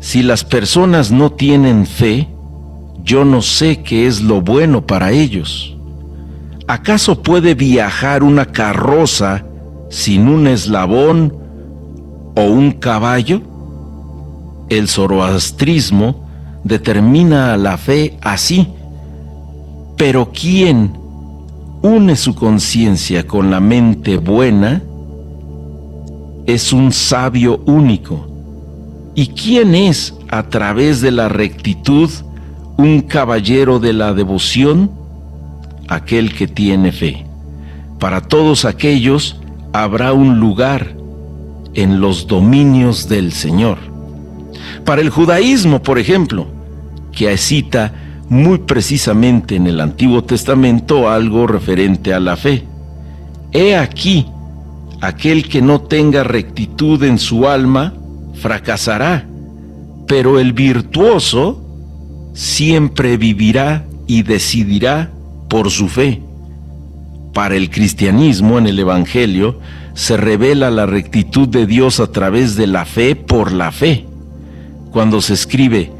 si 0.00 0.22
las 0.22 0.42
personas 0.42 1.12
no 1.12 1.30
tienen 1.30 1.86
fe, 1.86 2.28
yo 3.02 3.24
no 3.24 3.42
sé 3.42 3.82
qué 3.82 4.06
es 4.06 4.22
lo 4.22 4.40
bueno 4.40 4.86
para 4.86 5.12
ellos. 5.12 5.76
¿Acaso 6.66 7.22
puede 7.22 7.54
viajar 7.54 8.22
una 8.22 8.46
carroza 8.46 9.44
sin 9.90 10.26
un 10.26 10.46
eslabón 10.46 11.36
o 12.34 12.42
un 12.42 12.72
caballo? 12.72 13.42
El 14.70 14.88
zoroastrismo 14.88 16.26
determina 16.64 17.52
a 17.52 17.58
la 17.58 17.76
fe 17.76 18.16
así, 18.22 18.68
pero 19.98 20.32
¿quién 20.32 21.03
une 21.84 22.16
su 22.16 22.34
conciencia 22.34 23.26
con 23.26 23.50
la 23.50 23.60
mente 23.60 24.16
buena, 24.16 24.82
es 26.46 26.72
un 26.72 26.90
sabio 26.92 27.60
único. 27.66 28.26
¿Y 29.14 29.26
quién 29.28 29.74
es, 29.74 30.14
a 30.30 30.44
través 30.44 31.02
de 31.02 31.10
la 31.10 31.28
rectitud, 31.28 32.08
un 32.78 33.02
caballero 33.02 33.80
de 33.80 33.92
la 33.92 34.14
devoción? 34.14 34.90
Aquel 35.86 36.34
que 36.34 36.48
tiene 36.48 36.90
fe. 36.90 37.26
Para 38.00 38.22
todos 38.22 38.64
aquellos 38.64 39.36
habrá 39.74 40.14
un 40.14 40.40
lugar 40.40 40.96
en 41.74 42.00
los 42.00 42.26
dominios 42.26 43.10
del 43.10 43.30
Señor. 43.30 43.76
Para 44.86 45.02
el 45.02 45.10
judaísmo, 45.10 45.82
por 45.82 45.98
ejemplo, 45.98 46.46
que 47.12 47.36
cita 47.36 47.92
muy 48.28 48.58
precisamente 48.58 49.56
en 49.56 49.66
el 49.66 49.80
Antiguo 49.80 50.24
Testamento 50.24 51.08
algo 51.08 51.46
referente 51.46 52.14
a 52.14 52.20
la 52.20 52.36
fe. 52.36 52.64
He 53.52 53.76
aquí, 53.76 54.26
aquel 55.00 55.48
que 55.48 55.62
no 55.62 55.82
tenga 55.82 56.24
rectitud 56.24 57.02
en 57.04 57.18
su 57.18 57.46
alma, 57.46 57.94
fracasará, 58.34 59.26
pero 60.06 60.38
el 60.38 60.52
virtuoso 60.52 61.62
siempre 62.34 63.16
vivirá 63.16 63.84
y 64.06 64.22
decidirá 64.22 65.10
por 65.48 65.70
su 65.70 65.88
fe. 65.88 66.20
Para 67.32 67.56
el 67.56 67.70
cristianismo 67.70 68.58
en 68.58 68.66
el 68.66 68.78
Evangelio 68.78 69.60
se 69.94 70.16
revela 70.16 70.70
la 70.70 70.86
rectitud 70.86 71.48
de 71.48 71.66
Dios 71.66 72.00
a 72.00 72.10
través 72.10 72.56
de 72.56 72.66
la 72.66 72.84
fe 72.84 73.16
por 73.16 73.52
la 73.52 73.70
fe. 73.72 74.06
Cuando 74.90 75.20
se 75.20 75.34
escribe, 75.34 75.92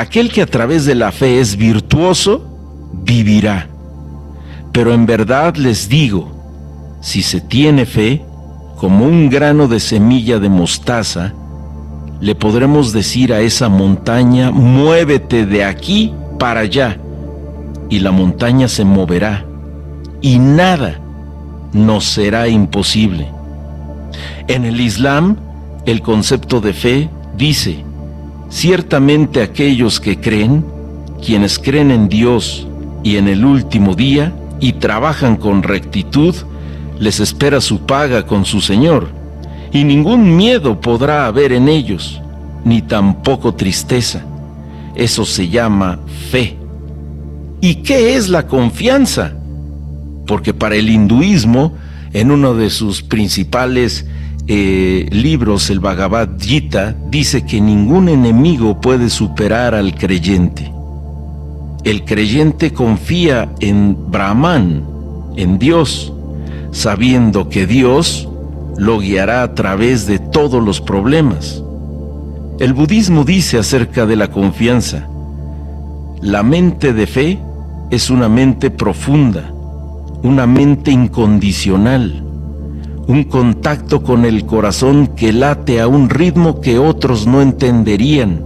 aquel 0.00 0.30
que 0.30 0.42
a 0.42 0.46
través 0.46 0.84
de 0.84 0.94
la 0.94 1.12
fe 1.12 1.40
es 1.40 1.56
virtuoso, 1.56 2.44
vivirá. 3.04 3.68
Pero 4.72 4.92
en 4.92 5.06
verdad 5.06 5.56
les 5.56 5.88
digo, 5.88 6.30
si 7.00 7.22
se 7.22 7.40
tiene 7.40 7.86
fe, 7.86 8.22
como 8.76 9.06
un 9.06 9.28
grano 9.28 9.66
de 9.66 9.80
semilla 9.80 10.38
de 10.38 10.48
mostaza, 10.48 11.34
le 12.20 12.34
podremos 12.34 12.92
decir 12.92 13.32
a 13.32 13.40
esa 13.40 13.68
montaña, 13.68 14.50
muévete 14.50 15.46
de 15.46 15.64
aquí 15.64 16.12
para 16.38 16.60
allá, 16.60 16.98
y 17.88 18.00
la 18.00 18.10
montaña 18.10 18.68
se 18.68 18.84
moverá, 18.84 19.44
y 20.20 20.38
nada 20.38 21.00
nos 21.72 22.04
será 22.04 22.48
imposible. 22.48 23.28
En 24.48 24.64
el 24.64 24.80
Islam, 24.80 25.36
el 25.86 26.02
concepto 26.02 26.60
de 26.60 26.72
fe 26.72 27.10
dice, 27.36 27.84
Ciertamente 28.50 29.42
aquellos 29.42 30.00
que 30.00 30.18
creen, 30.18 30.64
quienes 31.24 31.58
creen 31.58 31.90
en 31.90 32.08
Dios 32.08 32.66
y 33.04 33.16
en 33.16 33.28
el 33.28 33.44
último 33.44 33.94
día 33.94 34.32
y 34.60 34.74
trabajan 34.74 35.36
con 35.36 35.62
rectitud, 35.62 36.34
les 36.98 37.20
espera 37.20 37.60
su 37.60 37.80
paga 37.86 38.26
con 38.26 38.44
su 38.44 38.60
Señor, 38.60 39.08
y 39.72 39.84
ningún 39.84 40.36
miedo 40.36 40.80
podrá 40.80 41.26
haber 41.26 41.52
en 41.52 41.68
ellos, 41.68 42.20
ni 42.64 42.82
tampoco 42.82 43.54
tristeza. 43.54 44.24
Eso 44.94 45.24
se 45.24 45.48
llama 45.48 46.00
fe. 46.30 46.56
¿Y 47.60 47.76
qué 47.76 48.16
es 48.16 48.28
la 48.28 48.46
confianza? 48.46 49.34
Porque 50.26 50.54
para 50.54 50.76
el 50.76 50.88
hinduismo, 50.88 51.74
en 52.12 52.30
uno 52.30 52.54
de 52.54 52.70
sus 52.70 53.02
principales 53.02 54.06
eh, 54.50 55.06
libros, 55.12 55.68
el 55.68 55.78
Bhagavad 55.78 56.30
Gita, 56.40 56.96
dice 57.10 57.44
que 57.44 57.60
ningún 57.60 58.08
enemigo 58.08 58.80
puede 58.80 59.10
superar 59.10 59.74
al 59.74 59.94
creyente. 59.94 60.72
El 61.84 62.06
creyente 62.06 62.72
confía 62.72 63.50
en 63.60 64.10
Brahman, 64.10 64.84
en 65.36 65.58
Dios, 65.58 66.14
sabiendo 66.72 67.50
que 67.50 67.66
Dios 67.66 68.26
lo 68.78 69.00
guiará 69.00 69.42
a 69.42 69.54
través 69.54 70.06
de 70.06 70.18
todos 70.18 70.64
los 70.64 70.80
problemas. 70.80 71.62
El 72.58 72.72
budismo 72.72 73.24
dice 73.24 73.58
acerca 73.58 74.06
de 74.06 74.16
la 74.16 74.30
confianza, 74.30 75.08
la 76.22 76.42
mente 76.42 76.94
de 76.94 77.06
fe 77.06 77.38
es 77.90 78.08
una 78.08 78.30
mente 78.30 78.70
profunda, 78.70 79.52
una 80.22 80.46
mente 80.46 80.90
incondicional, 80.90 82.24
un 83.08 83.24
contacto 83.24 84.02
con 84.02 84.26
el 84.26 84.44
corazón 84.44 85.06
que 85.06 85.32
late 85.32 85.80
a 85.80 85.88
un 85.88 86.10
ritmo 86.10 86.60
que 86.60 86.78
otros 86.78 87.26
no 87.26 87.40
entenderían. 87.40 88.44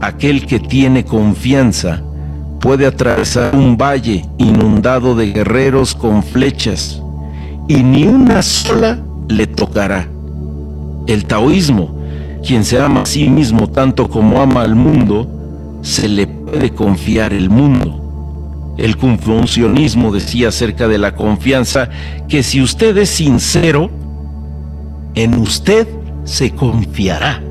Aquel 0.00 0.46
que 0.46 0.58
tiene 0.58 1.04
confianza 1.04 2.02
puede 2.60 2.86
atravesar 2.86 3.54
un 3.54 3.76
valle 3.76 4.26
inundado 4.36 5.14
de 5.14 5.32
guerreros 5.32 5.94
con 5.94 6.24
flechas 6.24 7.00
y 7.68 7.84
ni 7.84 8.04
una 8.04 8.42
sola 8.42 8.98
le 9.28 9.46
tocará. 9.46 10.08
El 11.06 11.24
taoísmo, 11.24 11.96
quien 12.44 12.64
se 12.64 12.80
ama 12.80 13.02
a 13.02 13.06
sí 13.06 13.28
mismo 13.28 13.68
tanto 13.68 14.08
como 14.08 14.42
ama 14.42 14.62
al 14.62 14.74
mundo, 14.74 15.28
se 15.82 16.08
le 16.08 16.26
puede 16.26 16.70
confiar 16.70 17.32
el 17.32 17.48
mundo. 17.48 18.01
El 18.78 18.96
confucionismo 18.96 20.12
decía 20.12 20.48
acerca 20.48 20.88
de 20.88 20.98
la 20.98 21.14
confianza 21.14 21.90
que 22.28 22.42
si 22.42 22.62
usted 22.62 22.96
es 22.96 23.10
sincero, 23.10 23.90
en 25.14 25.34
usted 25.34 25.86
se 26.24 26.50
confiará. 26.52 27.42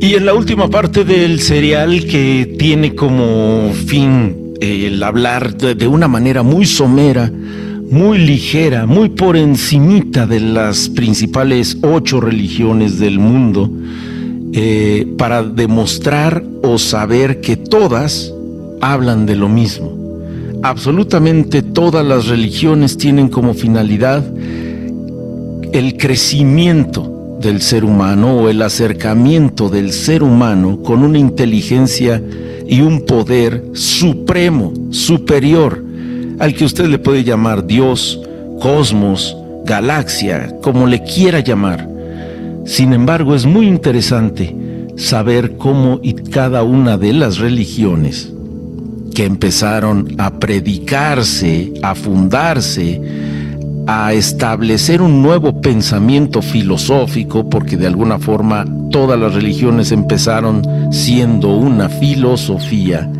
Y 0.00 0.14
en 0.14 0.26
la 0.26 0.34
última 0.34 0.68
parte 0.68 1.04
del 1.04 1.40
serial 1.40 2.04
que 2.06 2.56
tiene 2.58 2.94
como 2.94 3.72
fin 3.86 4.54
el 4.60 5.02
hablar 5.02 5.56
de, 5.56 5.86
una 5.86 6.08
manera 6.08 6.42
muy 6.42 6.66
somera, 6.66 7.30
muy 7.90 8.18
ligera, 8.18 8.86
muy 8.86 9.10
por 9.10 9.36
encimita 9.36 10.26
de 10.26 10.40
las 10.40 10.88
principales 10.88 11.78
ocho 11.82 12.20
religiones 12.20 12.98
del 12.98 13.18
mundo, 13.18 13.70
eh, 14.52 15.06
para 15.16 15.42
demostrar 15.42 16.44
o 16.62 16.78
saber 16.78 17.40
que 17.40 17.56
todas 17.56 18.33
hablan 18.92 19.24
de 19.24 19.36
lo 19.36 19.48
mismo. 19.48 19.92
Absolutamente 20.62 21.62
todas 21.62 22.04
las 22.04 22.26
religiones 22.26 22.96
tienen 22.96 23.28
como 23.28 23.54
finalidad 23.54 24.22
el 25.72 25.96
crecimiento 25.96 27.38
del 27.40 27.60
ser 27.60 27.84
humano 27.84 28.36
o 28.36 28.48
el 28.48 28.62
acercamiento 28.62 29.68
del 29.68 29.92
ser 29.92 30.22
humano 30.22 30.82
con 30.82 31.02
una 31.02 31.18
inteligencia 31.18 32.22
y 32.66 32.80
un 32.80 33.02
poder 33.02 33.64
supremo, 33.72 34.72
superior, 34.90 35.82
al 36.38 36.54
que 36.54 36.64
usted 36.64 36.86
le 36.86 36.98
puede 36.98 37.24
llamar 37.24 37.66
Dios, 37.66 38.20
cosmos, 38.60 39.36
galaxia, 39.64 40.56
como 40.62 40.86
le 40.86 41.02
quiera 41.02 41.40
llamar. 41.40 41.88
Sin 42.64 42.92
embargo, 42.92 43.34
es 43.34 43.44
muy 43.44 43.66
interesante 43.66 44.54
saber 44.96 45.56
cómo 45.56 46.00
y 46.02 46.14
cada 46.14 46.62
una 46.62 46.96
de 46.96 47.12
las 47.12 47.38
religiones 47.38 48.34
que 49.14 49.24
empezaron 49.24 50.14
a 50.18 50.38
predicarse, 50.38 51.72
a 51.82 51.94
fundarse, 51.94 53.00
a 53.86 54.12
establecer 54.12 55.02
un 55.02 55.22
nuevo 55.22 55.60
pensamiento 55.60 56.42
filosófico, 56.42 57.48
porque 57.48 57.76
de 57.76 57.86
alguna 57.86 58.18
forma 58.18 58.64
todas 58.90 59.18
las 59.18 59.34
religiones 59.34 59.92
empezaron 59.92 60.62
siendo 60.92 61.56
una 61.56 61.88
filosofía, 61.88 63.10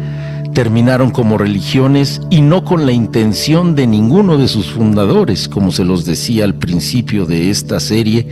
terminaron 0.53 1.11
como 1.11 1.39
religiones 1.39 2.21
y 2.31 2.41
no 2.41 2.65
con 2.65 2.87
la 2.87 2.93
intención 2.93 3.75
de 3.75 3.87
ninguno 3.87 4.39
de 4.39 4.49
sus 4.49 4.71
fundadores, 4.71 5.49
como 5.49 5.71
se 5.71 5.85
los 5.85 6.05
decía 6.05 6.45
al 6.45 6.55
principio 6.55 7.27
de 7.27 7.51
esta 7.51 7.79
serie, 7.79 8.27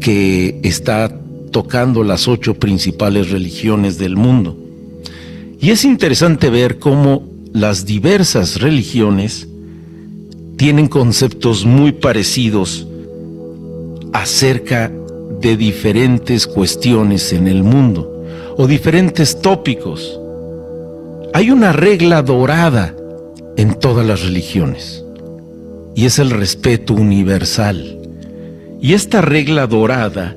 que 0.00 0.60
está 0.62 1.10
tocando 1.52 2.02
las 2.04 2.28
ocho 2.28 2.54
principales 2.54 3.30
religiones 3.30 3.98
del 3.98 4.16
mundo. 4.16 4.61
Y 5.62 5.70
es 5.70 5.84
interesante 5.84 6.50
ver 6.50 6.80
cómo 6.80 7.22
las 7.52 7.86
diversas 7.86 8.60
religiones 8.60 9.46
tienen 10.56 10.88
conceptos 10.88 11.64
muy 11.64 11.92
parecidos 11.92 12.84
acerca 14.12 14.90
de 15.40 15.56
diferentes 15.56 16.48
cuestiones 16.48 17.32
en 17.32 17.46
el 17.46 17.62
mundo 17.62 18.24
o 18.56 18.66
diferentes 18.66 19.40
tópicos. 19.40 20.18
Hay 21.32 21.52
una 21.52 21.72
regla 21.72 22.22
dorada 22.22 22.96
en 23.56 23.74
todas 23.78 24.04
las 24.04 24.24
religiones 24.24 25.04
y 25.94 26.06
es 26.06 26.18
el 26.18 26.30
respeto 26.30 26.92
universal. 26.94 28.00
Y 28.80 28.94
esta 28.94 29.20
regla 29.20 29.68
dorada 29.68 30.36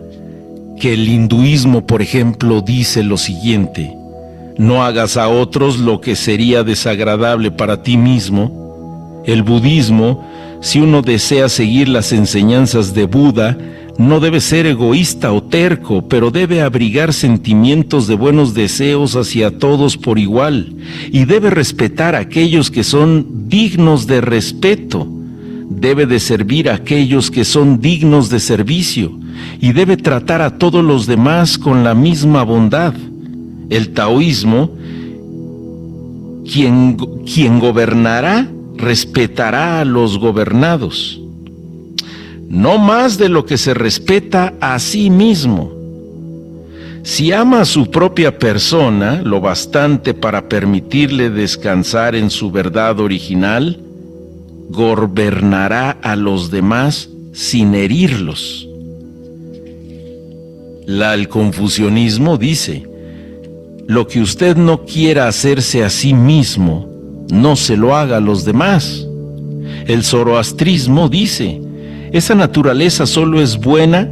que 0.80 0.94
el 0.94 1.10
hinduismo, 1.10 1.88
por 1.88 2.04
ejemplo, 2.04 2.62
dice 2.62 3.02
lo 3.02 3.18
siguiente, 3.18 3.92
no 4.58 4.84
hagas 4.84 5.18
a 5.18 5.28
otros 5.28 5.80
lo 5.80 6.02
que 6.02 6.16
sería 6.16 6.64
desagradable 6.64 7.52
para 7.52 7.84
ti 7.84 7.98
mismo, 7.98 9.24
el 9.26 9.44
budismo, 9.44 10.26
si 10.62 10.80
uno 10.80 11.02
desea 11.02 11.50
seguir 11.50 11.90
las 11.90 12.12
enseñanzas 12.12 12.94
de 12.94 13.06
Buda, 13.06 13.58
no 13.98 14.20
debe 14.20 14.42
ser 14.42 14.66
egoísta 14.66 15.32
o 15.32 15.42
terco, 15.42 16.08
pero 16.08 16.32
debe 16.32 16.62
abrigar 16.62 17.14
sentimientos 17.14 18.08
de 18.08 18.16
buenos 18.16 18.54
deseos 18.54 19.16
hacia 19.16 19.58
todos 19.58 19.98
por 19.98 20.20
igual, 20.20 20.74
y 21.12 21.26
debe 21.26 21.50
respetar 21.50 22.16
a 22.16 22.20
aquellos 22.20 22.70
que 22.70 22.84
son 22.84 23.48
dignos 23.48 24.06
de 24.08 24.22
respeto, 24.22 25.08
debe 25.70 26.06
de 26.06 26.20
servir 26.20 26.70
a 26.70 26.76
aquellos 26.76 27.32
que 27.32 27.46
son 27.46 27.80
dignos 27.80 28.30
de 28.30 28.40
servicio, 28.40 29.18
y 29.62 29.72
debe 29.72 29.98
tratar 29.98 30.42
a 30.42 30.58
todos 30.58 30.84
los 30.84 31.08
demás 31.08 31.58
con 31.58 31.84
la 31.84 31.94
misma 31.94 32.44
bondad. 32.44 32.94
El 33.70 33.94
taoísmo, 33.94 34.72
quien, 36.52 36.98
quien 37.26 37.60
gobernará 37.60 38.50
respetará 38.78 39.82
a 39.82 39.86
los 39.86 40.20
gobernados, 40.20 41.20
no 42.48 42.78
más 42.78 43.18
de 43.18 43.30
lo 43.30 43.46
que 43.46 43.58
se 43.58 43.74
respeta 43.74 44.54
a 44.60 44.78
sí 44.80 45.10
mismo. 45.10 45.74
Si 47.04 47.32
ama 47.32 47.62
a 47.62 47.66
su 47.66 47.92
propia 47.92 48.40
persona 48.40 49.22
lo 49.22 49.40
bastante 49.40 50.14
para 50.14 50.50
permitirle 50.50 51.30
descansar 51.30 52.16
en 52.16 52.32
su 52.32 52.50
verdad 52.50 53.00
original, 53.00 53.80
gobernará 54.70 55.92
a 55.92 56.16
los 56.16 56.50
demás 56.50 57.10
sin 57.32 57.76
herirlos. 57.76 58.68
La, 60.88 61.14
el 61.14 61.30
confucianismo 61.30 62.38
dice, 62.38 62.88
lo 63.88 64.08
que 64.08 64.20
usted 64.20 64.58
no 64.58 64.84
quiera 64.84 65.28
hacerse 65.28 65.84
a 65.84 65.90
sí 65.90 66.14
mismo, 66.14 66.90
no 67.32 67.56
se 67.56 67.78
lo 67.78 67.96
haga 67.96 68.18
a 68.18 68.22
los 68.22 68.44
demás. 68.44 69.08
El 69.86 70.04
zoroastrismo 70.04 71.08
dice, 71.08 71.62
esa 72.12 72.34
naturaleza 72.34 73.06
solo 73.06 73.42
es 73.42 73.58
buena 73.60 74.10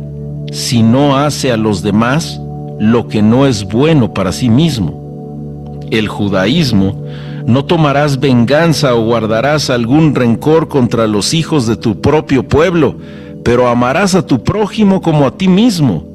si 0.52 0.84
no 0.84 1.18
hace 1.18 1.52
a 1.52 1.58
los 1.58 1.82
demás 1.82 2.40
lo 2.80 3.08
que 3.08 3.22
no 3.24 3.48
es 3.48 3.64
bueno 3.64 4.14
para 4.14 4.32
sí 4.32 4.50
mismo. 4.50 5.80
El 5.90 6.08
judaísmo, 6.08 7.04
no 7.48 7.66
tomarás 7.66 8.20
venganza 8.20 8.94
o 8.94 9.04
guardarás 9.04 9.70
algún 9.70 10.14
rencor 10.14 10.68
contra 10.68 11.08
los 11.08 11.34
hijos 11.34 11.66
de 11.66 11.78
tu 11.78 12.00
propio 12.00 12.48
pueblo, 12.48 12.96
pero 13.44 13.68
amarás 13.68 14.14
a 14.16 14.26
tu 14.26 14.44
prójimo 14.44 15.02
como 15.02 15.26
a 15.26 15.36
ti 15.36 15.48
mismo. 15.48 16.13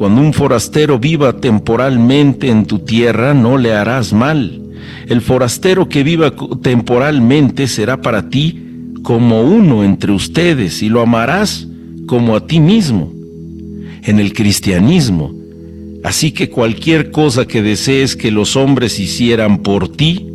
Cuando 0.00 0.22
un 0.22 0.32
forastero 0.32 0.98
viva 0.98 1.36
temporalmente 1.42 2.48
en 2.48 2.64
tu 2.64 2.78
tierra, 2.78 3.34
no 3.34 3.58
le 3.58 3.74
harás 3.74 4.14
mal. 4.14 4.58
El 5.06 5.20
forastero 5.20 5.90
que 5.90 6.02
viva 6.02 6.32
temporalmente 6.62 7.68
será 7.68 8.00
para 8.00 8.30
ti 8.30 8.94
como 9.02 9.42
uno 9.42 9.84
entre 9.84 10.12
ustedes 10.12 10.82
y 10.82 10.88
lo 10.88 11.02
amarás 11.02 11.68
como 12.06 12.34
a 12.34 12.46
ti 12.46 12.60
mismo. 12.60 13.12
En 14.02 14.18
el 14.20 14.32
cristianismo, 14.32 15.34
así 16.02 16.32
que 16.32 16.48
cualquier 16.48 17.10
cosa 17.10 17.46
que 17.46 17.60
desees 17.60 18.16
que 18.16 18.30
los 18.30 18.56
hombres 18.56 18.98
hicieran 18.98 19.58
por 19.58 19.86
ti, 19.86 20.26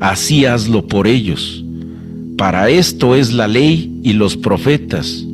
así 0.00 0.44
hazlo 0.44 0.86
por 0.86 1.06
ellos. 1.06 1.64
Para 2.36 2.68
esto 2.68 3.16
es 3.16 3.32
la 3.32 3.48
ley 3.48 4.00
y 4.02 4.12
los 4.12 4.36
profetas. 4.36 5.24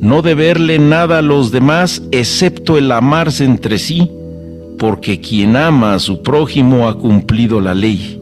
No 0.00 0.22
deberle 0.22 0.78
nada 0.78 1.18
a 1.18 1.22
los 1.22 1.50
demás 1.52 2.02
excepto 2.10 2.78
el 2.78 2.92
amarse 2.92 3.44
entre 3.44 3.78
sí 3.78 4.10
porque 4.78 5.20
quien 5.20 5.56
ama 5.56 5.94
a 5.94 5.98
su 5.98 6.22
prójimo 6.22 6.88
ha 6.88 6.98
cumplido 6.98 7.60
la 7.60 7.74
ley. 7.74 8.20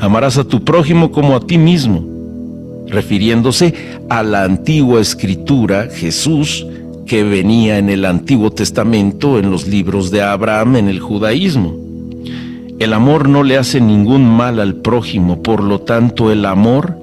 Amarás 0.00 0.38
a 0.38 0.44
tu 0.44 0.64
prójimo 0.64 1.10
como 1.10 1.34
a 1.34 1.40
ti 1.40 1.58
mismo. 1.58 2.04
Refiriéndose 2.86 3.74
a 4.08 4.22
la 4.22 4.44
antigua 4.44 5.00
escritura, 5.00 5.88
Jesús, 5.92 6.66
que 7.06 7.24
venía 7.24 7.78
en 7.78 7.90
el 7.90 8.04
Antiguo 8.04 8.50
Testamento, 8.50 9.38
en 9.38 9.50
los 9.50 9.66
libros 9.66 10.10
de 10.10 10.22
Abraham, 10.22 10.76
en 10.76 10.88
el 10.88 11.00
judaísmo. 11.00 11.74
El 12.78 12.92
amor 12.92 13.28
no 13.28 13.42
le 13.42 13.56
hace 13.56 13.80
ningún 13.80 14.24
mal 14.24 14.60
al 14.60 14.76
prójimo, 14.76 15.42
por 15.42 15.62
lo 15.62 15.80
tanto 15.80 16.30
el 16.30 16.44
amor 16.44 16.96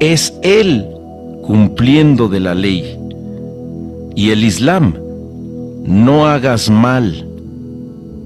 es 0.00 0.34
Él 0.42 0.86
cumpliendo 1.42 2.28
de 2.28 2.40
la 2.40 2.54
ley. 2.54 2.97
Y 4.18 4.32
el 4.32 4.42
Islam, 4.42 4.94
no 5.86 6.26
hagas 6.26 6.70
mal 6.70 7.24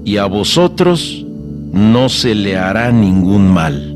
y 0.03 0.17
a 0.17 0.25
vosotros 0.25 1.23
no 1.71 2.09
se 2.09 2.33
le 2.33 2.57
hará 2.57 2.91
ningún 2.91 3.53
mal. 3.53 3.95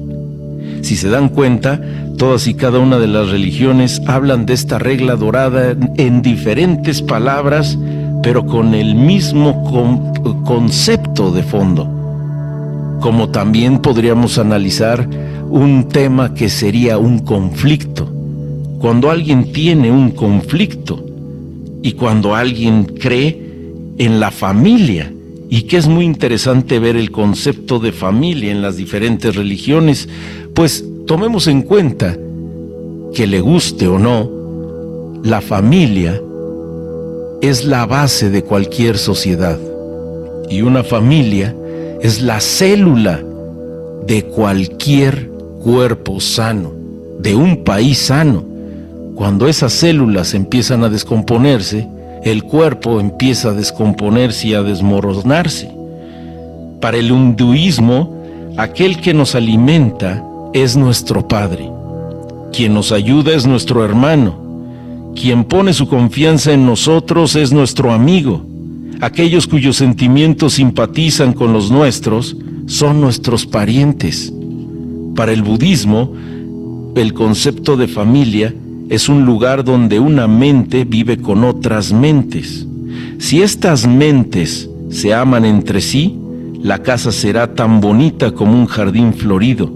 Si 0.84 0.95
se 0.95 1.10
dan 1.10 1.30
cuenta, 1.30 1.82
todas 2.20 2.45
y 2.45 2.54
cada 2.54 2.78
una 2.78 3.00
de 3.00 3.08
las 3.08 3.32
religiones 3.32 4.00
hablan 4.06 4.45
de 4.45 4.54
esta 4.54 4.78
regla 4.78 5.16
dorada 5.16 5.76
en 5.95 6.22
diferentes 6.22 7.02
palabras, 7.02 7.80
pero 8.22 8.45
con 8.45 8.76
el 8.76 8.93
mismo 8.93 9.64
concepto 10.45 11.32
de 11.32 11.41
fondo. 11.41 11.89
como 13.02 13.30
también 13.30 13.80
podríamos 13.80 14.38
analizar 14.38 15.10
un 15.50 15.88
tema 15.89 16.36
que 16.36 16.50
sería 16.50 17.00
un 17.00 17.18
conflicto. 17.18 18.08
Cuando 18.78 19.10
alguien 19.10 19.52
tiene 19.52 19.91
un 19.91 20.12
conflicto 20.12 21.07
y 21.82 21.94
cuando 21.94 22.36
alguien 22.36 22.86
cree 22.86 23.42
en 23.98 24.20
la 24.20 24.32
familia, 24.32 25.12
y 25.50 25.64
que 25.64 25.78
es 25.78 25.88
muy 25.88 26.06
interesante 26.06 26.80
ver 26.80 26.98
el 26.98 27.12
concepto 27.12 27.80
de 27.80 27.92
familia 27.92 28.52
en 28.52 28.62
las 28.62 28.76
diferentes 28.76 29.36
religiones, 29.36 30.10
pues 30.54 30.84
tomemos 31.06 31.48
en 31.48 31.62
cuenta 31.62 32.18
que 33.14 33.28
le 33.28 33.40
guste 33.40 33.88
o 33.88 33.98
no, 33.98 34.30
la 35.24 35.42
familia 35.42 36.22
es 37.42 37.66
la 37.66 37.86
base 37.86 38.30
de 38.30 38.44
cualquier 38.44 38.98
sociedad 38.98 39.58
y 40.50 40.62
una 40.62 40.84
familia 40.84 41.56
es 42.02 42.22
la 42.22 42.40
célula 42.40 43.24
de 44.06 44.24
cualquier 44.24 45.30
cuerpo 45.64 46.20
sano, 46.20 46.72
de 47.20 47.36
un 47.36 47.64
país 47.64 47.98
sano. 47.98 48.46
Cuando 49.18 49.47
esas 49.47 49.74
células 49.74 50.36
empiezan 50.36 50.84
a 50.84 50.89
descomponerse, 50.89 51.88
el 52.24 52.43
cuerpo 52.43 52.99
empieza 52.99 53.49
a 53.49 53.53
descomponerse 53.53 54.49
y 54.49 54.53
a 54.53 54.61
desmoronarse. 54.61 55.72
Para 56.80 56.97
el 56.97 57.09
hinduismo, 57.09 58.15
aquel 58.57 59.01
que 59.01 59.15
nos 59.15 59.34
alimenta 59.34 60.24
es 60.53 60.78
nuestro 60.78 61.28
Padre. 61.28 61.68
Quien 62.53 62.76
nos 62.76 62.91
ayuda 62.91 63.34
es 63.34 63.47
nuestro 63.47 63.84
hermano. 63.84 65.13
Quien 65.15 65.45
pone 65.45 65.74
su 65.74 65.88
confianza 65.88 66.53
en 66.53 66.68
nosotros 66.68 67.36
es 67.36 67.51
nuestro 67.51 67.91
amigo. 67.91 68.45
Aquellos 69.01 69.47
cuyos 69.47 69.78
sentimientos 69.78 70.53
simpatizan 70.53 71.34
con 71.34 71.53
los 71.53 71.72
nuestros 71.72 72.38
son 72.68 73.01
nuestros 73.01 73.47
parientes. 73.47 74.32
Para 75.15 75.32
el 75.32 75.41
budismo, 75.41 76.13
el 76.95 77.15
concepto 77.15 77.78
de 77.78 77.88
familia 77.88 78.53
es 78.90 79.10
un 79.10 79.26
lugar 79.26 79.64
donde 79.64 80.00
una 80.00 80.28
mente 80.28 80.86
vive 80.86 81.18
con 81.18 81.44
otras 81.44 81.92
mentes. 81.92 82.66
Si 83.20 83.42
estas 83.42 83.86
mentes 83.86 84.70
se 84.90 85.14
aman 85.14 85.44
entre 85.44 85.82
sí, 85.82 86.18
la 86.62 86.82
casa 86.84 87.12
será 87.12 87.54
tan 87.54 87.82
bonita 87.82 88.32
como 88.32 88.54
un 88.54 88.66
jardín 88.66 89.14
florido. 89.14 89.74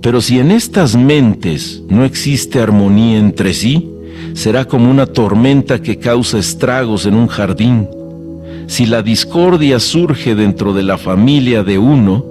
Pero 0.00 0.22
si 0.22 0.38
en 0.38 0.50
estas 0.50 0.96
mentes 0.96 1.82
no 1.90 2.04
existe 2.04 2.60
armonía 2.60 3.18
entre 3.18 3.52
sí, 3.52 3.90
será 4.32 4.64
como 4.64 4.90
una 4.90 5.06
tormenta 5.06 5.82
que 5.82 5.98
causa 5.98 6.38
estragos 6.38 7.04
en 7.04 7.14
un 7.14 7.26
jardín. 7.26 7.88
Si 8.68 8.86
la 8.86 9.02
discordia 9.02 9.78
surge 9.80 10.34
dentro 10.34 10.72
de 10.72 10.82
la 10.82 10.96
familia 10.96 11.62
de 11.62 11.76
uno, 11.76 12.24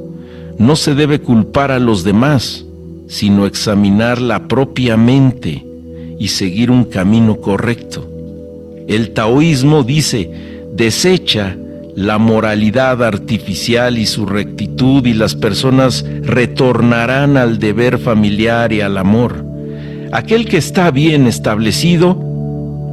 no 0.57 0.76
se 0.76 0.95
debe 0.95 1.20
culpar 1.20 1.72
a 1.72 1.80
los 1.80 2.03
demás, 2.03 2.66
sino 3.07 3.45
examinar 3.45 4.20
la 4.20 4.47
propia 4.47 4.97
mente 4.97 5.68
y 6.20 6.28
seguir 6.28 6.70
un 6.70 6.84
camino 6.84 7.38
correcto. 7.38 8.07
El 8.88 9.11
taoísmo 9.11 9.84
dice, 9.84 10.30
desecha 10.74 11.55
la 11.95 12.17
moralidad 12.17 13.03
artificial 13.03 13.97
y 13.97 14.05
su 14.05 14.26
rectitud 14.26 15.05
y 15.05 15.13
las 15.13 15.36
personas 15.36 16.05
retornarán 16.22 17.38
al 17.38 17.59
deber 17.59 17.97
familiar 17.97 18.72
y 18.74 18.82
al 18.82 18.97
amor. 18.97 19.45
Aquel 20.11 20.45
que 20.45 20.57
está 20.57 20.91
bien 20.91 21.28
establecido 21.28 22.17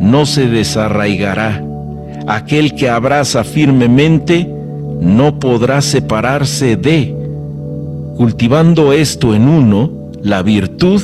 no 0.00 0.26
se 0.26 0.48
desarraigará. 0.48 1.64
Aquel 2.26 2.74
que 2.74 2.88
abraza 2.88 3.44
firmemente 3.44 4.48
no 5.00 5.38
podrá 5.38 5.82
separarse 5.82 6.76
de. 6.76 7.14
Cultivando 8.16 8.92
esto 8.92 9.34
en 9.34 9.48
uno, 9.48 10.10
la 10.22 10.42
virtud 10.42 11.02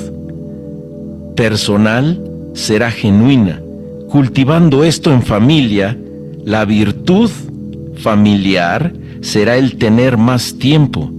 personal 1.34 2.22
será 2.54 2.90
genuina. 2.90 3.60
Cultivando 4.08 4.84
esto 4.84 5.12
en 5.12 5.22
familia, 5.22 5.98
la 6.44 6.64
virtud 6.64 7.30
familiar 7.96 8.92
será 9.20 9.56
el 9.56 9.76
tener 9.76 10.16
más 10.16 10.58
tiempo. 10.58 11.10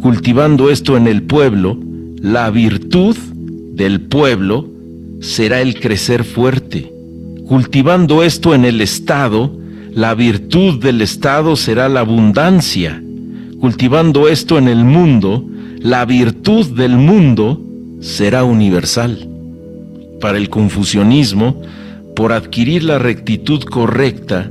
Cultivando 0.00 0.70
esto 0.70 0.96
en 0.96 1.06
el 1.06 1.22
pueblo, 1.22 1.78
la 2.20 2.50
virtud 2.50 3.16
del 3.74 4.00
pueblo 4.02 4.68
será 5.20 5.60
el 5.60 5.80
crecer 5.80 6.24
fuerte. 6.24 6.92
Cultivando 7.46 8.22
esto 8.22 8.54
en 8.54 8.64
el 8.64 8.80
Estado, 8.80 9.52
la 9.92 10.14
virtud 10.14 10.80
del 10.80 11.02
Estado 11.02 11.56
será 11.56 11.88
la 11.88 12.00
abundancia. 12.00 13.02
Cultivando 13.60 14.28
esto 14.28 14.58
en 14.58 14.68
el 14.68 14.84
mundo, 14.84 15.44
la 15.80 16.04
virtud 16.04 16.66
del 16.76 16.96
mundo 16.96 17.65
será 18.00 18.44
universal. 18.44 19.28
Para 20.20 20.38
el 20.38 20.48
confucianismo, 20.48 21.62
por 22.14 22.32
adquirir 22.32 22.82
la 22.82 22.98
rectitud 22.98 23.62
correcta, 23.64 24.50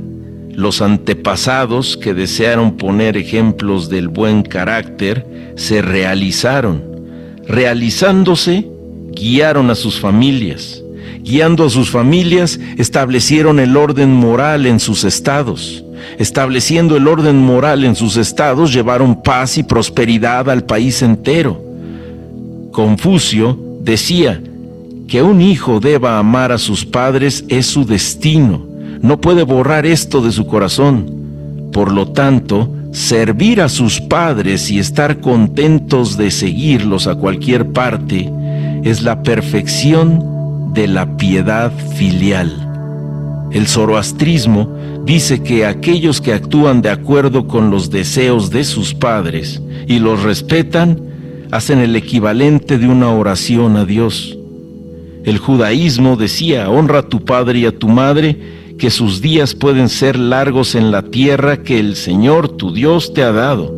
los 0.50 0.80
antepasados 0.80 1.96
que 1.96 2.14
desearon 2.14 2.76
poner 2.76 3.16
ejemplos 3.16 3.90
del 3.90 4.08
buen 4.08 4.42
carácter 4.42 5.52
se 5.56 5.82
realizaron. 5.82 6.82
Realizándose, 7.46 8.66
guiaron 9.12 9.70
a 9.70 9.74
sus 9.74 10.00
familias. 10.00 10.82
Guiando 11.20 11.66
a 11.66 11.70
sus 11.70 11.90
familias, 11.90 12.60
establecieron 12.78 13.58
el 13.58 13.76
orden 13.76 14.12
moral 14.12 14.64
en 14.64 14.80
sus 14.80 15.04
estados. 15.04 15.84
Estableciendo 16.18 16.96
el 16.96 17.08
orden 17.08 17.36
moral 17.36 17.84
en 17.84 17.96
sus 17.96 18.16
estados, 18.16 18.72
llevaron 18.72 19.22
paz 19.22 19.58
y 19.58 19.64
prosperidad 19.64 20.48
al 20.48 20.64
país 20.64 21.02
entero. 21.02 21.65
Confucio 22.76 23.58
decía 23.80 24.42
que 25.08 25.22
un 25.22 25.40
hijo 25.40 25.80
deba 25.80 26.18
amar 26.18 26.52
a 26.52 26.58
sus 26.58 26.84
padres 26.84 27.42
es 27.48 27.64
su 27.64 27.86
destino, 27.86 28.66
no 29.00 29.18
puede 29.18 29.44
borrar 29.44 29.86
esto 29.86 30.20
de 30.20 30.30
su 30.30 30.46
corazón. 30.46 31.70
Por 31.72 31.90
lo 31.90 32.08
tanto, 32.08 32.70
servir 32.92 33.62
a 33.62 33.70
sus 33.70 34.02
padres 34.02 34.70
y 34.70 34.78
estar 34.78 35.20
contentos 35.20 36.18
de 36.18 36.30
seguirlos 36.30 37.06
a 37.06 37.14
cualquier 37.14 37.72
parte 37.72 38.30
es 38.84 39.00
la 39.00 39.22
perfección 39.22 40.74
de 40.74 40.86
la 40.86 41.16
piedad 41.16 41.72
filial. 41.96 42.52
El 43.52 43.68
zoroastrismo 43.68 44.68
dice 45.06 45.42
que 45.42 45.64
aquellos 45.64 46.20
que 46.20 46.34
actúan 46.34 46.82
de 46.82 46.90
acuerdo 46.90 47.48
con 47.48 47.70
los 47.70 47.88
deseos 47.88 48.50
de 48.50 48.64
sus 48.64 48.92
padres 48.92 49.62
y 49.86 49.98
los 49.98 50.22
respetan, 50.22 51.05
hacen 51.56 51.78
el 51.78 51.96
equivalente 51.96 52.76
de 52.76 52.86
una 52.86 53.10
oración 53.10 53.76
a 53.76 53.86
Dios. 53.86 54.36
El 55.24 55.38
judaísmo 55.38 56.16
decía, 56.16 56.68
honra 56.68 56.98
a 56.98 57.08
tu 57.08 57.24
padre 57.24 57.60
y 57.60 57.66
a 57.66 57.72
tu 57.76 57.88
madre, 57.88 58.36
que 58.78 58.90
sus 58.90 59.22
días 59.22 59.54
pueden 59.54 59.88
ser 59.88 60.18
largos 60.18 60.74
en 60.74 60.90
la 60.90 61.00
tierra 61.02 61.62
que 61.62 61.80
el 61.80 61.96
Señor 61.96 62.50
tu 62.50 62.74
Dios 62.74 63.14
te 63.14 63.22
ha 63.22 63.32
dado. 63.32 63.72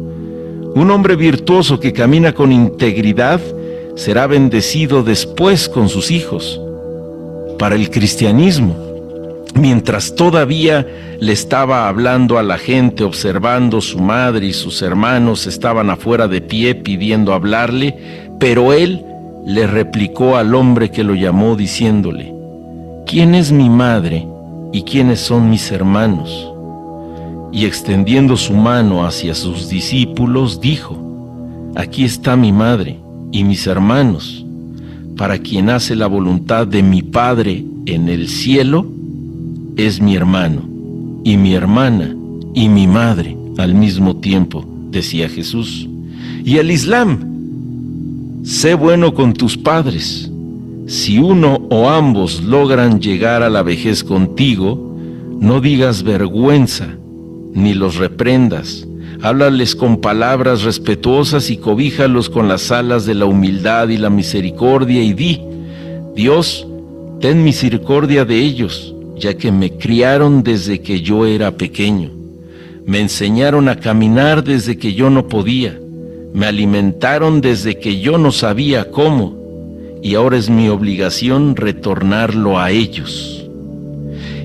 Un 0.75 0.91
hombre 0.91 1.15
virtuoso 1.15 1.79
que 1.79 1.93
camina 1.93 2.35
con 2.35 2.51
integridad 2.51 3.41
será 3.95 4.27
bendecido 4.27 5.05
después 5.05 5.69
con 5.69 5.89
sus 5.89 6.11
hijos. 6.11 6.61
Para 7.61 7.77
el 7.77 7.91
cristianismo, 7.91 8.77
mientras 9.59 10.15
todavía 10.15 10.87
le 11.21 11.33
estaba 11.33 11.89
hablando 11.89 12.39
a 12.39 12.43
la 12.43 12.59
gente, 12.59 13.05
observando 13.05 13.81
su 13.81 13.99
madre 13.99 14.47
y 14.47 14.53
sus 14.53 14.83
hermanos 14.83 15.47
estaban 15.47 15.91
afuera 15.91 16.29
de 16.29 16.41
pie 16.41 16.75
pidiendo 16.75 17.33
hablarle, 17.33 17.97
pero 18.39 18.73
él 18.73 19.05
le 19.45 19.67
replicó 19.67 20.37
al 20.37 20.55
hombre 20.55 20.91
que 20.91 21.05
lo 21.05 21.15
llamó 21.15 21.57
diciéndole, 21.57 22.33
¿quién 23.07 23.35
es 23.35 23.53
mi 23.53 23.69
madre 23.69 24.27
y 24.73 24.83
quiénes 24.83 25.21
son 25.21 25.51
mis 25.51 25.71
hermanos? 25.73 26.53
Y 27.53 27.65
extendiendo 27.65 28.37
su 28.37 28.53
mano 28.53 29.07
hacia 29.07 29.35
sus 29.35 29.69
discípulos, 29.69 30.61
dijo, 30.61 30.97
aquí 31.75 32.05
está 32.05 32.37
mi 32.37 32.53
madre 32.53 32.99
y 33.33 33.45
mis 33.45 33.67
hermanos, 33.67 34.45
para 35.17 35.39
quien 35.39 35.71
hace 35.71 35.97
la 35.97 36.07
voluntad 36.07 36.67
de 36.67 36.83
mi 36.83 37.03
Padre 37.03 37.65
en 37.87 38.09
el 38.09 38.29
cielo, 38.29 38.87
es 39.79 40.01
mi 40.01 40.17
hermano, 40.17 40.69
y 41.23 41.37
mi 41.37 41.55
hermana, 41.55 42.13
y 42.53 42.69
mi 42.69 42.89
madre 42.89 43.37
al 43.59 43.75
mismo 43.75 44.17
tiempo, 44.17 44.67
decía 44.91 45.29
Jesús. 45.29 45.89
Y 46.45 46.57
el 46.57 46.73
Islam, 46.73 48.43
sé 48.43 48.75
bueno 48.75 49.15
con 49.15 49.35
tus 49.35 49.57
padres. 49.57 50.31
Si 50.89 51.19
uno 51.19 51.61
o 51.71 51.89
ambos 51.89 52.43
logran 52.43 53.01
llegar 53.01 53.45
a 53.45 53.49
la 53.49 53.63
vejez 53.63 54.03
contigo, 54.03 54.97
no 55.39 55.61
digas 55.61 56.03
vergüenza, 56.03 56.89
ni 57.55 57.73
los 57.73 57.97
reprendas. 57.97 58.85
Háblales 59.23 59.77
con 59.77 59.99
palabras 59.99 60.63
respetuosas 60.63 61.51
y 61.51 61.57
cobíjalos 61.57 62.29
con 62.29 62.49
las 62.49 62.73
alas 62.73 63.07
de 63.07 63.15
la 63.15 63.27
humildad 63.27 63.91
y 63.91 63.97
la 63.97 64.11
misericordia 64.11 65.03
y 65.05 65.13
di, 65.13 65.41
Dios, 66.17 66.67
ten 67.21 67.45
misericordia 67.45 68.25
de 68.25 68.41
ellos 68.41 68.95
ya 69.19 69.35
que 69.35 69.53
me 69.53 69.73
criaron 69.73 70.43
desde 70.43 70.81
que 70.81 71.01
yo 71.01 71.27
era 71.27 71.53
pequeño. 71.53 72.11
Me 72.87 73.01
enseñaron 73.01 73.69
a 73.69 73.77
caminar 73.77 74.45
desde 74.45 74.79
que 74.79 74.95
yo 74.95 75.11
no 75.11 75.29
podía. 75.29 75.79
me 76.35 76.47
alimentaron 76.47 77.41
desde 77.41 77.79
que 77.79 78.01
yo 78.01 78.19
no 78.19 78.31
sabía 78.31 78.91
cómo, 78.91 79.35
y 80.03 80.15
ahora 80.15 80.37
es 80.37 80.51
mi 80.51 80.69
obligación 80.69 81.57
retornarlo 81.57 82.59
a 82.59 82.71
ellos. 82.71 83.49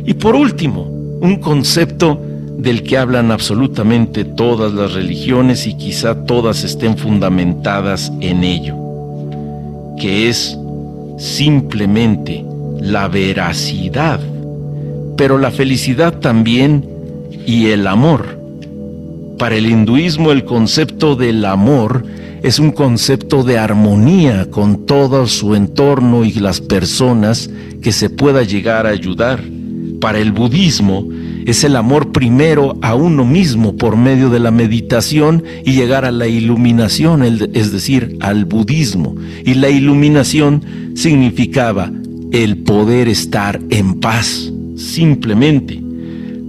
Y 0.05 0.13
por 0.15 0.35
último, 0.35 0.83
un 1.21 1.37
concepto 1.37 2.19
del 2.57 2.83
que 2.83 2.97
hablan 2.97 3.31
absolutamente 3.31 4.25
todas 4.25 4.73
las 4.73 4.93
religiones 4.93 5.67
y 5.67 5.75
quizá 5.75 6.25
todas 6.25 6.63
estén 6.63 6.97
fundamentadas 6.97 8.11
en 8.21 8.43
ello, 8.43 8.75
que 9.99 10.29
es 10.29 10.57
simplemente 11.17 12.45
la 12.79 13.07
veracidad, 13.07 14.19
pero 15.23 15.37
la 15.37 15.51
felicidad 15.51 16.19
también 16.19 16.85
y 17.47 17.67
el 17.67 17.87
amor. 17.87 18.37
Para 19.39 19.55
el 19.55 19.67
hinduismo 19.67 20.33
el 20.33 20.43
concepto 20.43 21.15
del 21.15 21.45
amor 21.45 22.03
es 22.41 22.59
un 22.59 22.71
concepto 22.71 23.41
de 23.43 23.57
armonía 23.57 24.49
con 24.51 24.85
todo 24.85 25.25
su 25.27 25.55
entorno 25.55 26.25
y 26.25 26.33
las 26.33 26.59
personas 26.59 27.49
que 27.81 27.93
se 27.93 28.09
pueda 28.09 28.43
llegar 28.43 28.85
a 28.85 28.89
ayudar. 28.89 29.41
Para 30.01 30.19
el 30.19 30.33
budismo 30.33 31.07
es 31.45 31.63
el 31.63 31.77
amor 31.77 32.11
primero 32.11 32.77
a 32.81 32.93
uno 32.93 33.23
mismo 33.23 33.77
por 33.77 33.95
medio 33.95 34.29
de 34.29 34.41
la 34.41 34.51
meditación 34.51 35.41
y 35.63 35.71
llegar 35.71 36.03
a 36.03 36.11
la 36.11 36.27
iluminación, 36.27 37.23
es 37.23 37.71
decir, 37.71 38.17
al 38.19 38.43
budismo. 38.43 39.15
Y 39.45 39.53
la 39.53 39.69
iluminación 39.69 40.91
significaba 40.95 41.89
el 42.33 42.57
poder 42.57 43.07
estar 43.07 43.61
en 43.69 44.01
paz, 44.01 44.52
simplemente. 44.75 45.81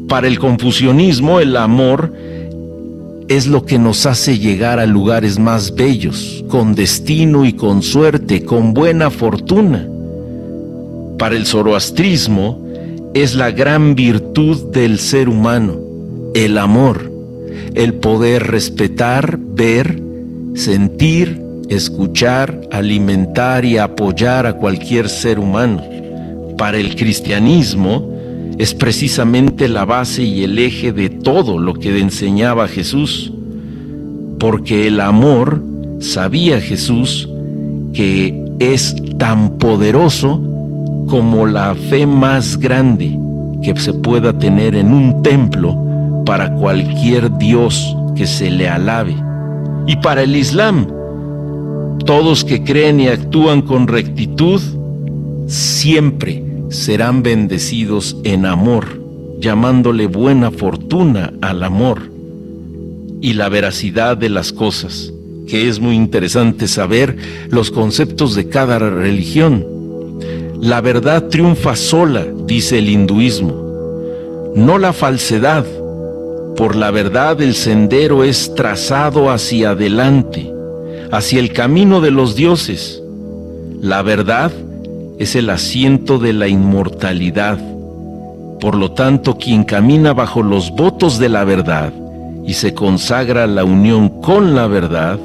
Para 0.08 0.28
el 0.28 0.38
confucianismo 0.38 1.40
el 1.40 1.56
amor 1.56 2.12
es 3.28 3.46
lo 3.46 3.64
que 3.64 3.78
nos 3.78 4.04
hace 4.06 4.38
llegar 4.38 4.78
a 4.78 4.86
lugares 4.86 5.38
más 5.38 5.74
bellos, 5.74 6.44
con 6.48 6.74
destino 6.74 7.44
y 7.44 7.54
con 7.54 7.82
suerte, 7.82 8.44
con 8.44 8.74
buena 8.74 9.10
fortuna. 9.10 9.88
Para 11.18 11.36
el 11.36 11.46
zoroastrismo 11.46 12.62
es 13.14 13.34
la 13.34 13.50
gran 13.50 13.94
virtud 13.94 14.70
del 14.72 14.98
ser 14.98 15.28
humano, 15.28 15.78
el 16.34 16.58
amor, 16.58 17.10
el 17.74 17.94
poder 17.94 18.48
respetar, 18.48 19.38
ver, 19.38 20.02
sentir, 20.54 21.40
escuchar, 21.68 22.60
alimentar 22.70 23.64
y 23.64 23.78
apoyar 23.78 24.46
a 24.46 24.54
cualquier 24.54 25.08
ser 25.08 25.38
humano. 25.38 25.82
Para 26.58 26.78
el 26.78 26.94
cristianismo, 26.94 28.13
es 28.59 28.74
precisamente 28.74 29.68
la 29.68 29.84
base 29.84 30.22
y 30.22 30.44
el 30.44 30.59
eje 30.59 30.92
de 30.92 31.11
todo 31.11 31.59
lo 31.59 31.74
que 31.74 31.98
enseñaba 31.98 32.68
Jesús, 32.68 33.32
porque 34.38 34.86
el 34.86 35.00
amor, 35.00 35.62
sabía 35.98 36.61
Jesús, 36.61 37.28
que 37.92 38.44
es 38.59 38.94
tan 39.18 39.59
poderoso 39.59 40.40
como 41.09 41.46
la 41.46 41.74
fe 41.74 42.07
más 42.07 42.59
grande 42.59 43.18
que 43.62 43.74
se 43.76 43.92
pueda 43.92 44.36
tener 44.38 44.74
en 44.76 44.92
un 44.92 45.22
templo 45.22 45.76
para 46.24 46.52
cualquier 46.55 47.36
Dios 47.38 47.96
que 48.14 48.26
se 48.26 48.50
le 48.50 48.68
alabe. 48.68 49.16
Y 49.86 49.96
para 49.96 50.22
el 50.22 50.36
Islam, 50.36 50.86
todos 52.05 52.44
que 52.44 52.62
creen 52.62 53.00
y 53.00 53.09
actúan 53.09 53.62
con 53.62 53.88
rectitud, 53.88 54.61
siempre 55.46 56.43
serán 56.74 57.22
bendecidos 57.22 58.16
en 58.24 58.46
amor, 58.46 59.00
llamándole 59.38 60.06
buena 60.06 60.50
fortuna 60.50 61.32
al 61.40 61.62
amor 61.62 62.02
y 63.20 63.34
la 63.34 63.48
veracidad 63.48 64.16
de 64.16 64.28
las 64.28 64.52
cosas, 64.52 65.12
que 65.46 65.68
es 65.68 65.78
muy 65.78 65.94
interesante 65.94 66.66
saber 66.66 67.16
los 67.48 67.70
conceptos 67.70 68.34
de 68.34 68.48
cada 68.48 68.78
religión. 68.80 69.64
La 70.60 70.80
verdad 70.80 71.28
triunfa 71.28 71.76
sola, 71.76 72.26
dice 72.44 72.78
el 72.78 72.88
hinduismo, 72.88 74.52
no 74.56 74.78
la 74.78 74.92
falsedad. 74.92 75.64
Por 76.56 76.74
la 76.74 76.90
verdad 76.90 77.40
el 77.40 77.54
sendero 77.54 78.24
es 78.24 78.52
trazado 78.54 79.30
hacia 79.30 79.70
adelante, 79.70 80.52
hacia 81.12 81.38
el 81.38 81.52
camino 81.52 82.00
de 82.00 82.10
los 82.10 82.34
dioses. 82.34 83.00
La 83.80 84.02
verdad 84.02 84.50
es 85.18 85.36
el 85.36 85.50
asiento 85.50 86.18
de 86.18 86.32
la 86.32 86.48
inmortalidad. 86.48 87.58
Por 88.60 88.74
lo 88.74 88.92
tanto, 88.92 89.36
quien 89.36 89.64
camina 89.64 90.12
bajo 90.12 90.42
los 90.42 90.70
votos 90.70 91.18
de 91.18 91.28
la 91.28 91.44
verdad 91.44 91.92
y 92.46 92.54
se 92.54 92.74
consagra 92.74 93.44
a 93.44 93.46
la 93.46 93.64
unión 93.64 94.20
con 94.20 94.54
la 94.54 94.66
verdad, 94.66 95.18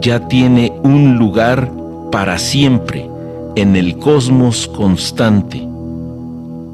ya 0.00 0.28
tiene 0.28 0.72
un 0.82 1.16
lugar 1.16 1.70
para 2.10 2.38
siempre 2.38 3.08
en 3.56 3.76
el 3.76 3.96
cosmos 3.98 4.66
constante. 4.68 5.66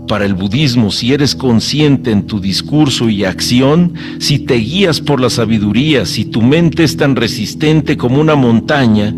Para 0.08 0.26
el 0.26 0.34
budismo, 0.34 0.90
si 0.90 1.14
eres 1.14 1.34
consciente 1.34 2.10
en 2.10 2.26
tu 2.26 2.38
discurso 2.38 3.08
y 3.08 3.24
acción, 3.24 3.94
si 4.18 4.38
te 4.38 4.56
guías 4.56 5.00
por 5.00 5.18
la 5.18 5.30
sabiduría, 5.30 6.04
si 6.04 6.26
tu 6.26 6.42
mente 6.42 6.84
es 6.84 6.96
tan 6.96 7.16
resistente 7.16 7.96
como 7.96 8.20
una 8.20 8.34
montaña, 8.34 9.14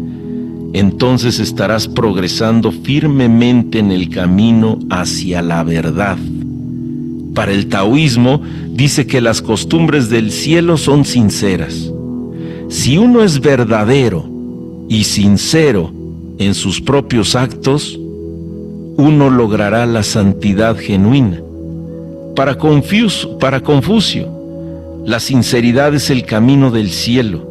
entonces 0.78 1.38
estarás 1.38 1.88
progresando 1.88 2.70
firmemente 2.70 3.78
en 3.78 3.90
el 3.90 4.10
camino 4.10 4.78
hacia 4.90 5.40
la 5.40 5.64
verdad. 5.64 6.18
Para 7.34 7.52
el 7.52 7.68
taoísmo 7.68 8.42
dice 8.72 9.06
que 9.06 9.22
las 9.22 9.40
costumbres 9.40 10.10
del 10.10 10.30
cielo 10.30 10.76
son 10.76 11.06
sinceras. 11.06 11.90
Si 12.68 12.98
uno 12.98 13.22
es 13.22 13.40
verdadero 13.40 14.28
y 14.90 15.04
sincero 15.04 15.90
en 16.38 16.52
sus 16.52 16.82
propios 16.82 17.34
actos, 17.34 17.98
uno 18.98 19.30
logrará 19.30 19.86
la 19.86 20.02
santidad 20.02 20.76
genuina. 20.76 21.40
Para, 22.34 22.58
Confucio, 22.58 24.28
la 25.06 25.20
sinceridad 25.20 25.94
es 25.94 26.10
el 26.10 26.26
camino 26.26 26.70
del 26.70 26.90
cielo. 26.90 27.48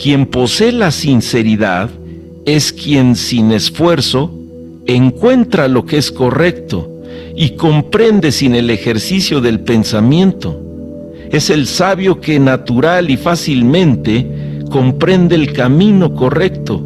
Quien 0.00 0.26
posee 0.26 0.70
la 0.70 0.92
sinceridad 0.92 1.90
es 2.56 2.72
quien 2.72 3.14
sin 3.14 3.52
esfuerzo 3.52 4.30
encuentra 4.86 5.68
lo 5.68 5.84
que 5.84 5.98
es 5.98 6.10
correcto 6.10 7.02
y 7.36 7.50
comprende 7.50 8.32
sin 8.32 8.54
el 8.54 8.70
ejercicio 8.70 9.42
del 9.42 9.60
pensamiento. 9.60 10.58
Es 11.30 11.50
el 11.50 11.66
sabio 11.66 12.22
que 12.22 12.40
natural 12.40 13.10
y 13.10 13.18
fácilmente 13.18 14.26
comprende 14.70 15.34
el 15.34 15.52
camino 15.52 16.14
correcto 16.14 16.82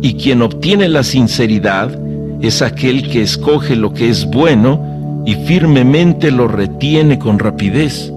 y 0.00 0.14
quien 0.14 0.40
obtiene 0.40 0.88
la 0.88 1.02
sinceridad 1.02 1.94
es 2.40 2.62
aquel 2.62 3.10
que 3.10 3.20
escoge 3.20 3.76
lo 3.76 3.92
que 3.92 4.08
es 4.08 4.24
bueno 4.24 5.22
y 5.26 5.34
firmemente 5.34 6.30
lo 6.30 6.48
retiene 6.48 7.18
con 7.18 7.38
rapidez. 7.38 8.10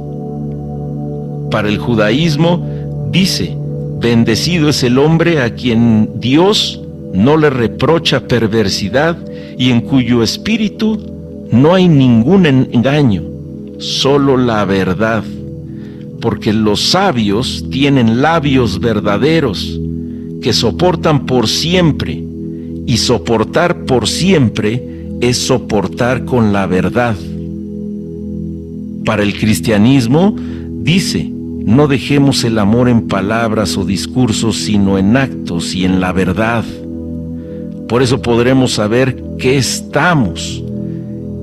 Para 1.52 1.68
el 1.68 1.78
judaísmo 1.78 2.66
dice, 3.12 3.54
bendecido 4.00 4.70
es 4.70 4.82
el 4.84 4.98
hombre 4.98 5.42
a 5.42 5.54
quien 5.54 6.22
Dios 6.22 6.82
no 7.16 7.38
le 7.38 7.50
reprocha 7.50 8.28
perversidad 8.28 9.18
y 9.58 9.72
en 9.72 9.82
cuyo 9.82 10.22
espíritu 10.22 11.00
no 11.52 11.74
hay 11.74 11.88
ningún 11.88 12.46
engaño, 12.46 13.24
solo 13.78 14.38
la 14.38 14.66
verdad. 14.66 15.24
Porque 16.20 16.54
los 16.54 16.82
sabios 16.82 17.66
tienen 17.72 18.22
labios 18.22 18.80
verdaderos 18.80 19.80
que 20.42 20.54
soportan 20.54 21.26
por 21.26 21.48
siempre, 21.48 22.24
y 22.88 22.98
soportar 22.98 23.86
por 23.86 24.08
siempre 24.08 25.08
es 25.22 25.38
soportar 25.38 26.26
con 26.26 26.54
la 26.54 26.68
verdad. 26.68 27.16
Para 29.06 29.24
el 29.24 29.38
cristianismo, 29.38 30.36
dice, 30.82 31.32
no 31.32 31.88
dejemos 31.88 32.44
el 32.44 32.60
amor 32.60 32.90
en 32.90 33.08
palabras 33.08 33.78
o 33.78 33.86
discursos, 33.86 34.58
sino 34.58 34.98
en 34.98 35.18
actos 35.18 35.74
y 35.74 35.86
en 35.86 36.00
la 36.00 36.12
verdad. 36.12 36.64
Por 37.88 38.02
eso 38.02 38.22
podremos 38.22 38.74
saber 38.74 39.22
qué 39.38 39.58
estamos 39.58 40.64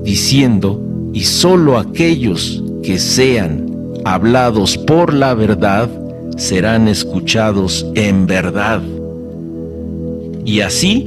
diciendo 0.03 0.81
y 1.13 1.21
solo 1.21 1.77
aquellos 1.77 2.61
que 2.83 2.99
sean 2.99 3.65
hablados 4.03 4.77
por 4.77 5.13
la 5.13 5.33
verdad 5.33 5.89
serán 6.37 6.87
escuchados 6.87 7.85
en 7.95 8.25
verdad. 8.27 8.81
Y 10.45 10.59
así, 10.59 11.05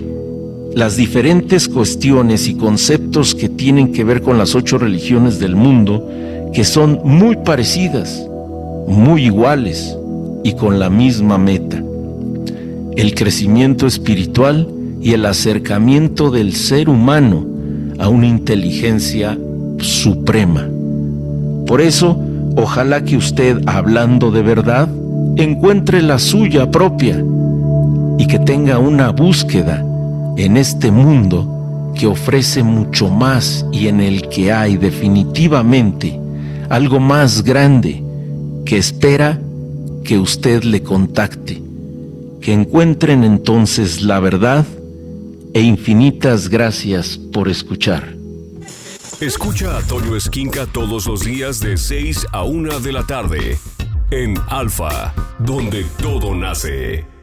las 0.75 0.97
diferentes 0.97 1.69
cuestiones 1.69 2.49
y 2.49 2.55
conceptos 2.55 3.35
que 3.35 3.49
tienen 3.49 3.93
que 3.93 4.05
ver 4.05 4.23
con 4.23 4.39
las 4.39 4.55
ocho 4.55 4.79
religiones 4.79 5.39
del 5.39 5.57
mundo, 5.57 6.09
que 6.55 6.65
son 6.65 7.01
muy 7.05 7.37
parecidas, 7.37 8.27
muy 8.87 9.25
iguales 9.25 9.97
y 10.45 10.53
con 10.53 10.79
la 10.79 10.89
misma 10.89 11.37
meta. 11.37 11.83
El 12.97 13.15
crecimiento 13.15 13.87
espiritual 13.87 14.69
y 15.07 15.13
el 15.13 15.25
acercamiento 15.25 16.33
del 16.33 16.53
ser 16.53 16.89
humano 16.89 17.47
a 18.01 18.09
una 18.09 18.27
inteligencia 18.27 19.39
suprema. 19.79 20.69
Por 21.65 21.81
eso, 21.81 22.21
ojalá 22.57 23.05
que 23.05 23.17
usted, 23.17 23.63
hablando 23.67 24.33
de 24.33 24.43
verdad, 24.43 24.89
encuentre 25.37 26.03
la 26.03 26.19
suya 26.19 26.73
propia 26.73 27.25
y 28.19 28.27
que 28.27 28.41
tenga 28.41 28.81
una 28.81 29.13
búsqueda 29.13 29.87
en 30.37 30.57
este 30.57 30.91
mundo 30.91 31.93
que 31.95 32.09
ofrece 32.09 32.65
mucho 32.65 33.09
más 33.09 33.65
y 33.71 33.87
en 33.87 34.01
el 34.01 34.29
que 34.29 34.53
hay 34.53 34.77
definitivamente 34.77 36.19
algo 36.69 36.99
más 36.99 37.45
grande 37.45 38.03
que 38.65 38.77
espera 38.77 39.39
que 40.03 40.19
usted 40.19 40.65
le 40.65 40.83
contacte, 40.83 41.63
que 42.41 42.53
encuentren 42.53 43.23
entonces 43.23 44.03
la 44.03 44.19
verdad 44.19 44.67
e 45.57 45.63
infinitas 45.63 46.49
gracias 46.49 47.17
por 47.17 47.49
escuchar. 47.49 48.15
Escucha 49.21 49.79
a 49.79 49.81
Toño 49.81 50.15
Esquinca 50.15 50.67
todos 50.67 51.07
los 51.07 51.25
días 51.25 51.61
de 51.61 51.79
6 51.79 52.27
a 52.31 52.43
1 52.43 52.81
de 52.81 52.93
la 52.93 53.07
tarde 53.07 53.59
en 54.11 54.35
Alfa, 54.49 55.15
donde 55.39 55.87
todo 55.99 56.35
nace. 56.35 57.16